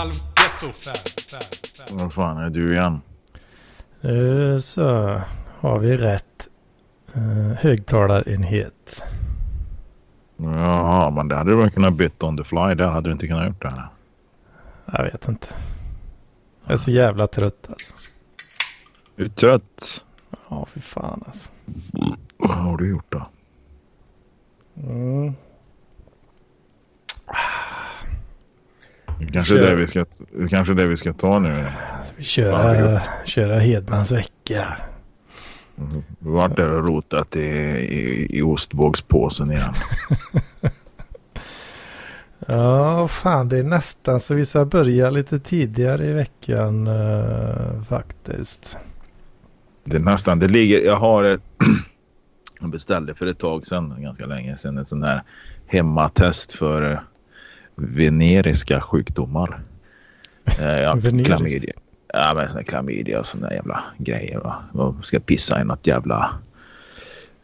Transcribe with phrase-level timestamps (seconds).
[0.00, 0.66] halvgetto.
[1.90, 3.00] Vad fan är du igen?
[4.02, 5.20] Eh, Så
[5.60, 6.48] har vi rätt
[7.14, 9.02] eh, högtalarenhet.
[10.36, 12.74] Jaha, men det hade du väl kunnat byta on the fly.
[12.74, 13.82] Där hade du inte kunnat gjort det.
[14.92, 15.46] Jag vet inte.
[16.64, 17.94] Jag är så jävla trött alltså.
[19.16, 20.04] Du är trött.
[20.48, 21.50] Ja, fy fan alltså.
[22.36, 23.26] Vad har du gjort då?
[24.82, 25.34] Mm.
[29.20, 29.70] Det kanske Kör.
[29.70, 31.66] det vi ska, det kanske är det vi ska ta nu.
[32.18, 34.76] Köra, köra Hedmans vecka.
[36.18, 39.74] Vart är det rotat i, i, i ostbågspåsen igen?
[42.46, 48.76] Ja, fan det är nästan så vi ska börja lite tidigare i veckan eh, faktiskt.
[49.84, 51.42] Det är nästan, det ligger, jag har ett,
[52.60, 55.22] jag beställde för ett tag sedan, ganska länge sedan, ett sån här
[55.66, 56.98] hemmatest för eh,
[57.74, 59.62] veneriska sjukdomar.
[60.60, 61.72] Eh, ja, klamydia.
[62.12, 64.38] Ja, men här klamydia och såna jävla grejer.
[64.38, 64.56] Va?
[64.74, 66.30] Jag ska pissa i något jävla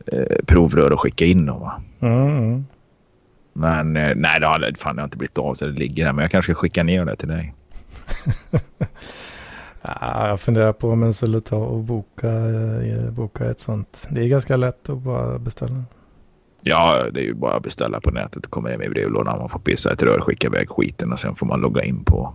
[0.06, 1.60] eh, provrör och skicka in dem.
[1.60, 1.82] Va?
[2.00, 2.66] Mm.
[3.52, 6.12] Men eh, nej, det har, fan, det har inte blivit av så det ligger där.
[6.12, 7.54] Men jag kanske ska skicka ner det till dig.
[9.88, 14.06] Ja, jag funderar på om jag skulle ta och boka, eh, boka ett sånt.
[14.10, 15.84] Det är ganska lätt att bara beställa.
[16.60, 18.46] Ja, det är ju bara att beställa på nätet.
[18.46, 19.38] Kommer hem i brevlådan.
[19.38, 22.34] Man får pissa ett rör, skicka iväg skiten och sen får man logga in på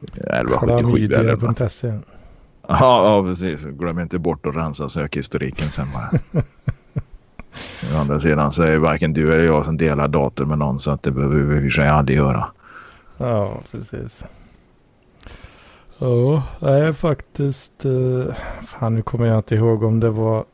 [0.00, 1.56] 1177 eller något.
[1.56, 1.88] Klamydia.se.
[2.68, 3.64] Ja, ja, precis.
[3.64, 6.42] Glöm inte bort att rensa sökhistoriken sen bara.
[7.94, 10.78] Å andra sidan så är det varken du eller jag som delar dator med någon
[10.78, 12.48] så att det behöver vi i och för sig aldrig göra.
[13.18, 14.24] Ja, precis.
[15.98, 17.84] Ja, det är faktiskt...
[17.84, 18.34] eh,
[18.66, 20.44] Fan, nu kommer jag inte ihåg om det var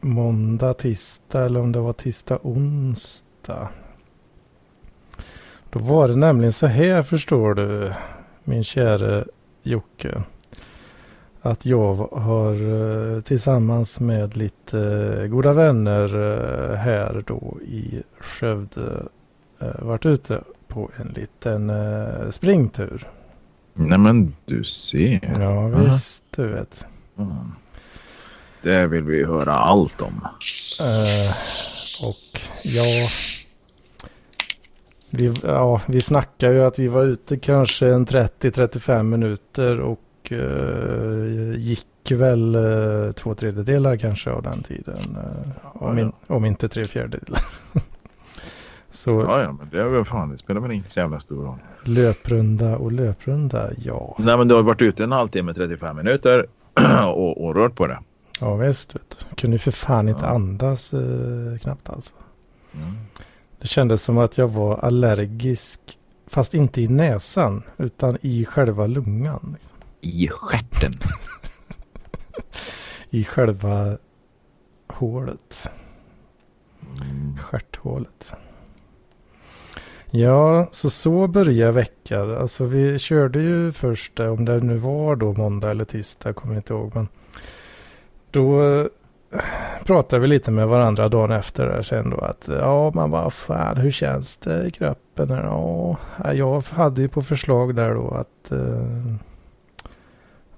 [0.00, 3.68] måndag, tisdag eller om det var tisdag, onsdag.
[5.70, 7.92] Då var det nämligen så här förstår du,
[8.44, 9.24] min käre
[9.62, 10.22] Jocke.
[11.42, 14.80] Att jag har eh, tillsammans med lite
[15.22, 19.02] eh, goda vänner eh, här då i Skövde
[19.78, 21.72] varit ute på en liten
[22.32, 23.08] springtur.
[23.74, 25.40] Nej men du ser.
[25.40, 26.86] Ja visst, du vet.
[27.16, 27.52] Mm.
[28.62, 30.20] Det vill vi höra allt om.
[30.80, 31.30] Eh,
[32.08, 33.08] och ja,
[35.10, 41.58] vi, ja, vi snackar ju att vi var ute kanske en 30-35 minuter och eh,
[41.58, 45.16] gick väl eh, två tredjedelar kanske av den tiden.
[45.16, 47.40] eh, om, in, om inte tre fjärdedelar.
[48.90, 51.44] Så Ja, ja, men det är väl fan, det spelar väl inte så jävla stor
[51.44, 51.58] roll.
[51.84, 54.16] löprunda och löprunda, ja.
[54.18, 56.46] Nej, men du har varit ute en halvtimme, 35 minuter
[57.06, 57.98] och, och rört på det.
[58.42, 59.36] Ja visst, vet du.
[59.36, 60.28] Kunde för fan inte Ja.
[60.30, 62.14] andas eh, knappt alltså.
[62.74, 62.96] Mm.
[63.60, 65.80] Det kändes som att jag var allergisk,
[66.26, 69.56] fast inte i näsan, utan i själva lungan.
[69.58, 69.78] Liksom.
[70.00, 70.92] I stjärten.
[73.10, 73.98] I själva
[74.88, 75.68] hålet,
[77.00, 77.38] Mm.
[77.38, 78.32] stjärthålet.
[80.10, 82.36] Ja, så så börjar veckan.
[82.36, 86.54] Alltså vi körde ju först, eh, om det nu var då måndag eller tisdag, kommer
[86.54, 86.94] jag inte ihåg.
[86.94, 87.08] Men
[88.32, 88.86] då eh,
[89.84, 93.76] pratade vi lite med varandra dagen efter där sen då att ja, man bara fan,
[93.76, 95.30] hur känns det i kroppen?
[95.30, 95.96] Ja,
[96.34, 99.14] jag hade ju på förslag där då att eh,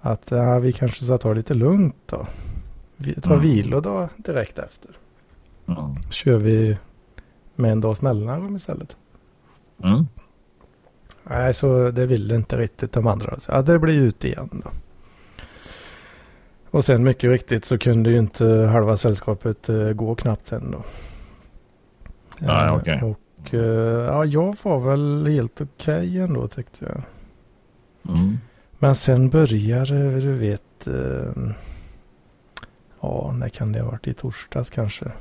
[0.00, 2.26] att ja, vi kanske ska ta det lite lugnt då.
[2.96, 3.42] Vi tar Mm.
[3.42, 4.90] vilodag direkt efter.
[5.68, 5.94] Mm.
[6.10, 6.78] Kör vi
[7.54, 8.96] med en dags mellanrum istället.
[9.82, 10.06] Mm.
[11.22, 13.38] Nej, så det ville inte riktigt de andra.
[13.38, 14.70] Så, ja, det blir ut igen då.
[16.74, 20.82] Och sen mycket riktigt så kunde ju inte halva sällskapet eh, gå knappt sen då.
[22.38, 23.02] Nej, Eh, okej.
[23.02, 27.02] Och eh, ja, jag var väl helt okej ändå tyckte jag.
[28.16, 28.38] Mm.
[28.78, 30.88] Men sen börjar det, du vet.
[33.00, 34.06] Ja, när kan det ha varit?
[34.06, 35.12] I torsdags kanske.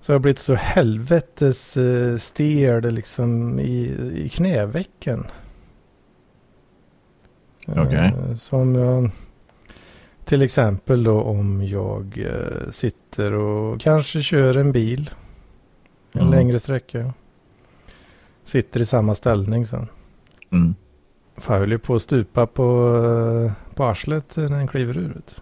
[0.00, 1.78] Så jag har blivit så helvetes
[2.18, 3.80] stel liksom i,
[4.14, 5.26] i knävecken.
[7.66, 8.12] Okej.
[8.36, 9.10] som jag,
[10.28, 15.10] till exempel då om jag eh, sitter och kanske kör en bil.
[16.12, 16.32] En Mm.
[16.32, 17.12] längre sträcka.
[18.44, 19.86] Sitter i samma ställning sen.
[20.52, 20.74] Mm.
[21.36, 22.64] Fan, jag höll ju på att stupa på,
[23.46, 25.08] eh, på arslet när den kliver ur.
[25.14, 25.40] vet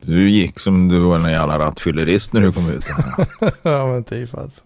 [0.00, 2.84] Du gick som du var en jävla rattfyllerist när du kom ut.
[3.62, 4.62] ja men typ alltså.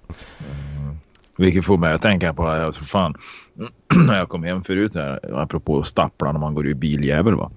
[0.76, 0.96] Mm.
[1.36, 3.14] Vilket får mig att tänka på, jag tror fan,
[4.08, 7.50] när jag kom hem förut här, apropå stapplar när man går ur biljävel va.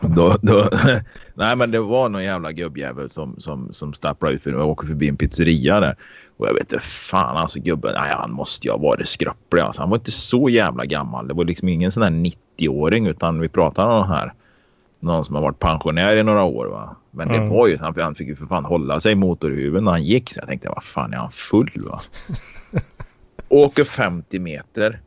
[0.00, 0.70] Då, då,
[1.34, 4.86] nej men det var någon jävla gubbjävel som, som, som stapplade ut för jag åker
[4.86, 5.96] förbi en pizzeria där.
[6.36, 9.82] Och jag vet inte fan alltså gubben, nej han måste ju ha varit skröplig alltså.
[9.82, 11.28] Han var inte så jävla gammal.
[11.28, 14.32] Det var liksom ingen sån här 90-åring utan vi pratar om den här.
[15.00, 16.96] Någon som har varit pensionär i några år va.
[17.10, 17.40] Men mm.
[17.40, 20.04] det var ju, han, han fick ju för fan hålla sig i motorhuven när han
[20.04, 20.32] gick.
[20.32, 22.00] Så jag tänkte vad fan är han full va?
[23.48, 25.00] Åker 50 meter.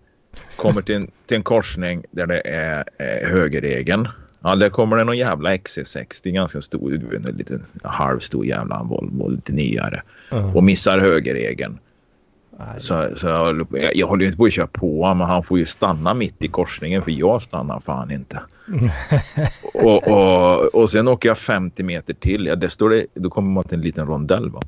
[0.56, 4.07] Kommer till en, till en korsning där det är eh, högerregeln.
[4.44, 9.54] Ja, där kommer det någon jävla XC60, ganska stor, en liten halvstor jävla Volvo, lite
[9.54, 10.04] nyare.
[10.31, 10.56] Mm.
[10.56, 11.80] Och missar högerregeln.
[12.78, 15.66] Så, så jag, jag håller ju inte på att köra på men han får ju
[15.66, 18.39] stanna mitt i korsningen för jag stannar fan inte.
[19.74, 22.45] och, och, och sen åker jag 50 meter till.
[22.45, 24.50] Ja, där står det, då kommer man till en liten rondell.
[24.50, 24.62] Va?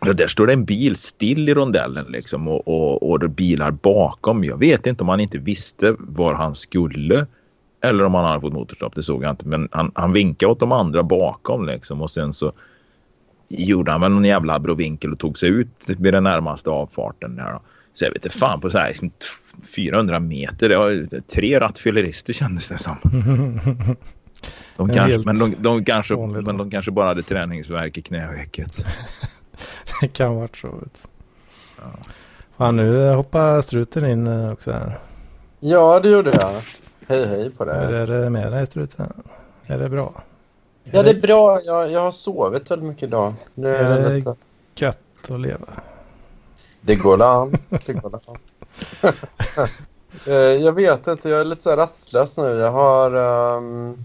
[0.00, 4.44] Ja, där står det en bil still i rondellen liksom och, och, och bilar bakom.
[4.44, 7.26] Jag vet inte om han inte visste var han skulle
[7.80, 8.94] eller om han hade fått motorstopp.
[8.94, 9.48] Det såg jag inte.
[9.48, 12.52] Men han, han vinkade åt de andra bakom liksom och sen så
[13.48, 15.68] gjorde han väl någon jävla abrovinkel och tog sig ut
[15.98, 17.36] vid den närmaste avfarten.
[17.36, 17.60] Där då.
[17.92, 18.92] Så jag vet inte fan på så här,
[19.76, 20.68] 400 meter.
[20.68, 22.96] Det var tre rattfyllerister kändes det som.
[24.76, 28.86] De kanske, men, de, de kanske, men de kanske bara hade träningsverk i knävecket.
[30.00, 30.68] det kan vara så.
[31.76, 31.84] Ja.
[32.56, 34.98] Fan, nu hoppar struten in eh, också här.
[35.60, 36.62] Ja, det gjorde jag.
[37.08, 37.86] Hej, hej på dig.
[37.86, 39.12] Hur är det med dig struten?
[39.66, 40.22] Är det bra?
[40.84, 41.60] Ja, det är bra.
[41.62, 43.34] Jag, jag har sovit väldigt mycket idag.
[43.54, 44.34] Det är, är det lite...
[44.74, 45.66] gött att leva?
[46.80, 47.56] Det går an.
[47.86, 48.36] Det går an.
[50.26, 52.44] Eh, jag vet inte, jag är lite så här rastlös nu.
[52.44, 53.14] Jag har...
[53.56, 54.04] Um...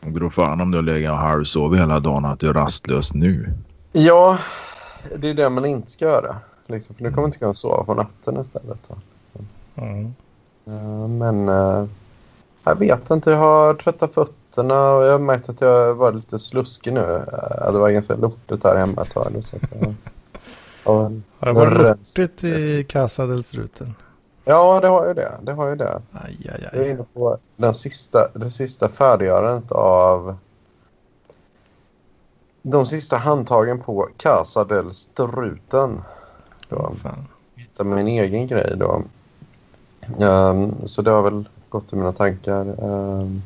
[0.00, 3.14] Det beror fan om du har legat och halvsovit hela dagen att du är rastlös
[3.14, 3.52] nu.
[3.92, 4.38] Ja,
[5.16, 6.36] det är det man inte ska göra.
[6.66, 8.88] Liksom, för nu kommer jag inte kunna sova på natten istället.
[9.74, 10.14] Mm.
[10.68, 11.86] Uh, men uh,
[12.64, 16.38] jag vet inte, jag har tvättat fötterna och jag har märkt att jag var lite
[16.38, 17.22] sluskig nu.
[17.72, 19.36] Det var ganska lortigt här hemma ett tag.
[19.40, 19.70] Så jag,
[20.84, 23.94] ja, har det varit lortigt i Casa del Struten?
[24.44, 25.32] Ja, det har ju det.
[25.42, 26.02] Det har ju det.
[26.12, 26.70] Aj, aj, aj.
[26.72, 30.36] Jag är inne på den sista, det sista färdiggörandet av
[32.62, 36.02] de sista handtagen på Casa del Struten.
[36.68, 36.92] Då.
[37.54, 39.02] Hitta min egen grej då.
[40.18, 42.84] Um, så det har väl gått i mina tankar.
[42.84, 43.42] Um,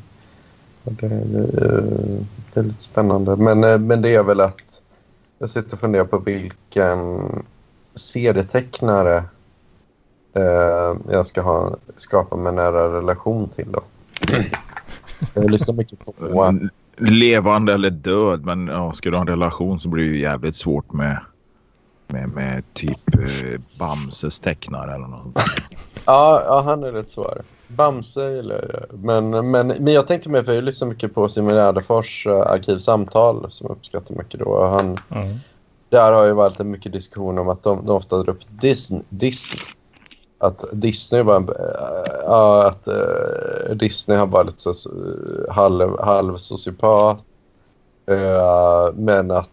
[0.83, 1.07] det,
[2.53, 3.35] det, är lite spännande.
[3.35, 4.81] Men, eh, men det är väl att
[5.39, 7.29] jag sitter och funderar på vilken
[7.95, 9.23] serietecknare
[10.33, 13.71] eh, jag ska ha, skapa en nära relation till.
[13.71, 13.81] Då.
[15.33, 16.13] Jag lyssnar mycket på...
[16.97, 20.55] Levande eller död, men ja, ska du ha en relation så blir det ju jävligt
[20.55, 21.19] svårt med,
[22.07, 25.37] med, med typ eh, Bamses tecknare eller något.
[26.07, 27.41] Ja, ja, han är rätt svår.
[27.67, 32.27] Bamse eller men, men, men jag tänkte mig, för jag lyssnar mycket på Simon Gärdenfors
[32.27, 34.67] uh, arkivsamtal som jag uppskattar mycket då.
[34.67, 35.37] Han, mm.
[35.89, 39.61] Där har ju varit mycket diskussion om att de, de ofta drar upp Disney, Disney.
[40.37, 47.17] Att Disney var en, äh, att äh, Disney har varit så eh, halv, halv sociopat.
[48.93, 49.49] men att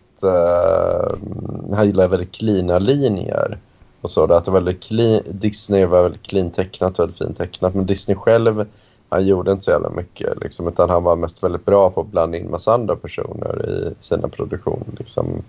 [1.72, 3.58] han gillar väldigt klina linjer
[4.00, 4.32] och så.
[4.32, 7.74] Att det var väldigt clean, Disney var väldigt clean tecknat, väldigt fint tecknat.
[7.74, 8.66] Men Disney själv,
[9.08, 10.40] han gjorde inte så jävla mycket.
[10.40, 14.04] Liksom, utan han var mest väldigt bra på att blanda in massa andra personer i
[14.04, 14.86] sina produktioner.
[14.98, 15.42] Liksom,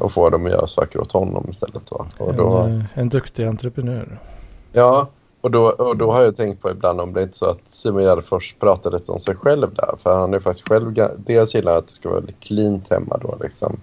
[0.00, 1.90] och få dem att göra saker åt honom istället.
[1.90, 2.06] Va?
[2.18, 4.18] Och då en, en duktig entreprenör.
[4.72, 5.08] Ja,
[5.40, 8.02] och då, och då har jag tänkt på ibland om det inte så att Simon
[8.02, 9.94] Gärdenfors pratar lite om sig själv där.
[10.02, 13.36] För han är faktiskt själv, dels gillar att det ska vara väldigt cleant hemma då
[13.42, 13.76] liksom.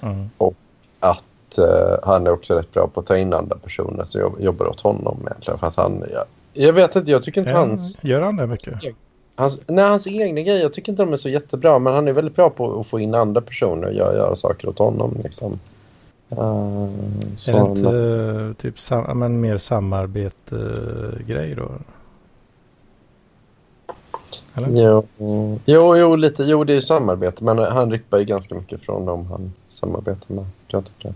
[0.00, 0.30] Mm.
[0.38, 0.54] Och
[1.00, 4.36] att uh, han är också rätt bra på att ta in andra personer som jobb,
[4.40, 5.58] jobbar åt honom egentligen.
[5.58, 8.04] För att han, ja, jag vet inte, jag tycker inte ja, hans...
[8.04, 8.74] Gör han det mycket?
[9.34, 11.78] Hans, nej, hans egna grejer, jag tycker inte de är så jättebra.
[11.78, 14.68] Men han är väldigt bra på att få in andra personer och göra, göra saker
[14.68, 15.16] åt honom.
[15.22, 15.58] Liksom.
[16.38, 16.88] Uh,
[17.46, 21.70] är det inte uh, typ sam men mer samarbete-grej då?
[24.54, 24.68] Eller?
[24.70, 25.06] Jo,
[25.64, 26.42] jo, jo, lite.
[26.42, 27.44] Jo, det är samarbete.
[27.44, 30.44] Men han rippar ju ganska mycket från dem han samarbetar med.
[30.68, 31.08] Jag tycker.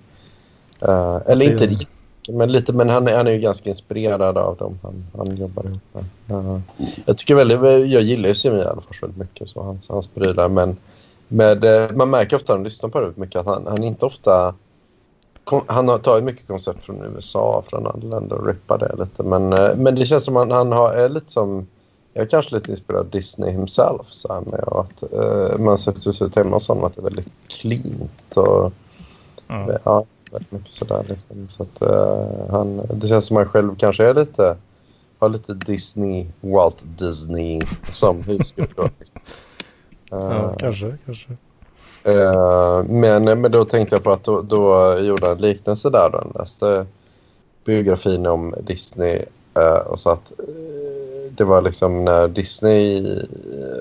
[0.89, 1.89] Uh, eller inte riktigt,
[2.29, 2.73] men lite.
[2.73, 6.05] Men han, han är ju ganska inspirerad av dem han, han jobbar ihop med.
[6.31, 6.61] Uh,
[7.05, 7.61] jag tycker väldigt,
[7.93, 10.49] jag gillar ju Simon Gärdenfors väldigt mycket, så hans, hans prylar.
[10.49, 10.77] Men
[11.29, 14.07] med, uh, man märker ofta när man lyssnar på det mycket att han, han inte
[14.07, 14.55] ofta...
[15.67, 19.23] Han har tagit mycket koncept från USA, från andra länder och rippar det lite.
[19.23, 19.49] Men,
[19.83, 21.67] men det känns som att han, han har, är lite som...
[22.13, 24.07] Jag är kanske lite inspirerad av Disney himself.
[24.09, 28.37] Så här med att, man sätter sig hemma hos honom att det är väldigt cleant
[28.37, 28.73] och...
[29.49, 29.77] Mm.
[29.85, 30.05] Ja,
[30.51, 31.49] mycket sådär liksom.
[31.51, 34.57] Så att, uh, han, det känns som att han själv kanske är lite
[35.19, 37.61] ha lite Disney, Walt Disney
[37.93, 38.73] som husgud.
[38.77, 38.89] Då.
[40.11, 41.37] Ja, Eh, kanske, kanske.
[42.07, 46.11] Eh, men, men då tänkte jag på att då, då gjorde jag en liknelse där.
[46.11, 46.19] Då.
[46.19, 46.87] Jag läste
[47.65, 49.23] biografin om Disney
[49.55, 50.45] eh, och sa att eh,
[51.31, 53.19] det var liksom när Disney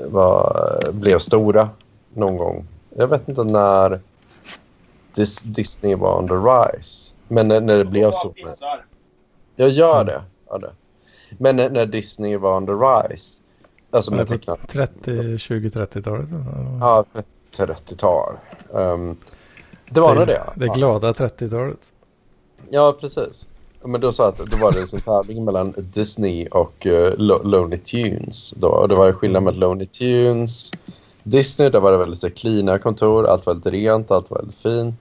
[0.06, 1.70] var, blev stora
[2.14, 2.68] någon gång.
[2.98, 4.00] Jag vet inte när
[5.16, 7.12] Dis, Disney var on the rise.
[7.28, 8.34] Men när, när det blev stora.
[9.56, 10.22] Jag gör det.
[10.52, 10.72] Gör det.
[11.38, 13.42] Men när, när Disney var on the rise.
[13.92, 14.68] Alltså med på tecknat.
[14.68, 16.30] 30, 20-30-talet?
[16.82, 17.06] Ja,
[17.58, 18.34] 30-tal.
[18.72, 19.18] Um,
[19.90, 20.44] det var nog det.
[20.56, 21.92] Det glada 30-talet.
[22.70, 23.46] Ja, precis.
[23.84, 27.80] Men då sa att då var det en tävling mellan Disney och uh, Lo- Looney
[27.80, 28.52] Tunes.
[28.52, 28.68] Då.
[28.68, 30.72] Och det var skillnad med Looney Tunes.
[31.24, 33.28] Disney, där var det väldigt så, cleana kontor.
[33.28, 34.96] Allt var väldigt rent, allt var väldigt fint.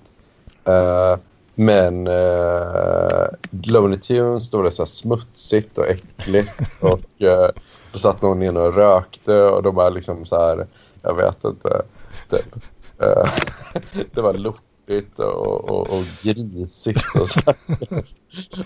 [0.64, 1.16] Eh,
[1.54, 6.52] men uh, Looney Tunes, då var det så smutsigt och äckligt.
[6.80, 7.48] och uh,
[7.92, 10.66] då satt någon inne och rökte och de var liksom så här,
[11.02, 11.82] jag vet inte.
[12.30, 12.54] Typ.
[14.12, 17.40] Det var lortigt och, och, och grisigt och så.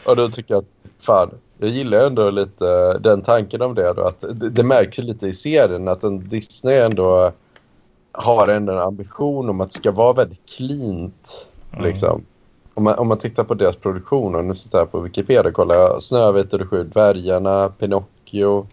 [0.04, 4.02] och då tycker jag att fan, jag gillar ändå lite den tanken om det då.
[4.02, 7.32] Att det, det märks lite i serien att en Disney ändå
[8.12, 11.46] har ändå en ambition om att det ska vara väldigt cleant.
[11.80, 12.24] Liksom.
[12.74, 15.54] Om, man, om man tittar på deras produktion och nu sitter jag på Wikipedia och
[15.54, 18.66] kollar Snövit och de sju dvärgarna, Pinocchio,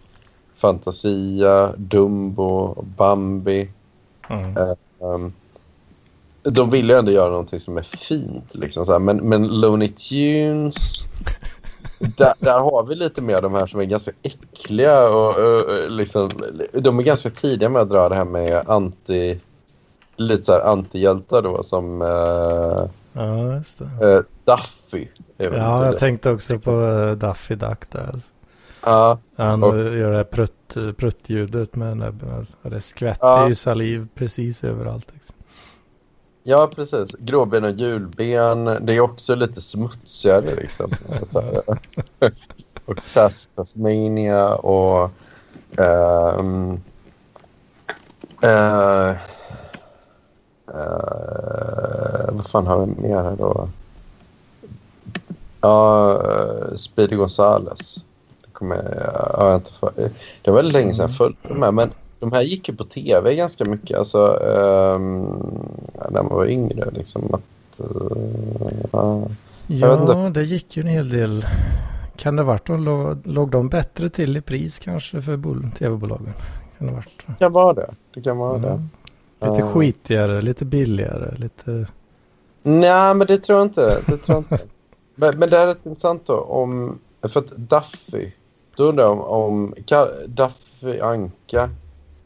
[0.56, 3.68] Fantasia, Dumbo, Bambi.
[4.28, 4.76] Mm.
[4.98, 5.32] Um,
[6.42, 8.54] de vill ju ändå göra någonting som är fint.
[8.54, 8.98] Liksom, så här.
[8.98, 11.04] Men, men Looney Tunes,
[11.98, 15.08] där, där har vi lite mer de här som är ganska äckliga.
[15.08, 16.30] Och, och, och liksom,
[16.72, 19.40] de är ganska tidiga med att dra det här med anti,
[20.16, 24.16] lite så här antihjältar då som uh, Ja, just det.
[24.16, 25.08] uh, Duffy.
[25.36, 25.86] Ja, det.
[25.86, 28.06] jag tänkte också på uh, Daffy Duck där.
[28.06, 28.30] Alltså.
[28.88, 32.46] Ja, Han Och- uh, gör det här prutt, prutt-ljudet med näbben.
[32.62, 33.48] Det skvätter Ja.
[33.48, 35.10] ju saliv precis överallt.
[35.14, 35.36] Liksom.
[36.42, 37.10] ja, precis.
[37.18, 38.64] Gråben och julben.
[38.64, 40.54] Det är också lite smutsigare.
[40.54, 40.90] Liksom.
[42.84, 45.10] Och Tas- Tasmania och...
[45.76, 46.80] ehm,
[48.42, 49.16] eh, eh,
[52.32, 53.68] vad fan har vi mer här då?
[55.60, 56.12] Ja,
[56.70, 57.96] uh, Speedy Gonzales.
[58.56, 59.90] Det, kommer, jag- inte för,
[60.42, 62.84] det var väldigt länge sedan jag följde de här, men de här gick ju på
[62.84, 63.98] tv ganska mycket.
[63.98, 65.24] Alltså, um,
[66.10, 66.90] när man var yngre.
[66.90, 68.16] Liksom, att, eh,
[68.92, 70.28] ja.
[70.34, 71.46] Det gick ju en hel del.
[72.16, 72.84] Kan det varit de
[73.24, 76.32] låg, de bättre till i pris kanske för bol- tv-bolagen?
[76.78, 77.22] Kan det varit?
[77.26, 77.90] Det kan vara det.
[78.14, 78.68] Det kan vara det.
[78.68, 78.88] Mm.
[79.40, 79.72] Lite Ja.
[79.72, 81.86] skitigare, lite billigare, lite...
[82.62, 83.98] Nej, men det tror jag inte.
[84.06, 84.58] Det tror jag inte.
[85.14, 86.98] men, men det är rätt intressant då om...
[87.22, 88.30] För att Duffy,
[88.76, 89.74] då undrar jag om, om
[90.26, 91.70] Duffy Anka,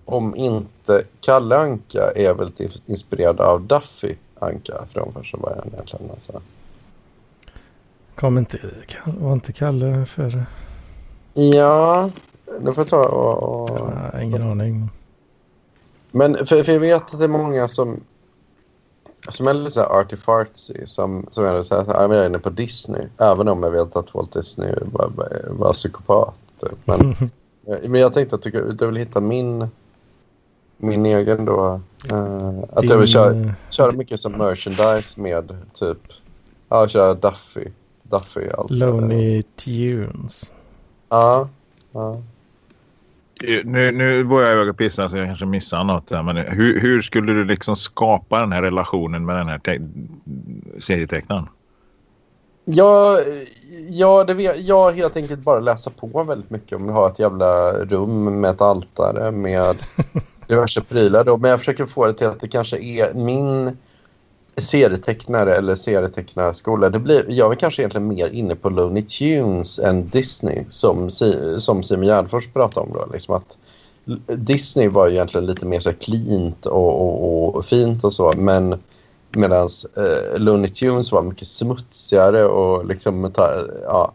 [0.04, 6.10] om inte Kalle Anka är väldigt inspirerad av Duffy Anka från första början egentligen.
[6.10, 6.40] Alltså.
[8.14, 8.58] Kom inte...
[9.04, 10.44] Var inte Kalle för...
[11.34, 12.10] Ja,
[12.60, 13.62] nu får jag ta och...
[13.62, 13.80] och...
[14.12, 14.90] Ja, ingen aning.
[16.10, 18.00] Men för, för jag vet att det är många som
[19.28, 22.50] som är lite så här arty-fartsy som, som är så här, jag är inne på
[22.50, 23.06] Disney.
[23.18, 26.34] Även om jag vet att Walt Disney var, var, var psykopat.
[26.60, 26.78] Typ.
[26.84, 27.14] Men,
[27.90, 29.68] men jag tänkte att du, du vill hitta min
[30.80, 31.80] min egen då.
[32.10, 35.98] eh, att jag vill köra, eh, köra mycket som merchandise med typ,
[36.68, 37.64] ja köra Duffy.
[38.02, 38.70] Duffy allt.
[38.70, 40.52] Lonely Tunes.
[41.08, 41.48] Ja.
[41.92, 42.22] ja.
[43.64, 46.22] Nu, nu var jag iväg och pissa så jag kanske missar något där.
[46.22, 49.80] Men hur, hur skulle du liksom skapa den här relationen med den här te-
[50.78, 51.48] serietecknaren?
[52.72, 53.20] Ja,
[53.88, 57.18] ja, det vet, jag helt enkelt bara läsa på väldigt mycket om att ha ett
[57.18, 59.76] jävla rum med ett altare med
[60.48, 61.24] diverse prylar.
[61.24, 61.36] Då.
[61.36, 63.76] Men jag försöker få det till att det kanske är min
[64.56, 66.88] serietecknare eller serietecknarskola.
[66.88, 71.10] Det blir, jag är kanske egentligen mer inne på Looney Tunes än Disney som,
[71.58, 72.92] som Simon Gärdenfors pratade om.
[72.92, 73.56] Då, liksom att
[74.26, 78.32] Disney var ju egentligen lite mer så cleant och, och, och fint och så.
[78.36, 78.78] Men
[79.32, 83.32] Medan eh, Looney Tunes var mycket smutsigare och liksom
[83.84, 84.12] ja,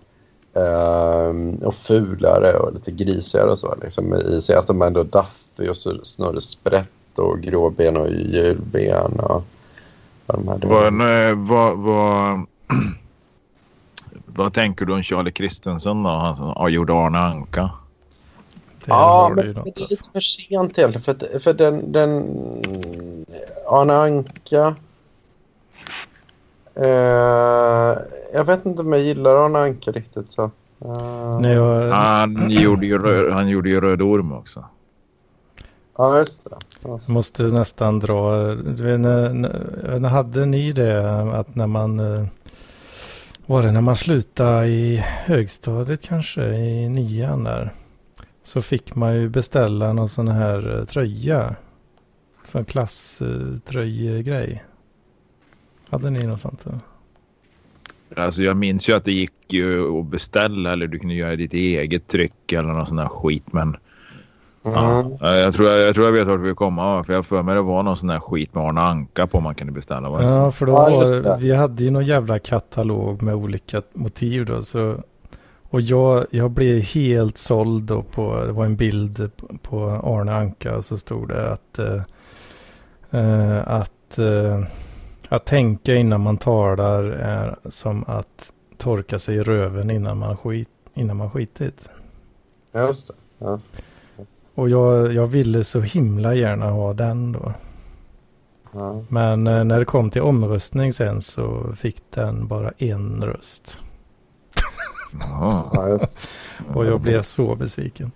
[0.54, 3.76] ehm, och fulare och lite grisigare och så.
[3.82, 9.20] Liksom, I sig att de ändå Duffy och så Snorre Sprätt och Gråben och Julben
[9.20, 9.44] och,
[10.26, 12.46] och de här Vad, eh, vad, vad,
[14.26, 16.10] vad tänker du om Charlie Christensen då?
[16.10, 17.70] Han som ja, gjorde Arne Anka.
[18.86, 19.88] Det Ja, men, men det är alltså.
[19.90, 21.02] lite för sent egentligen.
[21.02, 22.24] För, för den, den
[23.68, 24.76] Arne Anka.
[26.76, 27.98] Eh,
[28.34, 30.52] jag vet inte om jag gillar Arne Anka riktigt så.
[30.86, 34.66] Uh, När jag, Han gjorde ju, rö- han gjorde ju Röd Orm också.
[35.98, 36.58] Ja, just det.
[36.84, 37.00] Ja.
[37.08, 39.34] måste nästan dra, du vet, när,
[40.00, 42.26] när, hade ni det att när man, eh,
[43.46, 47.74] var det när man slutade i högstadiet kanske, i nian där,
[48.44, 51.56] så fick man ju beställa någon sån här tröja,
[52.46, 54.64] sån klasströjegrej.
[55.90, 56.66] Hade ni något sånt?
[58.16, 61.54] Alltså jag minns ju att det gick ju att beställa eller du kunde göra ditt
[61.54, 63.54] eget tryck eller någon sån där skit.
[63.54, 63.78] Men
[64.64, 65.18] ja, Mm.
[65.22, 67.04] jag, tror, jag, jag tror jag vet vart vi komma.
[67.04, 69.56] För jag för mig det var någon sån där skit med Arne Anka på man
[69.56, 70.10] kunde beställa.
[70.10, 73.82] Var det Ja, för då Ja, var, vi hade ju någon jävla katalog med olika
[73.94, 74.62] motiv då.
[74.62, 74.98] Så,
[75.70, 80.76] och jag, jag blev helt såld då på, det var en bild på Arne Anka
[80.78, 82.02] och så stod det att, eh,
[83.22, 84.64] eh, att, eh,
[85.30, 90.70] att tänka innan man talar är som att torka sig i röven innan man, skit,
[90.94, 91.90] innan man skitit.
[92.74, 93.14] Just det.
[93.38, 93.60] Ja.
[94.56, 97.54] Och jag, jag ville så himla gärna ha den då.
[98.72, 99.04] Ja.
[99.10, 103.80] Men eh, när det kom till omröstning sen så fick den bara en röst.
[105.20, 106.18] Ja, just
[106.74, 108.12] Och jag blev så besviken.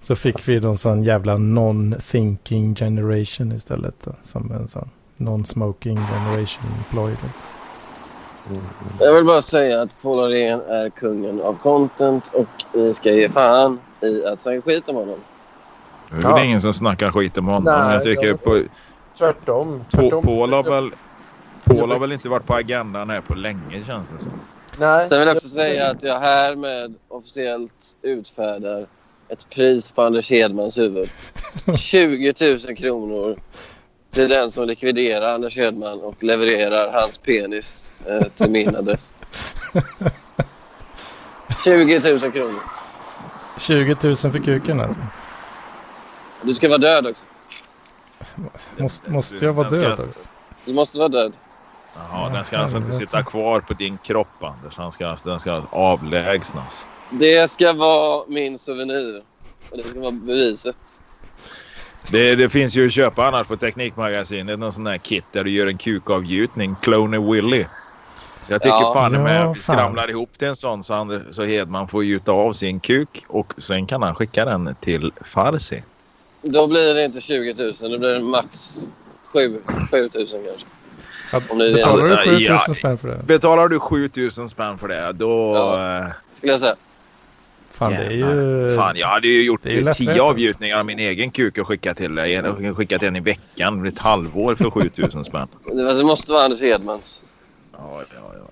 [0.00, 3.94] Så fick vi någon sån jävla non-thinking generation istället.
[4.04, 7.10] Då, som en sån non-smoking generation ploy.
[7.10, 7.46] Liksom.
[8.50, 8.62] Mm.
[9.00, 13.28] Jag vill bara säga att Paul Arén är kungen av content och vi ska ge
[13.28, 15.18] fan i att snacka skit om honom.
[16.10, 16.44] Det är väl Ja.
[16.44, 17.64] ingen som snackar skit om honom.
[17.64, 18.60] Nej, jag tycker jag- på,
[19.18, 19.84] Tvärtom.
[19.90, 20.22] på, tvärtom.
[20.22, 20.90] Paul har väl...
[21.64, 24.32] Paul har väl inte varit på agendan här på länge känns det som.
[24.78, 25.08] Nej.
[25.08, 28.86] Sen vill jag också säga att jag härmed officiellt utfärdar
[29.28, 31.10] ett pris på Anders Hedmans huvud.
[31.78, 32.34] 20
[32.66, 33.36] 000 kronor
[34.10, 39.14] till den som likviderar Anders Hedman och levererar hans penis eh, till min adress.
[41.64, 42.60] 20 000 kronor.
[43.58, 45.00] 20 000 för kuken alltså.
[46.42, 47.24] Du ska vara död också.
[48.76, 50.20] Måste, måste jag vara Den ska- död också?
[50.64, 51.32] Du måste vara död.
[51.96, 54.76] Jaha, den ska alltså inte sitta kvar på din kropp Anders.
[54.76, 56.86] Han ska, den ska avlägsnas.
[57.10, 59.22] Det ska vara min souvenir.
[59.70, 60.99] Och det ska vara beviset.
[62.08, 64.58] Det, det finns ju att köpa annars på Teknikmagasinet.
[64.58, 66.76] Någon sån här kit där du gör en kukavgjutning.
[66.82, 67.64] Clone Willy.
[68.48, 68.92] Jag tycker Ja.
[68.94, 69.76] fan Ja, med vi fan.
[69.76, 73.54] skramlar ihop till en sån så, Ander, så Hedman får gjuta av sin kuk och
[73.58, 75.82] sen kan han skicka den till Farsi.
[76.42, 77.90] Då blir det inte 20 000.
[77.92, 78.80] Då blir det max
[79.32, 79.60] 7,
[79.90, 80.66] 7 000 kanske.
[81.32, 82.58] Att, betalar du 7 000 Ja.
[82.74, 83.20] spänn för det?
[83.26, 85.54] Betalar du 7000 spänn för det då...
[85.56, 85.98] Ja.
[85.98, 86.74] eh, Skulle jag säga.
[87.80, 88.76] Fan det är ju...
[88.76, 92.14] Fan, jag hade ju gjort det tio avgjutningar av min egen kuk och skickat till
[92.14, 92.42] dig.
[92.74, 93.86] Skickat en i veckan.
[93.86, 95.48] Ett halvår för 7000 spänn.
[95.74, 97.22] Det måste vara Anders Hedmans.
[97.72, 98.44] Ja, ja, ja.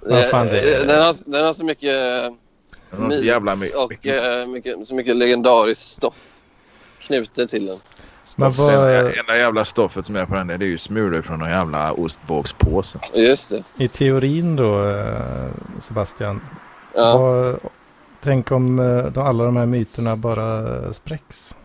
[0.00, 0.14] ja.
[0.14, 2.32] Vad fan det är- Den, har, den har så mycket Det
[2.90, 6.28] var så jävla my- och mycket eh, mycket, så mycket legendariskt stoff
[7.00, 7.78] knutet till den.
[8.36, 11.22] Men vad- Det enda jävla stoffet som är på den där det är ju smulor
[11.22, 12.98] från någon jävla ostbågspåse.
[13.14, 13.62] Just det.
[13.78, 16.40] I teorin då, eh, Sebastian.
[16.94, 17.18] Ja.
[17.18, 17.58] Vad,
[18.24, 21.56] tänk om eh, de, alla de här myterna bara eh, spräcks.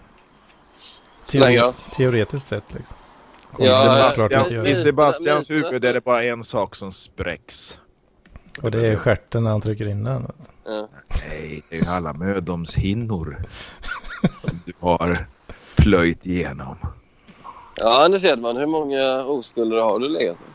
[1.34, 1.74] Roll.
[1.96, 2.98] teoretiskt sett liksom.
[3.58, 4.68] Ja, göra.
[4.68, 7.80] I Sebastians huvud är det bara en sak som spräcks.
[8.62, 10.32] Och det är stjärten när han trycker in den.
[10.66, 10.88] Ja.
[11.08, 13.38] Nej, det är ju alla mödomshinnor
[14.42, 15.26] som du har
[15.76, 16.78] plöjt igenom.
[17.76, 18.58] ja, Anders Hedman.
[18.58, 20.50] Hur många oskulder har du legat med?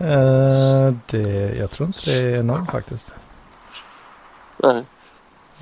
[0.00, 3.14] Eh, det, jag tror inte det är någon faktiskt.
[4.62, 4.84] Nej,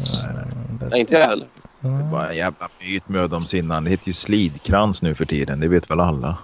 [0.01, 0.47] Eh,
[0.81, 1.47] det, Nej inte jag heller.
[1.81, 3.85] Det är bara en jävla myt mödomshinnan.
[3.85, 5.61] Det heter ju slidkrans nu för tiden.
[5.61, 6.37] Det vet väl alla.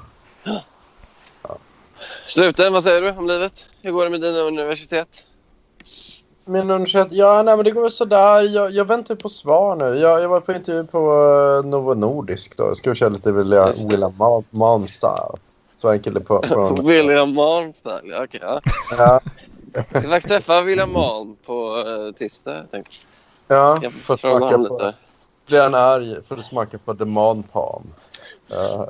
[2.26, 3.66] Slutligen, vad säger du om livet?
[3.82, 5.26] Hur går det med dina universitet?
[6.44, 8.42] Min universitet, ja nej men det går sådär.
[8.42, 9.84] Jag, jag väntar på svar nu.
[9.98, 12.62] Jag, jag var på intervju på uh, Novo Nordisk då.
[12.64, 13.72] Jag ska köra lite William.
[13.88, 15.38] William Malm, Malm style.
[15.76, 16.42] Så var en kille på...
[16.48, 18.00] från- William Malm style.
[18.04, 18.60] Ja, Okej, ja.
[18.98, 19.20] Ja,
[19.72, 22.56] Jag ska faktiskt träffa William Malm på uh, tisdag.
[22.56, 22.94] Jag tänkte.
[23.52, 24.62] Ja Jag får smaka på...
[24.62, 24.94] lite.
[25.46, 27.94] Blir han arg får du smaka på The Man Palm.
[28.52, 28.84] Uh,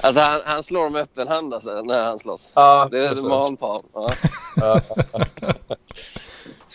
[0.00, 2.52] alltså han, han slår med öppen hand alltså, när han slåss.
[2.54, 3.24] ja, Det är precis.
[3.24, 3.82] The Malm Palm.
[3.94, 4.10] Ja.
[4.56, 4.80] Ja.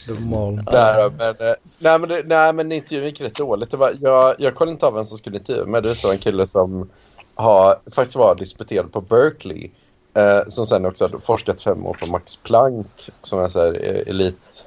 [0.08, 0.56] de mal.
[0.66, 3.72] Där, men, eh, nej, men det, nej, men intervjun gick rätt dåligt.
[3.72, 5.82] Det var, jag, jag kollade inte av vem som skulle intervjua mig.
[5.82, 6.90] Det var en kille som
[7.36, 9.70] har, faktiskt var disputerad på Berkeley.
[10.14, 13.10] Eh, som sen också hade forskat fem år på Max Planck.
[13.22, 14.66] Som är så här, eh, elit,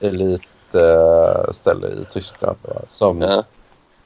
[0.00, 0.42] elit
[0.76, 2.56] eh, ställe i Tyskland.
[2.62, 3.44] va, Som Ja.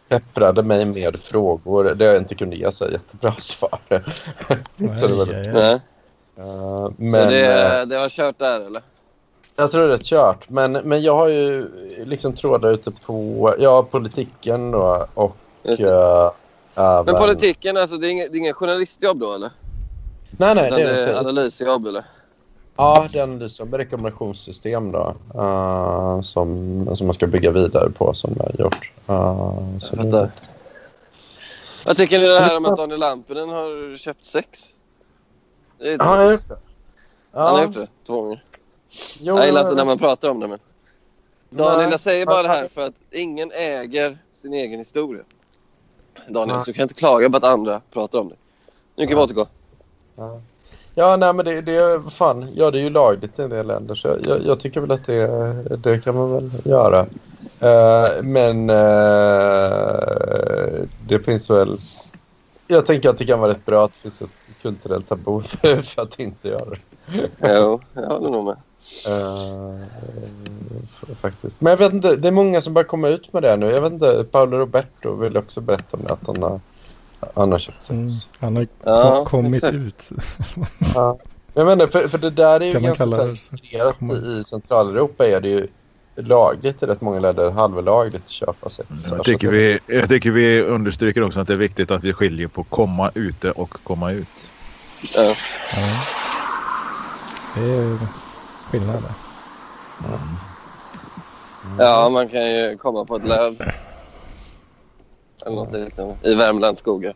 [0.08, 1.84] pepprade mig med frågor.
[1.94, 3.78] Det jag inte kunde ge så jättebra svar.
[5.00, 5.52] så det var, aj, aj.
[5.52, 5.72] Nej.
[5.72, 8.82] eh, Så men, det, eh, det var kört där eller?
[9.56, 10.48] Jag tror det är kört.
[10.48, 11.68] Men, men jag har ju
[12.04, 15.36] liksom trådar ute på ja, politiken då och
[15.80, 16.30] uh,
[17.04, 19.50] Men politiken, alltså, det är ingen, det är ingen journalistjobb då eller?
[20.30, 20.66] Nej, nej.
[20.66, 21.18] Utan Det det är är det.
[21.20, 22.04] analysjobb eller?
[22.76, 25.14] Ja, är analys av rekommendationssystem då.
[25.34, 28.90] eh, som, som man ska bygga vidare på som jag har gjort.
[29.10, 30.30] Uh, så Jag fattar.
[31.86, 34.74] Vad tycker ni det här om att Daniel Lampinen har köpt sex?
[35.78, 36.58] Det är Ja, han har gjort det.
[37.32, 38.44] Han har Ja, gjort det två gånger.
[39.20, 40.58] jo, Jag gillar inte när man pratar om det men...
[41.50, 45.22] Daniel, jag säger bara det här för att ingen äger sin egen historia.
[46.28, 46.64] Daniel, Nej.
[46.64, 48.34] så du kan inte klaga på att andra pratar om det.
[48.96, 49.46] Nu kan vi återgå.
[50.16, 50.40] Ja.
[50.94, 53.66] Ja, nej men det, det är fan, ja det är ju lagligt i en del
[53.66, 55.26] länder så jag, jag, tycker väl att det,
[55.78, 57.00] det kan man väl göra.
[57.60, 58.76] Eh, men eh,
[61.08, 61.76] det finns väl,
[62.66, 64.30] jag tänker att det kan vara rätt bra att det finns ett
[64.62, 65.42] kulturellt tabu
[65.82, 66.80] för att inte göra det.
[67.42, 68.56] Jo, jag håller nog med.
[70.84, 71.60] F- faktiskt.
[71.60, 73.66] Men jag vet inte, det är många som börjar komma ut med det nu.
[73.66, 76.60] Jag vet inte, Paolo Roberto vill också berätta om det, att han har,
[77.34, 77.90] han har köpt sex.
[77.90, 78.08] Mm.
[78.40, 79.74] Han har Ja, ko- kommit exakt.
[79.74, 80.10] ut.
[80.94, 81.18] Ja.
[81.54, 83.06] Jag menar, för, för det där är ju ganska
[83.98, 85.66] Komma i, i Centraleuropa är det ju
[86.16, 88.88] lagligt i rätt många länder, halvlagligt att köpa sex.
[89.10, 92.48] Jag tycker, vi, jag tycker vi understryker också att det är viktigt att vi skiljer
[92.48, 94.50] på komma ute och komma ut.
[95.14, 95.22] Ja.
[95.22, 95.34] Ja.
[97.54, 97.98] Det är
[98.70, 99.12] skillnad där.
[101.78, 103.56] ja, man kan ju komma på ett löv.
[105.46, 106.16] Eller något liknande.
[106.22, 107.14] I Värmlands skogar.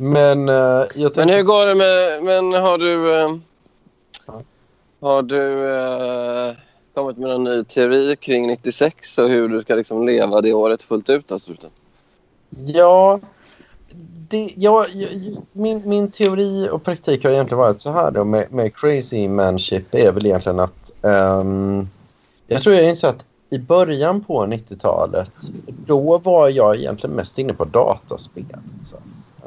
[0.00, 2.24] Men eh, jag Men hur går det med...
[2.24, 3.10] Men har du...
[4.26, 4.42] Ja.
[5.00, 6.56] har du eh,
[6.94, 10.82] kommit med någon ny teori kring 96 och hur du ska liksom leva det året
[10.82, 11.32] fullt ut?
[11.32, 11.52] Alltså?
[12.50, 13.20] Ja,
[14.28, 14.86] det, ja,
[15.52, 19.94] min, min teori och praktik har egentligen varit så här då med, med crazy manship
[19.94, 21.88] är väl egentligen att ehm,
[22.46, 25.30] jag tror jag inser att i början på 90-talet
[25.86, 28.44] då var jag egentligen mest inne på dataspel.
[28.84, 28.96] Så.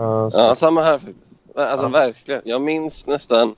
[0.03, 0.99] Eh, så, Ja, samma här.
[1.55, 1.89] Alltså Ja.
[1.89, 2.41] verkligen.
[2.45, 3.55] Jag minns nästan...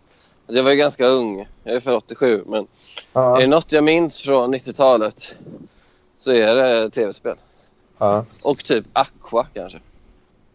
[0.47, 1.47] Jag var ju ganska ung.
[1.63, 2.43] Jag är för 87.
[2.47, 2.67] Men
[3.13, 5.35] ja, är det något jag minns från 90-talet
[6.19, 7.35] så är det tv-spel.
[7.97, 8.25] ja.
[8.41, 9.79] Och typ Aqua kanske.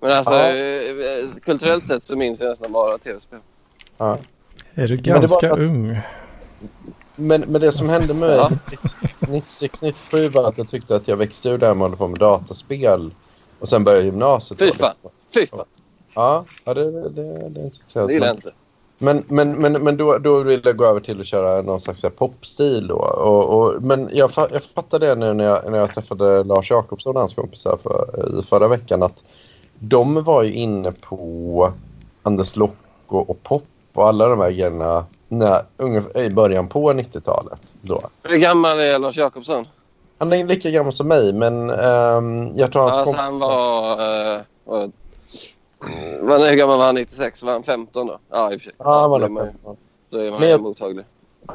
[0.01, 0.48] Men alltså Ja.
[0.48, 3.38] eh, kulturellt sett så minns jag nästan bara tv-spel.
[3.98, 4.18] Är
[4.88, 5.98] du det var ganska att- ung?
[7.20, 8.50] Men, men det som hände med Ja.
[9.20, 12.09] 96-97 var att jag tyckte att jag växte ur det här med att hålla på
[12.09, 13.11] med dataspel
[13.61, 14.59] och sen började gymnasiet.
[14.61, 14.94] Fy fan.
[15.35, 15.64] Fy fan.
[16.14, 18.50] Ja, ja det, det, det, det är inte så Det gillar jag inte.
[18.98, 22.04] men, men, men, men då, då vill jag gå över till att köra någon slags
[22.16, 22.96] popstil då.
[22.98, 26.70] Och, och, men jag, fa- jag fattade det nu när jag, när jag träffade Lars
[26.70, 29.22] Jakobsson och hans kompisar för, i förra veckan att
[29.78, 31.72] de var ju inne på
[32.22, 37.61] Anders Locko och pop och alla de här grejerna när, ungefär, i början på 90-talet.
[37.83, 38.03] Då.
[38.23, 39.67] Hur gammal är Lars Jakobsson?
[40.19, 43.93] Han är lika gammal som mig men ehm, jag tror hans Alltså kompis- han var...
[44.37, 44.91] Uh, var
[46.23, 47.43] men hur gammal var han 96?
[47.43, 48.19] Var han 15 då?
[48.31, 48.73] Ja, i och för sig.
[48.79, 49.77] Ja, han var då är nog man, ju- 15.
[50.11, 51.05] då är man Men jag- mottaglig.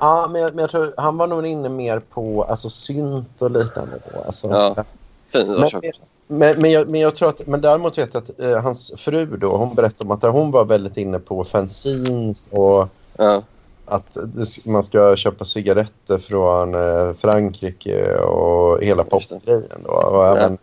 [0.02, 3.52] Ja, men jag, men jag tror han var nog inne mer på alltså, synt och
[3.52, 4.00] liknande.
[4.14, 4.20] Då.
[4.26, 4.84] Alltså, Ja.
[5.32, 5.82] Fin Men-.
[6.28, 9.26] Men, men, jag, men jag tror att, men däremot vet jag att eh, hans fru
[9.26, 13.42] då, hon berättade om att hon var väldigt inne på fanzines och Ja.
[13.86, 14.18] Att
[14.66, 19.92] man ska köpa cigaretter från eh, Frankrike och hela popgrejen då.
[19.92, 20.58] Och även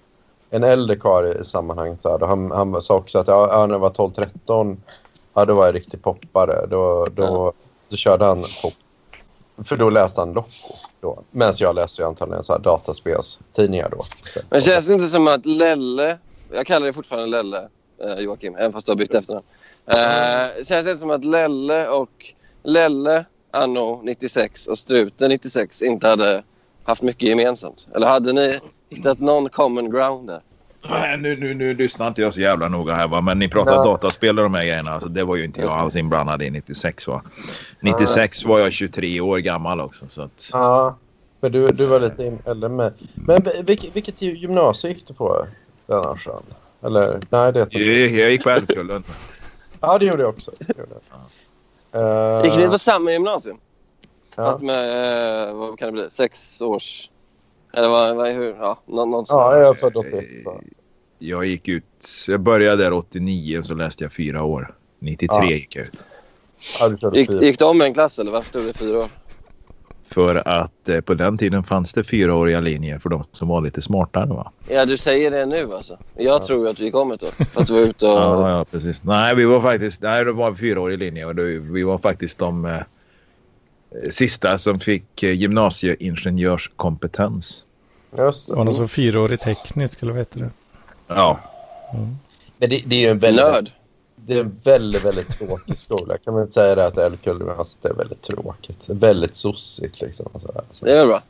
[0.50, 3.80] en äldre karl i sammanhanget där, han, han sa också att ja, ja, när jag
[3.80, 4.76] var 12-13,
[5.34, 6.66] ja då var jag riktig poppare.
[6.66, 7.52] Då, då, Ja.
[7.88, 8.74] då körde han pop.
[9.64, 10.44] För då läste han då.
[11.30, 13.98] Medan jag läste ju antagligen så här dataspelstidningar då.
[14.50, 16.18] Men känns det inte som att Lelle...
[16.52, 17.68] Jag kallar det fortfarande Lelle,
[18.04, 19.46] eh, Joakim, även fast du har bytt efternamn.
[19.86, 26.08] Eh, känns det inte som att Lelle och Lelle anno 96 och Struten 96 inte
[26.08, 26.42] hade
[26.84, 27.88] haft mycket gemensamt?
[27.94, 28.58] Eller hade ni
[28.90, 30.40] hittat någon common ground där?
[30.90, 33.20] Nej, Nu, nu, nu lyssnar inte jag så jävla noga här va.
[33.20, 33.84] Men ni pratar Ja.
[33.84, 34.90] dataspel och de här grejerna.
[34.90, 37.22] Alltså, det var ju inte jag alls inblandad i 96 va.
[37.80, 40.06] 96 var jag 23 år gammal också.
[40.08, 40.96] Så att, Ja,
[41.40, 42.92] men du, du var lite eller med.
[43.14, 45.46] Men vilket, vilket gymnasium gick du på
[45.86, 46.42] den Arsan?
[46.82, 47.72] Eller nej, det jag,
[48.10, 49.02] jag gick på Älvkullen.
[49.80, 50.50] Ja, det gjorde jag också.
[50.58, 51.20] Det gjorde jag.
[51.92, 53.58] Eh, Gick ni på samma gymnasium?
[54.36, 54.52] ja.
[54.52, 57.10] Fast med, eh, vad kan det bli, sex års...
[57.72, 58.56] Eller vad, vad, hur?
[58.60, 60.24] Ja, nå, något ja, jag är född 81.
[60.44, 60.60] så.
[61.18, 61.84] Jag gick ut.
[62.28, 64.74] Jag började där 89 och så läste jag fyra år.
[64.98, 65.50] 93 Ja.
[65.50, 66.02] gick jag ut.
[66.80, 69.06] Ja, Gick, gick du om en klass eller varför tog det fyra år?
[70.10, 73.82] För att eh, på den tiden fanns det fyraåriga linjer för de som var lite
[73.82, 74.52] smartare va.
[74.68, 75.98] Ja, du säger det nu alltså.
[76.16, 77.44] Jag tror ju att gick om ett år.
[77.44, 78.12] För att du var ute och...
[78.22, 79.04] Ja, ja precis.
[79.04, 80.02] Nej, vi var faktiskt.
[80.02, 82.64] Nej, det var en fyraårig linje och det, vi var faktiskt de.
[82.64, 82.76] Eh,
[84.10, 87.64] sista som fick eh, gymnasieingenjörskompetens.
[88.18, 88.78] Just Det var någon det.
[88.78, 90.50] som fyraårig teknisk eller vad heter det?
[91.06, 91.40] Ja,
[92.58, 93.70] Men det, det är ju en väldigt, Nörd.
[94.30, 96.18] Det är en väldigt, väldigt tråkig skola.
[96.18, 98.76] Kan man inte säga det att det är väldigt tråkigt.
[98.86, 100.26] Det är väldigt sossigt liksom.
[100.32, 100.62] och sådär.
[100.70, 101.22] Så, Det är väl bra.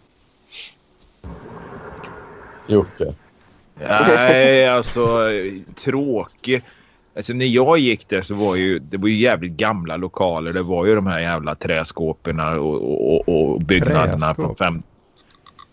[2.66, 3.14] Jocke.
[3.78, 5.28] nej alltså
[5.84, 6.62] tråkig.
[7.16, 10.52] Alltså när jag gick där så var ju det var ju jävligt gamla lokaler.
[10.52, 14.58] Det var ju de här jävla träskåpen och, och, och, byggnaderna från Träskåp?
[14.58, 14.82] fem...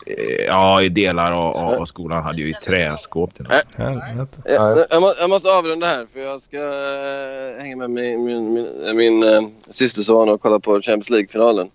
[0.10, 3.36] Eh, Ja, i delar av, av skolan hade ju träskåp.
[3.36, 3.64] Till med.
[3.76, 4.42] Helvete.
[4.46, 4.54] Nej.
[4.54, 8.54] Jag, jag, må, jag måste avrunda här för jag ska eh, hänga med min, min,
[8.54, 11.70] min, min eh, systerson och kolla på Champions League-finalen.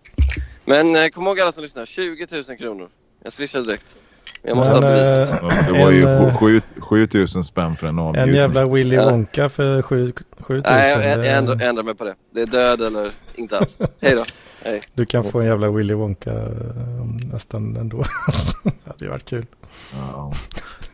[0.65, 2.89] Men eh, kom ihåg alla som lyssnar, 20 000 kronor.
[3.25, 3.97] Jag swishar direkt.
[4.43, 5.31] Men jag måste Men, ha beviset.
[5.43, 8.35] eh, Ja, Det var ju En, eh, sju- sju- 7000 spänn för en En avbjudning.
[8.37, 9.11] jävla Willy Ja.
[9.11, 10.25] Wonka för 7000.
[10.49, 12.15] Nej, jag, jag, jag, ändrar, jag ändrar mig på det.
[12.35, 13.79] Det är död eller inte alls.
[14.01, 14.25] Hej då.
[14.65, 14.83] Hej.
[14.95, 17.97] Du kan få en jävla Willy Wonka eh, nästan ändå.
[18.65, 19.47] det hade ju varit kul.
[20.15, 20.33] Ja.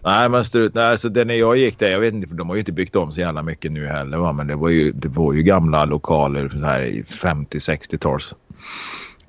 [0.05, 2.49] Nej, men strut, nej, alltså, det när jag gick där, jag vet inte, för de
[2.49, 4.19] har ju inte byggt om så jävla mycket nu heller.
[4.19, 4.33] Va?
[4.33, 8.35] Men det var ju, det var ju gamla lokaler, så här i 50-60-tals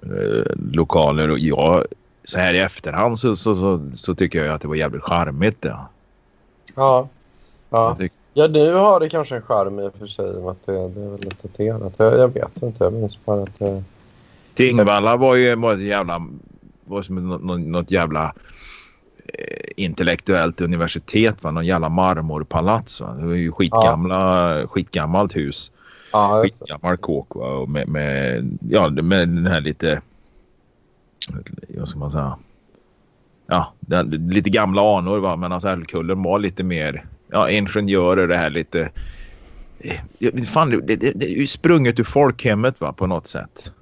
[0.03, 1.29] eh, lokaler.
[1.31, 1.85] Och jag,
[2.23, 5.57] så här i efterhand så, så, så, så tycker jag att det var jävligt charmigt.
[5.61, 5.89] Ja.
[6.75, 7.07] Ja.
[7.69, 7.97] Ja.
[8.33, 10.47] Ja, nu har det kanske en charm i och för sig.
[10.47, 11.93] Att det, det är väl lite daterat.
[11.97, 12.83] Jag, jag vet inte.
[12.83, 13.83] Jag minns bara att det...
[14.53, 16.27] Tingvalla var ju var ett jävla,
[16.85, 18.33] var som något, något, jävla
[19.25, 21.43] eh, intellektuellt universitet.
[21.43, 21.51] Va?
[21.51, 23.01] Någon jävla marmorpalats.
[23.01, 23.13] Va?
[23.13, 25.71] Det var ju skitgamla, skitgammalt hus.
[26.11, 27.47] Ja, skitgammal kåk va?
[27.47, 30.01] Och med, med, ja, med den här lite...
[31.77, 32.37] Vad ska man säga?
[33.47, 35.35] Ja, det, lite gamla anor va.
[35.35, 37.05] Men alltså Älvkullen var lite mer...
[37.31, 38.89] Ja, ingenjörer det här lite...
[39.79, 43.73] eh, Fan, det, det, det är ju sprunget ur folkhemmet va på något sätt.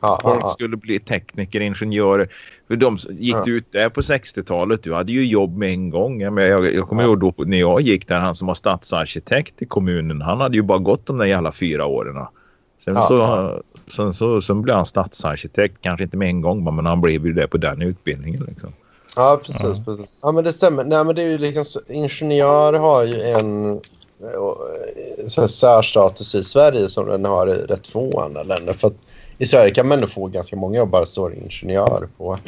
[0.00, 0.48] Ja, Folk ja.
[0.50, 2.28] skulle bli tekniker, ingenjörer.
[2.68, 3.44] För de gick Ja.
[3.46, 6.20] ut där på 60-talet, du hade ju jobb med en gång.
[6.20, 9.66] Jag, jag, jag kommer ihåg då när jag gick där, han som var stadsarkitekt i
[9.66, 12.26] kommunen, han hade ju bara gått de där jävla fyra åren.
[12.84, 13.02] Sen, Ja.
[13.02, 17.26] så, sen, så, sen blev han stadsarkitekt, kanske inte med en gång, men han blev
[17.26, 18.44] ju det på den utbildningen.
[18.48, 18.72] Liksom.
[19.16, 20.18] Ja, precis, precis.
[20.22, 20.84] Ja, men det stämmer.
[20.84, 26.34] Nej, men det är ju liksom så, ingenjör har ju en eh, så här, särstatus
[26.34, 28.72] i Sverige som den har i rätt få andra länder.
[28.72, 28.96] För att
[29.38, 32.38] i Sverige kan man ändå få ganska många jobb bara står ingenjör på,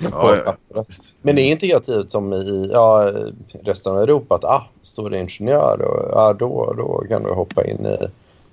[0.00, 0.84] på Ja, ja.
[1.22, 3.10] Men det är integrativt som i ja,
[3.62, 7.64] resten av Europa att ah, står det ingenjör och ja, då, då kan du hoppa
[7.64, 7.96] in i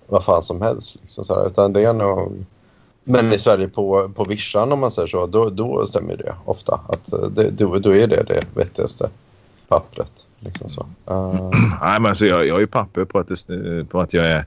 [0.07, 0.97] vad fan som helst.
[1.01, 1.47] Liksom, så här.
[1.47, 2.45] Utan det är nog...
[3.03, 6.79] Men i Sverige på, på vischan om man säger så, då, då stämmer det ofta.
[6.87, 9.09] Att eh, det, då, då är det det vettigaste
[9.67, 10.11] pappret.
[10.39, 10.81] Liksom så.
[11.05, 11.49] Eh,
[11.81, 14.45] Nej, men alltså, jag, jag har ju papper på att, det, på att jag är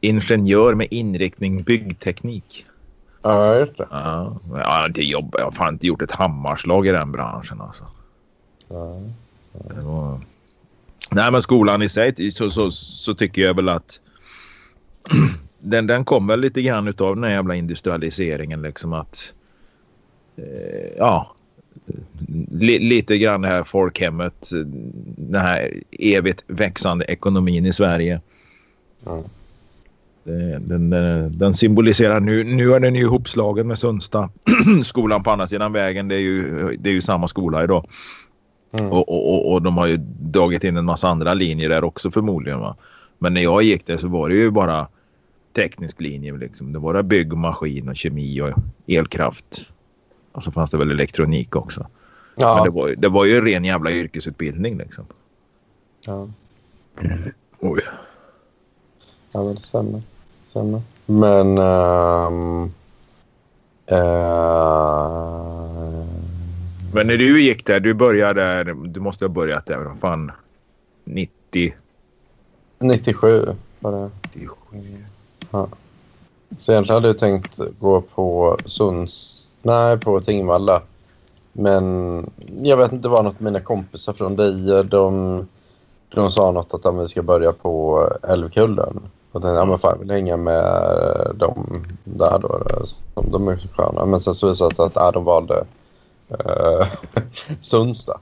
[0.00, 2.66] ingenjör med inriktning byggteknik.
[3.22, 3.86] Ja, just det.
[3.90, 7.60] Ja, jag har inte jobbat, jag har fan inte gjort ett hammarslag i den branschen
[7.60, 7.84] alltså.
[8.68, 9.00] Ja.
[9.52, 10.20] Det var...
[11.10, 14.00] Nej men skolan i sig så, så, så tycker jag väl att
[15.58, 19.34] den, den kommer lite grann utav den här jävla industrialiseringen liksom att
[20.36, 21.36] eh, ja
[22.50, 24.50] li, lite grann det här folkhemmet
[25.16, 28.20] den här evigt växande ekonomin i Sverige.
[29.06, 29.22] Mm.
[30.60, 34.30] Den, den, den symboliserar nu, nu är den ju ihopslagen med Sundsta
[34.84, 36.08] skolan på andra sidan vägen.
[36.08, 37.86] Det är ju, det är ju samma skola idag.
[38.72, 38.92] Mm.
[38.92, 42.10] Och, och, och, och de har ju dragit in en massa andra linjer där också
[42.10, 42.60] förmodligen.
[42.60, 42.76] Va?
[43.18, 44.88] Men när jag gick där så var det ju bara
[45.56, 46.36] teknisk linje.
[46.36, 46.72] Liksom.
[46.72, 48.52] Det var bara bygg och kemi och
[48.86, 49.70] elkraft.
[50.32, 51.80] Och så fanns det väl elektronik också.
[52.34, 55.04] Men Ja, det var, det var ju en ren jävla yrkesutbildning liksom.
[56.06, 56.28] ja.
[57.60, 57.82] Oj.
[59.32, 60.02] ja, men det stämmer.
[60.44, 60.82] stämmer.
[61.06, 61.58] Men...
[61.58, 62.72] ehm,
[63.86, 63.96] eh,
[66.92, 70.32] Men när du gick där, du började där, du måste ha börjat där, fan,
[71.04, 71.74] 90,
[72.78, 73.46] 97
[73.80, 74.10] var det.
[74.22, 75.04] 97.
[76.58, 79.42] Så egentligen hade jag tänkt gå på Sunds...
[79.62, 80.82] Nej, på Tingvalla.
[81.52, 82.30] Men
[82.62, 84.84] jag vet inte, det var något med mina kompisar från dig.
[84.84, 85.46] De,
[86.14, 89.00] de sa något att ja, vi ska börja på Älvkullen.
[89.32, 90.82] Och tänkte, ja men fan, jag vill hänga med
[91.34, 92.60] dem där då.
[93.14, 94.06] Som de är så sköna.
[94.06, 95.64] Men sen så visade det sig att ja, de valde
[96.30, 96.86] uh,
[97.60, 98.20] Sundsta.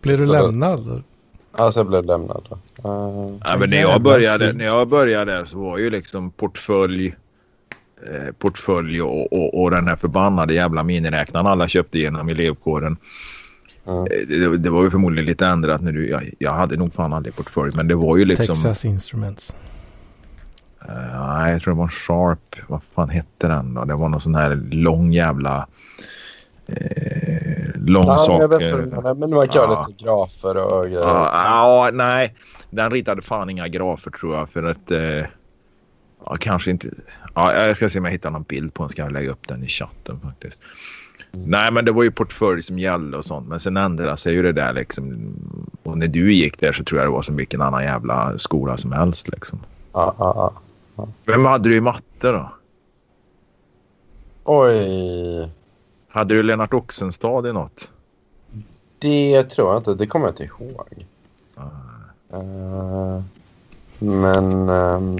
[0.00, 1.02] Blir du Så- lämnad?
[1.56, 2.48] Alltså jag blev lämnad.
[2.48, 2.58] Då.
[2.88, 7.14] Eh, Ja, men när jag, började, när jag började så var ju liksom portfölj,
[8.06, 12.96] eh, portfölj och, och, och den här förbannade jävla miniräknaren alla köpte genom elevkåren.
[13.86, 14.04] Mm.
[14.28, 17.36] Det, det var ju förmodligen lite ändrat när du, jag, jag hade nog fan aldrig
[17.36, 18.54] portfölj men det var ju liksom.
[18.54, 19.54] Texas Instruments.
[20.88, 22.56] Uh, nej, jag tror det var en Sharp.
[22.66, 23.84] Vad fan hette den då?
[23.84, 25.66] Det var någon sån här lång jävla...
[26.66, 28.42] Eh, lång Ja, sak.
[28.42, 29.86] jag vet inte, men man kan Ja.
[29.88, 31.00] lite grafer och grejer.
[31.00, 32.34] Ja, ja, nej.
[32.70, 34.90] Den ritade fan inga grafer tror jag för att...
[34.90, 35.00] Eh,
[36.24, 36.88] ja, kanske inte.
[37.34, 38.90] Ja, jag ska se om jag hittar någon bild på den.
[38.90, 40.60] Ska jag lägga upp den i chatten faktiskt.
[41.30, 43.48] Nej, men det var ju portfölj som gällde och sånt.
[43.48, 45.34] Men sen ändrade sig ju det där liksom.
[45.82, 48.76] Och när du gick där så tror jag det var som vilken annan jävla skola
[48.76, 49.58] som helst liksom.
[49.92, 50.52] Ja, ja,
[50.96, 51.08] ja.
[51.24, 52.50] Vem hade du i matte då?
[54.44, 55.50] Oj,
[56.16, 57.90] Hade du Lennart Oxenstad i något?
[58.98, 59.94] det tror jag inte.
[59.94, 61.06] Det kommer jag inte ihåg.
[61.54, 61.66] Ah.
[62.32, 63.22] Eh,
[63.98, 64.68] men...
[64.68, 65.18] ehm,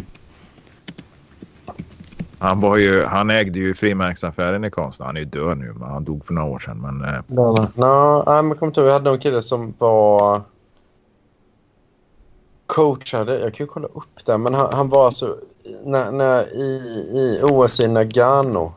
[2.39, 5.05] Han, var ju, han ägde ju frimärksaffären i Karlstad.
[5.05, 6.81] Han är ju död nu, men han dog för några år sedan.
[6.81, 8.87] Men eh, no, nej, men kom inte ihåg.
[8.87, 10.43] Vi hade någon kille som var
[12.67, 13.39] coachade.
[13.39, 14.39] Jag kan ju kolla upp det.
[14.39, 15.37] Men han, han var alltså
[15.85, 16.65] när, när i,
[17.15, 18.73] i OS i Nagano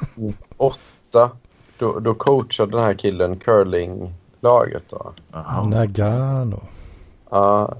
[0.00, 1.30] 1998.
[1.78, 4.84] Då, då coachade den här killen curlinglaget.
[4.88, 5.12] Då.
[5.68, 6.60] Nagano.
[7.30, 7.74] Ja.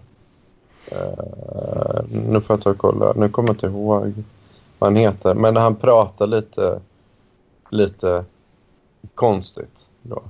[0.92, 3.12] Eh, nu får jag ta och kolla.
[3.16, 4.12] Nu kommer jag inte ihåg
[4.78, 5.34] vad han heter.
[5.34, 6.80] Men han pratar lite,
[7.70, 8.24] lite
[9.14, 9.78] konstigt.
[10.02, 10.22] Då.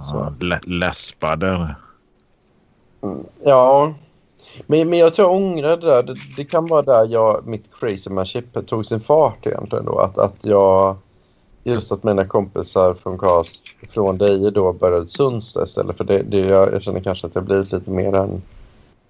[0.00, 0.16] Så.
[0.16, 1.74] Ja, lä- läspade.
[3.02, 3.94] Mm, Ja.
[4.66, 6.02] Men, men jag tror jag ångrar det där.
[6.02, 9.98] Det, det kan vara där jag, mitt crazy manship tog sin fart egentligen då.
[9.98, 10.96] Att, att jag,
[11.64, 15.96] just att mina kompisar från Karls, från dig då började Sundsta istället.
[15.96, 18.42] För det, det, jag, jag känner kanske att jag blivit lite mer än...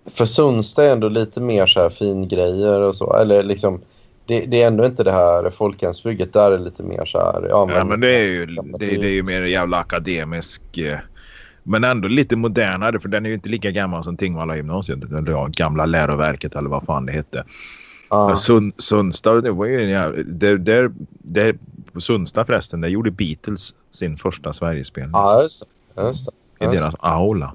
[0.07, 3.17] För Sundsta är ändå lite mer så här fingrejer och så.
[3.17, 3.81] Eller liksom,
[4.27, 6.33] det, det är ändå inte det här folkhemsbygget.
[6.33, 7.47] Där är det lite mer så här...
[7.51, 10.79] Ja, Ja, men det är ju, men det, det är ju mer jävla akademisk.
[10.79, 10.99] eh,
[11.63, 15.05] Men ändå lite modernare för den är ju inte lika gammal som Tingvalla gymnasiet.
[15.05, 17.45] Eller ja, gamla läroverket eller vad fan det hette.
[18.11, 20.23] Men Sund, Sundsta, det var ju en jävla...
[20.23, 21.59] Där, där, där,
[21.93, 22.01] på
[22.45, 25.13] förresten, där gjorde Beatles sin första Sverigespelning.
[25.13, 25.63] Ja, just
[25.95, 26.03] det.
[26.03, 26.65] Just det.
[26.65, 27.55] I deras aula.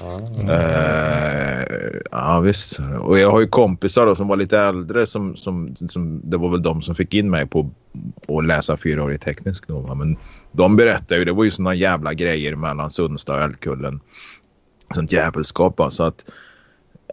[0.00, 0.52] Ja.
[0.52, 2.80] Eh, ja visst.
[3.00, 6.48] Och jag har ju kompisar då som var lite äldre som, som, som det var
[6.48, 7.70] väl de som fick in mig på
[8.28, 9.80] att läsa fyraårig teknisk då.
[9.80, 9.94] va.
[9.94, 10.16] Men
[10.52, 14.00] de berättade ju, det var ju sådana jävla grejer mellan Sundsta och Älvkullen.
[14.94, 16.24] Sånt jävelskap alltså att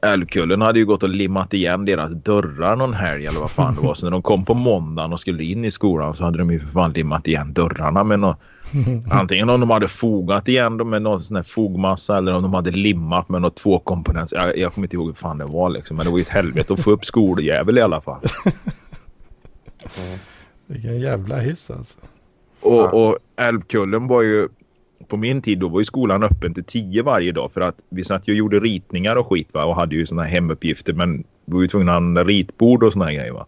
[0.02, 3.82] Älvkullen hade ju gått och limmat igen deras dörrar någon helg eller vad fan det
[3.82, 3.93] var.
[3.93, 6.60] Så när de kom på måndagen och skulle in i skolan så hade de ju
[6.60, 8.39] för fan limmat igen dörrarna med något
[9.10, 12.54] Antingen om de hade fogat igen dem med någon sån här fogmassa eller om de
[12.54, 14.34] hade limmat med något tvåkomponents.
[14.34, 15.98] Jag, jag kommer inte ihåg hur fan det var liksom.
[15.98, 18.22] Men det var ju ett helvete att få upp skoljävel i alla fall.
[20.68, 21.98] Vilken jävla hyss alltså.
[22.62, 24.48] Och, och Älvkullen var ju...
[25.08, 28.04] På min tid då var ju skolan öppen till tio varje dag för att vi
[28.04, 31.24] satt ju och gjorde ritningar och skit va och hade ju såna här hemuppgifter men
[31.46, 33.46] vi var ju tvungna att använda ritbord och såna här grejer va.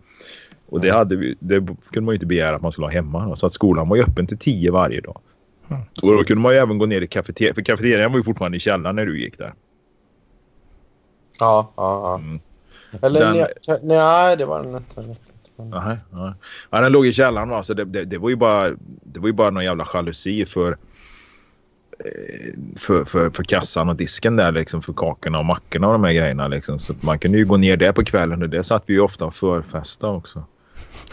[0.70, 3.26] Och det, hade vi, det kunde man ju inte begära att man skulle ha hemma.
[3.26, 3.36] Då.
[3.36, 5.22] Så att skolan var ju öppen till tio varje dag.
[5.70, 5.82] Mm.
[6.02, 7.56] Och då kunde man ju även gå ner i kafeterian.
[7.56, 9.54] För kafeterian var ju fortfarande i källaren när du gick där.
[11.40, 12.16] Ja, ja, ja.
[12.16, 12.40] Mm.
[13.02, 15.16] Eller Den- nej, nej, det var den inte.
[15.58, 16.34] Nej, nej.
[16.70, 17.64] Ja, den låg i källaren va.
[17.64, 18.72] Så det, det, det var ju bara,
[19.04, 24.36] det var ju bara någon jävla jalusi för, eh, för, för, för kassan och disken
[24.36, 26.80] där liksom för kakorna och mackorna och de här grejerna liksom.
[26.80, 29.26] Så man kunde ju gå ner där på kvällen och det satt vi ju ofta
[29.26, 30.44] och förfesta också.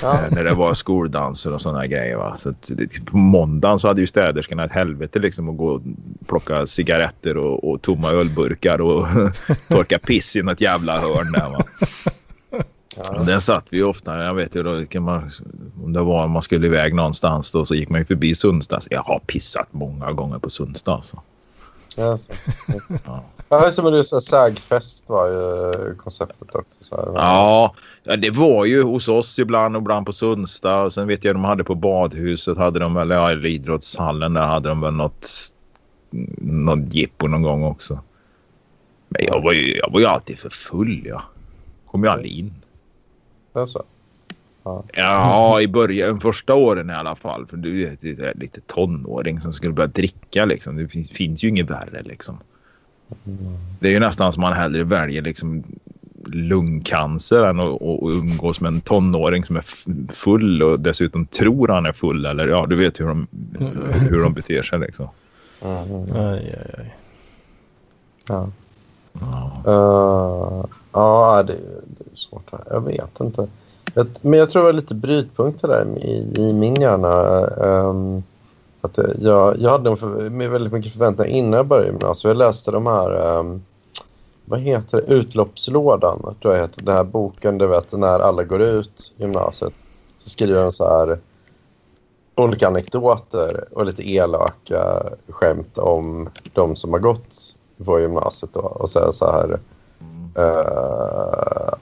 [0.02, 0.14] Ja.
[0.14, 2.36] Eh, när det var skoldanser och sådana grejer va.
[2.36, 5.82] Så det, på måndagen så hade ju städerskorna ett helvete liksom att gå och
[6.26, 9.06] plocka cigaretter och, och tomma ölburkar och
[9.68, 11.64] torka piss i något jävla hörn där va.
[12.96, 13.18] Ja.
[13.18, 14.24] Och där satt vi ofta.
[14.24, 15.30] Jag vet ju då kan man,
[15.84, 18.80] om det var om man skulle iväg någonstans då så gick man ju förbi Sundsta.
[18.80, 21.22] Så Jag har pissat många gånger på Sundsta alltså.
[21.96, 22.32] Ja, så.
[23.04, 23.24] Ja.
[23.52, 26.74] Ja, som du sa, sägfest var ju konceptet också.
[26.80, 27.06] Så här.
[27.14, 30.82] Ja, ja, det var ju hos oss ibland och ibland på Sundsta.
[30.82, 34.42] Och sen vet jag de hade på badhuset hade de väl, ja eller idrottshallen där
[34.42, 35.28] hade de väl något,
[36.40, 38.00] något jippo någon gång också.
[39.08, 41.22] Men jag var ju, jag var ju alltid för full ja.
[41.86, 42.54] Kom ju aldrig in.
[43.52, 43.84] Ja, så.
[44.92, 47.46] Ja, i början, första åren i alla fall.
[47.46, 50.76] För du det är lite tonåring som skulle börja dricka liksom.
[50.76, 52.38] Det finns, finns ju inget värre liksom.
[53.78, 55.62] Det är ju nästan som man hellre väljer liksom
[56.26, 59.64] lungcancer än att, umgås med en tonåring som är
[60.12, 62.26] full och dessutom tror han är full.
[62.26, 63.26] Eller ja, du vet hur de,
[64.08, 65.08] hur de beter sig liksom.
[65.62, 66.16] Mm.
[66.16, 66.94] Aj, aj, aj.
[68.28, 68.48] Ja.
[69.20, 69.62] Ja.
[69.66, 71.52] Uh, ja, det,
[71.84, 72.50] det är svårt.
[72.70, 73.46] Jag vet inte.
[74.20, 77.46] Men jag tror det var lite brytpunkter där i, i min hjärna.
[77.46, 78.22] ehm,
[78.82, 82.24] att eh, jag, jag hade en för, med väldigt mycket förväntningar innan jag började gymnasiet.
[82.24, 83.62] Jag läste de här um,
[84.44, 85.14] vad heter det?
[85.14, 86.84] Utloppslådan, tror jag heter.
[86.84, 89.72] Den här boken, du vet, när alla går ut gymnasiet.
[90.18, 91.18] Så skriver de så här
[92.34, 97.54] olika anekdoter och lite elaka skämt om de som har gått
[97.84, 98.54] på gymnasiet.
[98.54, 98.60] Då.
[98.60, 99.60] Och så, så här...
[100.38, 100.44] Uh,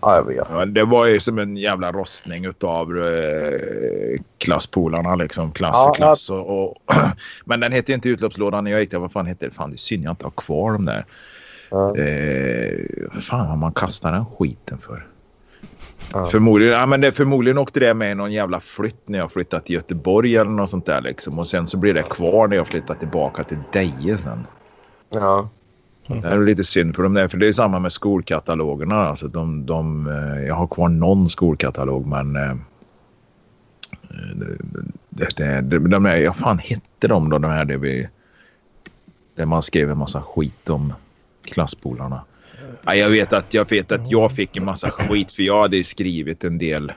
[0.01, 0.46] ja, jag vet.
[0.51, 5.14] Ja, det var ju som en jävla rostning av uh, klasspolarna.
[5.14, 6.30] Liksom, klass Ja, för klass.
[6.30, 6.76] Och, och,
[7.44, 8.98] men den hette inte Utloppslådan när jag gick där.
[8.98, 9.51] Vad fan hette det?
[9.55, 11.07] Fan, det är synd jag inte har kvar dem där.
[11.70, 15.07] Ja, Eh, vad fan har man kastat den skiten för?
[16.12, 16.26] ja.
[16.26, 19.62] Förmodligen, ja, men det, förmodligen åkte det med i någon jävla flytt när jag flyttade
[19.62, 21.01] till Göteborg eller något sånt där.
[21.01, 21.38] Liksom.
[21.38, 24.46] Och sen så blev det kvar när jag flyttade tillbaka till Deje sen.
[25.11, 25.48] ja.
[26.07, 28.96] Det är lite synd för dem där, för det är samma med skolkatalogerna.
[28.96, 32.36] Alltså de, de, eh, jag har kvar någon skolkatalog men...
[32.36, 32.57] Eh,
[35.09, 38.09] det, det, det, de är, jag fan hette de då, de här där, vi,
[39.34, 40.92] där man skrev en massa skit om
[41.44, 42.24] klasspolarna?
[42.84, 45.84] Ja, jag, vet att, jag vet att jag fick en massa skit för jag hade
[45.84, 46.92] skrivit en del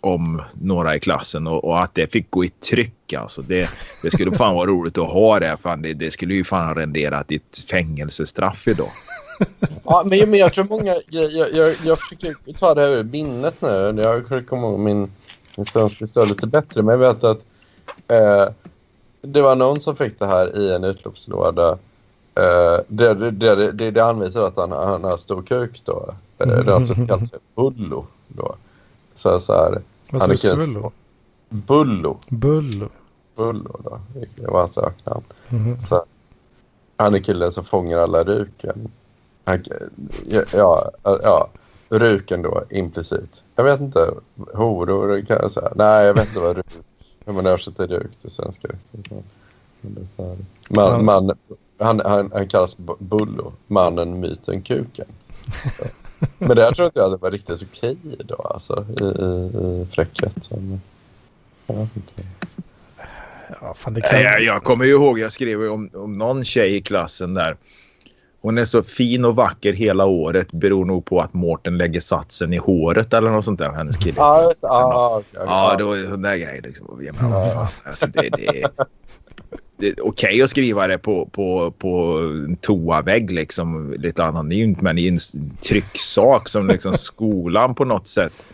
[0.00, 3.12] om några i klassen och, och att det fick gå i tryck.
[3.12, 3.70] Alltså det,
[4.02, 5.56] det skulle fan vara roligt att ha det.
[5.60, 5.94] Fan, det.
[5.94, 8.90] Det skulle ju fan ha renderat i ett fängelsestraff idag.
[9.84, 10.94] Ja, men, men jag tror många...
[11.08, 14.02] Jag, jag, jag, jag försöker ta det här ur minnet nu.
[14.02, 15.10] Jag försöker komma ihåg min,
[15.56, 16.82] min svenska historia lite bättre.
[16.82, 17.40] Men jag vet att
[18.08, 18.48] eh,
[19.20, 21.78] det var någon som fick det här i en utloppslåda.
[22.34, 26.14] Eh, det, det, det, det, anvisar att han, han har stor kuk då.
[26.38, 28.54] Eh, det är alltså kallat bullo då.
[29.18, 30.56] Så, så här, Vad Han sa är du?
[30.60, 30.92] Svullo?
[31.48, 32.18] bullo.
[32.28, 32.88] Bullo?
[33.36, 34.00] Bullo då.
[34.36, 35.22] Det var hans öknamn.
[35.48, 35.80] Mhm.
[35.80, 36.04] Så,
[36.96, 38.90] han är killen som fångar alla ruken.
[39.44, 39.64] Han,
[40.28, 41.48] ja, ja, ja,
[41.88, 43.30] ruken då implicit.
[43.56, 44.10] Jag vet inte,
[44.54, 45.72] horor kan jag säga.
[45.76, 46.66] Nej, jag vet inte vad ruk,
[47.24, 48.68] hur man översätter ruk till svenska.
[50.68, 51.32] Man, man,
[51.78, 55.06] han, han, han kallas Bu- Bullo, mannen, myten, kuken.
[55.78, 55.84] Så.
[56.38, 59.86] Men det här tror inte jag det var riktigt okej då, alltså, i, i, i
[59.94, 60.50] fräckhet.
[60.50, 60.80] Men,
[61.66, 62.22] jag vet inte.
[63.60, 64.22] Ja, fan det kan...
[64.22, 67.56] Jag, jag kommer ju ihåg, jag skrev ju om, om någon tjej i klassen där.
[68.40, 70.52] Hon är så fin och vacker hela året.
[70.52, 73.70] Beror nog på att Mårten lägger satsen i håret eller något sånt där.
[73.70, 74.14] Hennes kille.
[74.16, 74.66] Ja, just det.
[74.66, 75.40] Ja, ja.
[75.46, 76.60] Ja, det var ju sån där grej.
[76.62, 77.00] Liksom.
[77.06, 78.68] Jag menar, alltså, det, det,
[79.98, 85.18] okej att skriva det på, på, på en toavägg, liksom, lite anonymt, men i en
[85.68, 88.44] trycksak som liksom skolan på något sätt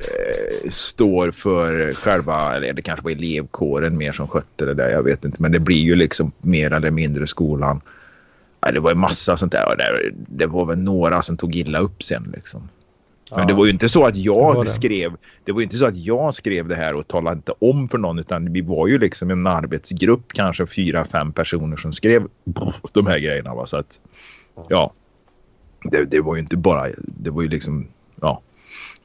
[0.00, 5.02] eh, står för själva, eller det kanske var elevkåren mer som skötte det där, jag
[5.02, 7.80] vet inte, men det blir ju liksom mer eller mindre skolan.
[8.60, 11.56] Ja, det var en massa sånt där och det, det var väl några som tog
[11.56, 12.68] illa upp sen liksom.
[13.36, 14.70] Men det var ju inte så att Det jag var det.
[14.70, 15.12] skrev.
[15.44, 17.98] Det var ju inte så att jag skrev det här och talade inte om för
[17.98, 22.28] någon utan vi var ju liksom en arbetsgrupp kanske fyra, fem personer som skrev
[22.92, 23.54] de här grejerna.
[23.54, 23.66] Va?
[23.66, 24.00] Så att
[24.68, 24.92] ja,
[25.90, 26.86] det, det var ju inte bara.
[26.98, 27.86] Det var ju liksom
[28.20, 28.40] ja,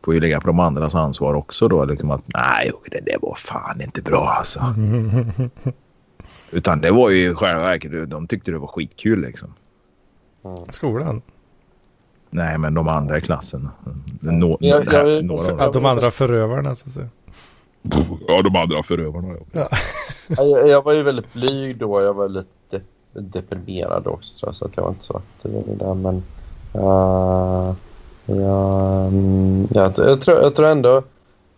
[0.06, 3.36] får ju lägga på de andras ansvar också då liksom att nej, det, det var
[3.36, 4.60] fan inte bra alltså.
[6.52, 8.10] Utan det var ju själva verket.
[8.10, 9.54] De tyckte det var skitkul liksom.
[10.70, 11.22] Skolan?
[12.30, 13.70] Nej, men de andra i klassen.
[14.22, 17.08] Nå, Jag- jag- några av Att de andra förövarna så att säga.
[18.28, 19.34] Ja, de andra förövarna.
[19.52, 19.68] Ja.
[20.28, 22.02] Ja, Jag, jag var ju väldigt blyg då.
[22.02, 22.48] Jag var lite
[23.14, 25.94] de- deprimerad också jag, så att jag var inte så aktiv i det där.
[25.94, 26.16] Men
[26.76, 27.74] uh,
[28.26, 31.04] ja, mm, jag, jag, tror, jag tror ändå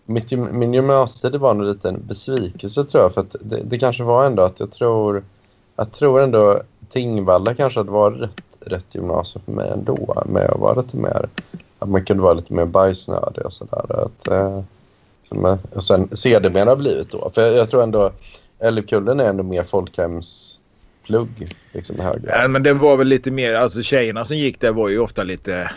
[0.06, 3.14] mitt, min gymnasietid var en besvikelse tror jag.
[3.14, 5.24] För att det, det kanske var ändå att jag tror,
[5.76, 6.62] jag tror ändå
[6.92, 10.24] Tingvalla kanske hade varit rätt, rätt gymnasium för mig ändå.
[10.26, 11.30] Men jag var lite mer,
[11.80, 14.08] att man kunde vara lite mer bajsnödig och sådär.
[14.32, 14.64] Eh,
[15.74, 17.32] och sen sedermera blivit då.
[17.36, 18.12] För jag, jag tror ändå
[18.60, 21.48] Älvkullen är ändå mer folkhemsplugg.
[21.72, 22.44] Liksom i hög grad.
[22.44, 25.24] Ja, men det var väl lite mer, alltså tjejerna som gick där var ju ofta
[25.24, 25.72] lite,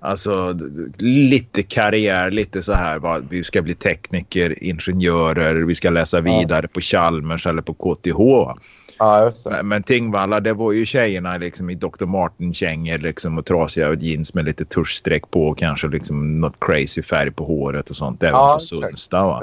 [0.00, 0.58] alltså
[0.98, 6.68] lite karriär, lite så här, va, vi ska bli tekniker, ingenjörer, vi ska läsa vidare
[6.68, 8.18] på Chalmers eller på KTH.
[8.18, 8.58] va.
[8.98, 9.62] Ja, det.
[9.62, 12.04] Men, Tingvalla, det var ju tjejerna liksom i Dr.
[12.06, 17.30] Martin-kängor liksom och trasiga jeans med lite tuschstreck på och kanske liksom något crazy färg
[17.30, 18.22] på håret och sånt.
[18.22, 18.60] Även Ja, på.
[18.60, 19.40] Sundsta.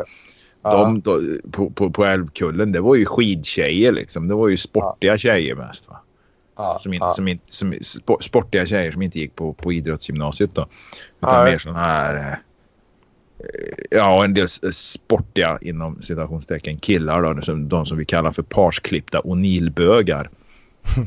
[0.61, 4.27] De, då, på, på, på Älvkullen, det var ju skidtjejer liksom.
[4.27, 5.99] Det var ju sportiga tjejer mest va.
[6.79, 10.67] Som inte, som inte, som, spo- sportiga tjejer som inte gick på, på idrottsgymnasiet då.
[11.21, 12.39] Utan Ja, mer sådana här...
[13.43, 17.41] eh, Ja, en del sportiga inom citationstecken killar då.
[17.41, 20.29] Som, de som vi kallar för parsklippta onilbögar.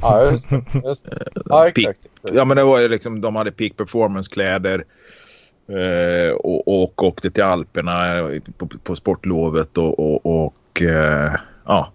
[0.03, 0.49] Ja, just.
[0.84, 1.18] Just det.
[1.47, 2.01] Ja, Pi- exakt.
[2.32, 4.84] Ja, men det var ju liksom, de hade peak performance-kläder.
[5.68, 11.32] Eh, och, och åkte till Alperna eh, på, på sportlovet och, och, och eh,
[11.64, 11.93] ja,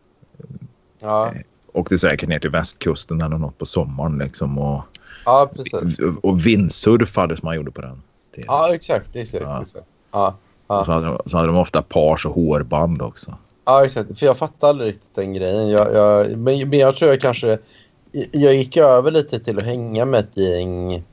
[1.00, 1.34] Ja.
[1.74, 4.58] åkte säkert ner till västkusten eller något på sommaren liksom.
[4.58, 4.82] Och,
[5.26, 5.74] Ja, precis.
[6.00, 8.02] och, och vindsurfade som man gjorde på den
[8.36, 8.46] tiden.
[8.48, 9.16] Ja, exakt.
[9.16, 9.72] exakt, exakt.
[9.76, 9.82] Ja,
[10.12, 10.36] ja.
[10.68, 13.34] Så, hade, de- så hade de ofta pars och hårband också.
[13.66, 14.20] ja, exakt.
[14.20, 15.70] För jag fattar aldrig riktigt den grejen.
[15.70, 17.58] Jag, jag, men, men jag tror jag kanske...
[18.32, 21.04] Jag gick över lite till att hänga med ett gäng